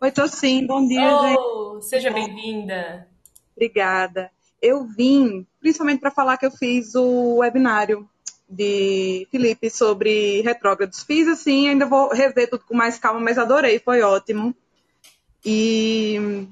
Oi, 0.00 0.10
tô 0.10 0.26
sim. 0.26 0.66
Bom 0.66 0.86
dia, 0.86 1.02
oh, 1.02 1.72
gente. 1.74 1.84
Seja 1.86 2.10
bem-vinda. 2.10 3.08
Obrigada. 3.54 4.30
Eu 4.62 4.86
vim 4.86 5.46
principalmente 5.60 6.00
para 6.00 6.10
falar 6.10 6.38
que 6.38 6.46
eu 6.46 6.50
fiz 6.50 6.94
o 6.94 7.38
webinário 7.38 8.08
de 8.48 9.26
Felipe 9.30 9.68
sobre 9.68 10.40
retrógrados. 10.42 11.02
Fiz 11.02 11.28
assim, 11.28 11.68
ainda 11.68 11.86
vou 11.86 12.08
rever 12.08 12.48
tudo 12.48 12.64
com 12.64 12.74
mais 12.74 12.98
calma, 12.98 13.20
mas 13.20 13.38
adorei, 13.38 13.78
foi 13.78 14.00
ótimo. 14.00 14.54
E 15.44 16.46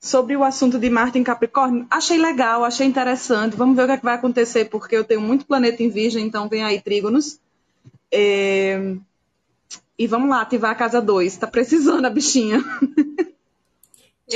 sobre 0.00 0.36
o 0.36 0.42
assunto 0.42 0.78
de 0.78 0.90
Marte 0.90 1.18
em 1.18 1.22
Capricórnio, 1.22 1.86
achei 1.90 2.18
legal, 2.18 2.64
achei 2.64 2.86
interessante. 2.86 3.56
Vamos 3.56 3.76
ver 3.76 3.84
o 3.84 3.86
que, 3.86 3.92
é 3.92 3.96
que 3.98 4.04
vai 4.04 4.14
acontecer, 4.14 4.64
porque 4.66 4.96
eu 4.96 5.04
tenho 5.04 5.20
muito 5.20 5.46
planeta 5.46 5.82
em 5.82 5.88
Virgem, 5.88 6.26
então 6.26 6.48
vem 6.48 6.64
aí 6.64 6.80
trígonos. 6.80 7.38
É... 8.10 8.96
E 9.98 10.06
vamos 10.06 10.28
lá, 10.28 10.40
ativar 10.40 10.72
a 10.72 10.74
casa 10.74 11.00
2. 11.00 11.36
Tá 11.36 11.46
precisando 11.46 12.04
a 12.04 12.10
bichinha. 12.10 12.64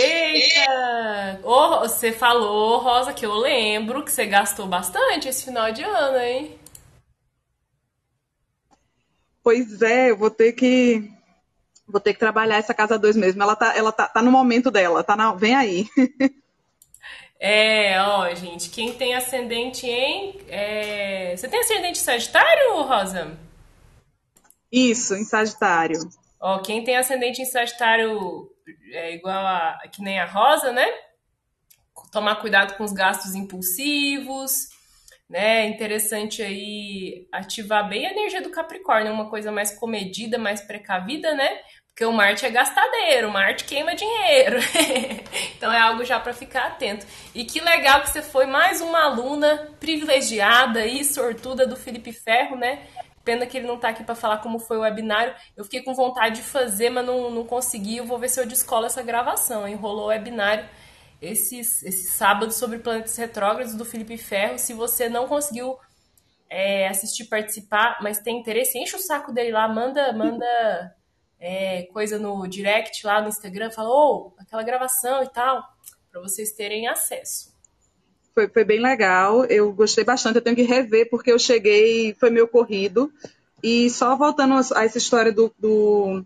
Eita! 0.00 1.40
Oh, 1.42 1.80
você 1.80 2.12
falou, 2.12 2.78
Rosa, 2.78 3.12
que 3.12 3.24
eu 3.24 3.34
lembro 3.34 4.04
que 4.04 4.12
você 4.12 4.26
gastou 4.26 4.66
bastante 4.66 5.28
esse 5.28 5.44
final 5.44 5.72
de 5.72 5.82
ano, 5.82 6.18
hein? 6.18 6.58
Pois 9.42 9.80
é, 9.82 10.10
eu 10.10 10.16
vou 10.16 10.30
ter 10.30 10.52
que 10.52 11.10
Vou 11.88 12.00
ter 12.00 12.14
que 12.14 12.18
trabalhar 12.18 12.56
essa 12.56 12.74
casa 12.74 12.98
dois 12.98 13.16
mesmo. 13.16 13.42
Ela 13.42 13.54
tá, 13.54 13.76
ela 13.76 13.92
tá, 13.92 14.08
tá 14.08 14.20
no 14.20 14.32
momento 14.32 14.70
dela, 14.70 15.04
tá 15.04 15.16
na, 15.16 15.32
vem 15.32 15.54
aí. 15.54 15.86
É, 17.38 18.00
ó, 18.00 18.34
gente, 18.34 18.70
quem 18.70 18.94
tem 18.94 19.14
ascendente 19.14 19.86
em. 19.86 20.40
É... 20.48 21.36
Você 21.36 21.46
tem 21.46 21.60
ascendente 21.60 21.98
Sagitário, 21.98 22.80
Rosa? 22.80 23.38
Isso, 24.72 25.14
em 25.14 25.22
Sagitário. 25.22 26.00
Ó, 26.40 26.60
quem 26.60 26.82
tem 26.82 26.96
ascendente 26.96 27.42
em 27.42 27.44
Sagitário 27.44 28.50
é 28.92 29.14
igual 29.14 29.46
a 29.46 29.78
que 29.92 30.02
nem 30.02 30.18
a 30.18 30.24
Rosa, 30.24 30.72
né? 30.72 30.86
Tomar 32.12 32.36
cuidado 32.36 32.76
com 32.76 32.84
os 32.84 32.92
gastos 32.92 33.34
impulsivos, 33.34 34.68
né? 35.28 35.66
Interessante 35.66 36.42
aí 36.42 37.26
ativar 37.32 37.88
bem 37.88 38.06
a 38.06 38.10
energia 38.10 38.42
do 38.42 38.50
Capricórnio, 38.50 39.12
uma 39.12 39.28
coisa 39.28 39.50
mais 39.50 39.76
comedida, 39.78 40.38
mais 40.38 40.60
precavida, 40.60 41.34
né? 41.34 41.60
Porque 41.96 42.04
o 42.04 42.12
Marte 42.12 42.44
é 42.44 42.50
gastadeiro, 42.50 43.28
o 43.28 43.32
Marte 43.32 43.64
queima 43.64 43.94
dinheiro. 43.94 44.58
então 45.56 45.72
é 45.72 45.80
algo 45.80 46.04
já 46.04 46.20
para 46.20 46.34
ficar 46.34 46.66
atento. 46.66 47.06
E 47.34 47.42
que 47.42 47.58
legal 47.58 48.02
que 48.02 48.10
você 48.10 48.20
foi 48.20 48.44
mais 48.44 48.82
uma 48.82 49.04
aluna 49.04 49.74
privilegiada 49.80 50.84
e 50.84 51.02
sortuda 51.02 51.66
do 51.66 51.74
Felipe 51.74 52.12
Ferro, 52.12 52.54
né? 52.54 52.86
Pena 53.26 53.44
que 53.44 53.58
ele 53.58 53.66
não 53.66 53.76
tá 53.76 53.88
aqui 53.88 54.04
para 54.04 54.14
falar 54.14 54.38
como 54.38 54.60
foi 54.60 54.76
o 54.76 54.82
webinário. 54.82 55.34
Eu 55.56 55.64
fiquei 55.64 55.82
com 55.82 55.92
vontade 55.92 56.36
de 56.36 56.42
fazer, 56.42 56.90
mas 56.90 57.04
não, 57.04 57.28
não 57.28 57.44
consegui. 57.44 57.96
Eu 57.96 58.06
vou 58.06 58.20
ver 58.20 58.28
se 58.28 58.40
eu 58.40 58.46
descolo 58.46 58.86
essa 58.86 59.02
gravação. 59.02 59.66
Enrolou 59.66 60.04
o 60.04 60.08
webinário 60.08 60.64
esse, 61.20 61.58
esse 61.58 62.10
sábado 62.10 62.52
sobre 62.52 62.78
planetas 62.78 63.16
retrógrados 63.16 63.74
do 63.74 63.84
Felipe 63.84 64.16
Ferro. 64.16 64.58
Se 64.60 64.72
você 64.72 65.08
não 65.08 65.26
conseguiu 65.26 65.76
é, 66.48 66.86
assistir, 66.86 67.24
participar, 67.24 67.98
mas 68.00 68.20
tem 68.20 68.38
interesse, 68.38 68.78
enche 68.78 68.94
o 68.94 69.00
saco 69.00 69.32
dele 69.32 69.50
lá, 69.50 69.66
manda, 69.66 70.12
manda 70.12 70.94
é, 71.40 71.82
coisa 71.92 72.20
no 72.20 72.46
direct 72.46 73.04
lá 73.04 73.20
no 73.20 73.28
Instagram, 73.28 73.72
fala, 73.72 73.88
ô, 73.88 74.34
oh, 74.36 74.40
aquela 74.40 74.62
gravação 74.62 75.24
e 75.24 75.28
tal, 75.30 75.64
para 76.12 76.20
vocês 76.20 76.52
terem 76.52 76.86
acesso. 76.86 77.55
Foi, 78.36 78.48
foi 78.48 78.64
bem 78.64 78.78
legal, 78.78 79.46
eu 79.46 79.72
gostei 79.72 80.04
bastante, 80.04 80.36
eu 80.36 80.42
tenho 80.42 80.54
que 80.54 80.60
rever, 80.60 81.08
porque 81.08 81.32
eu 81.32 81.38
cheguei, 81.38 82.14
foi 82.20 82.28
meio 82.28 82.46
corrido, 82.46 83.10
e 83.62 83.88
só 83.88 84.14
voltando 84.14 84.52
a 84.74 84.84
essa 84.84 84.98
história 84.98 85.32
do, 85.32 85.50
do, 85.58 86.22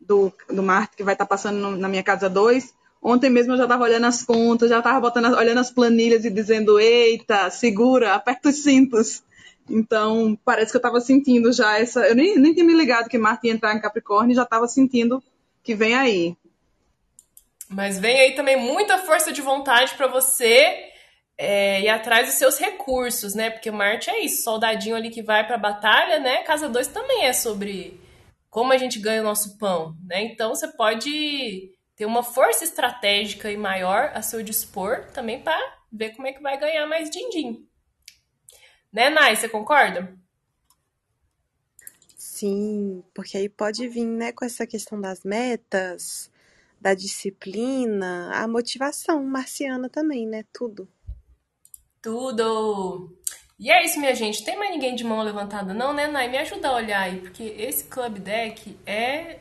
do, 0.00 0.32
do 0.48 0.62
Marte, 0.64 0.96
que 0.96 1.04
vai 1.04 1.14
estar 1.14 1.26
tá 1.26 1.28
passando 1.28 1.76
na 1.76 1.88
minha 1.88 2.02
casa 2.02 2.28
2, 2.28 2.74
ontem 3.00 3.30
mesmo 3.30 3.52
eu 3.52 3.58
já 3.58 3.62
estava 3.62 3.84
olhando 3.84 4.06
as 4.06 4.24
contas, 4.24 4.68
já 4.68 4.78
estava 4.78 5.12
olhando 5.38 5.60
as 5.60 5.70
planilhas 5.70 6.24
e 6.24 6.30
dizendo, 6.30 6.80
eita, 6.80 7.48
segura, 7.50 8.14
aperta 8.16 8.48
os 8.48 8.56
cintos. 8.56 9.22
Então, 9.68 10.36
parece 10.44 10.72
que 10.72 10.76
eu 10.76 10.80
estava 10.80 11.00
sentindo 11.00 11.52
já 11.52 11.78
essa. 11.78 12.00
Eu 12.00 12.16
nem, 12.16 12.36
nem 12.36 12.52
tinha 12.52 12.66
me 12.66 12.74
ligado 12.74 13.08
que 13.08 13.16
Marte 13.16 13.46
ia 13.46 13.52
entrar 13.52 13.76
em 13.76 13.80
Capricórnio 13.80 14.32
e 14.32 14.34
já 14.34 14.42
estava 14.42 14.66
sentindo 14.66 15.22
que 15.62 15.72
vem 15.72 15.94
aí. 15.94 16.36
Mas 17.70 17.98
vem 17.98 18.20
aí 18.20 18.34
também 18.34 18.56
muita 18.56 18.98
força 18.98 19.32
de 19.32 19.40
vontade 19.40 19.94
para 19.94 20.08
você 20.08 20.90
é, 21.38 21.80
ir 21.80 21.88
atrás 21.88 22.26
dos 22.26 22.34
seus 22.34 22.58
recursos, 22.58 23.34
né? 23.34 23.48
Porque 23.48 23.70
Marte 23.70 24.10
é 24.10 24.24
isso, 24.24 24.42
soldadinho 24.42 24.96
ali 24.96 25.08
que 25.08 25.22
vai 25.22 25.46
para 25.46 25.54
a 25.54 25.58
batalha, 25.58 26.18
né? 26.18 26.42
Casa 26.42 26.68
2 26.68 26.88
também 26.88 27.26
é 27.26 27.32
sobre 27.32 28.00
como 28.50 28.72
a 28.72 28.76
gente 28.76 28.98
ganha 28.98 29.20
o 29.20 29.24
nosso 29.24 29.56
pão, 29.56 29.96
né? 30.04 30.22
Então 30.24 30.50
você 30.50 30.66
pode 30.68 31.70
ter 31.94 32.04
uma 32.04 32.22
força 32.22 32.64
estratégica 32.64 33.50
e 33.52 33.56
maior 33.56 34.10
a 34.14 34.20
seu 34.20 34.42
dispor 34.42 35.06
também 35.12 35.40
para 35.40 35.56
ver 35.92 36.10
como 36.10 36.26
é 36.26 36.32
que 36.32 36.42
vai 36.42 36.58
ganhar 36.58 36.86
mais 36.86 37.08
din-din. 37.08 37.66
Né, 38.92 39.08
Nai, 39.08 39.36
você 39.36 39.48
concorda? 39.48 40.12
Sim, 42.16 43.04
porque 43.14 43.36
aí 43.36 43.48
pode 43.48 43.86
vir, 43.86 44.04
né, 44.04 44.32
com 44.32 44.44
essa 44.44 44.66
questão 44.66 45.00
das 45.00 45.22
metas, 45.22 46.29
da 46.80 46.94
disciplina, 46.94 48.30
a 48.34 48.48
motivação 48.48 49.22
marciana 49.24 49.88
também, 49.88 50.26
né? 50.26 50.44
Tudo. 50.52 50.88
Tudo! 52.00 53.14
E 53.58 53.70
é 53.70 53.84
isso, 53.84 54.00
minha 54.00 54.14
gente. 54.14 54.42
Tem 54.42 54.58
mais 54.58 54.70
ninguém 54.70 54.94
de 54.94 55.04
mão 55.04 55.20
levantada, 55.20 55.74
não, 55.74 55.92
né, 55.92 56.06
Nai? 56.06 56.28
Me 56.28 56.38
ajuda 56.38 56.68
a 56.68 56.74
olhar 56.76 57.02
aí, 57.02 57.20
porque 57.20 57.42
esse 57.58 57.84
Club 57.84 58.18
Deck 58.18 58.78
é. 58.86 59.40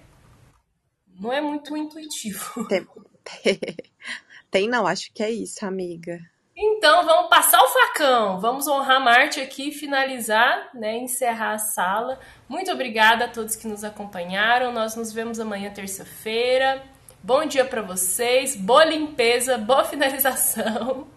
Não 1.18 1.32
é 1.32 1.40
muito 1.40 1.76
intuitivo. 1.78 2.68
Tem, 2.68 3.60
tem, 4.50 4.68
não, 4.68 4.88
acho 4.88 5.14
que 5.14 5.22
é 5.22 5.30
isso, 5.30 5.64
amiga. 5.66 6.20
Então 6.58 7.06
vamos 7.06 7.30
passar 7.30 7.62
o 7.62 7.68
facão, 7.68 8.40
vamos 8.40 8.68
honrar 8.68 9.00
Marte 9.00 9.40
aqui, 9.40 9.72
finalizar, 9.72 10.70
né, 10.74 10.98
encerrar 10.98 11.54
a 11.54 11.58
sala. 11.60 12.20
Muito 12.50 12.72
obrigada 12.72 13.26
a 13.26 13.28
todos 13.30 13.56
que 13.56 13.68
nos 13.68 13.84
acompanharam. 13.84 14.74
Nós 14.74 14.96
nos 14.96 15.14
vemos 15.14 15.40
amanhã 15.40 15.72
terça-feira. 15.72 16.84
Bom 17.22 17.46
dia 17.46 17.66
para 17.66 17.82
vocês, 17.82 18.56
boa 18.56 18.86
limpeza, 18.86 19.58
boa 19.58 19.84
finalização. 19.84 21.08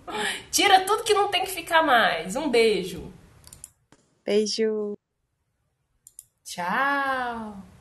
Tira 0.51 0.81
tudo 0.85 1.05
que 1.05 1.15
não 1.15 1.31
tem 1.31 1.45
que 1.45 1.51
ficar 1.51 1.83
mais. 1.83 2.35
Um 2.35 2.51
beijo. 2.51 3.13
Beijo. 4.25 4.95
Tchau. 6.45 7.72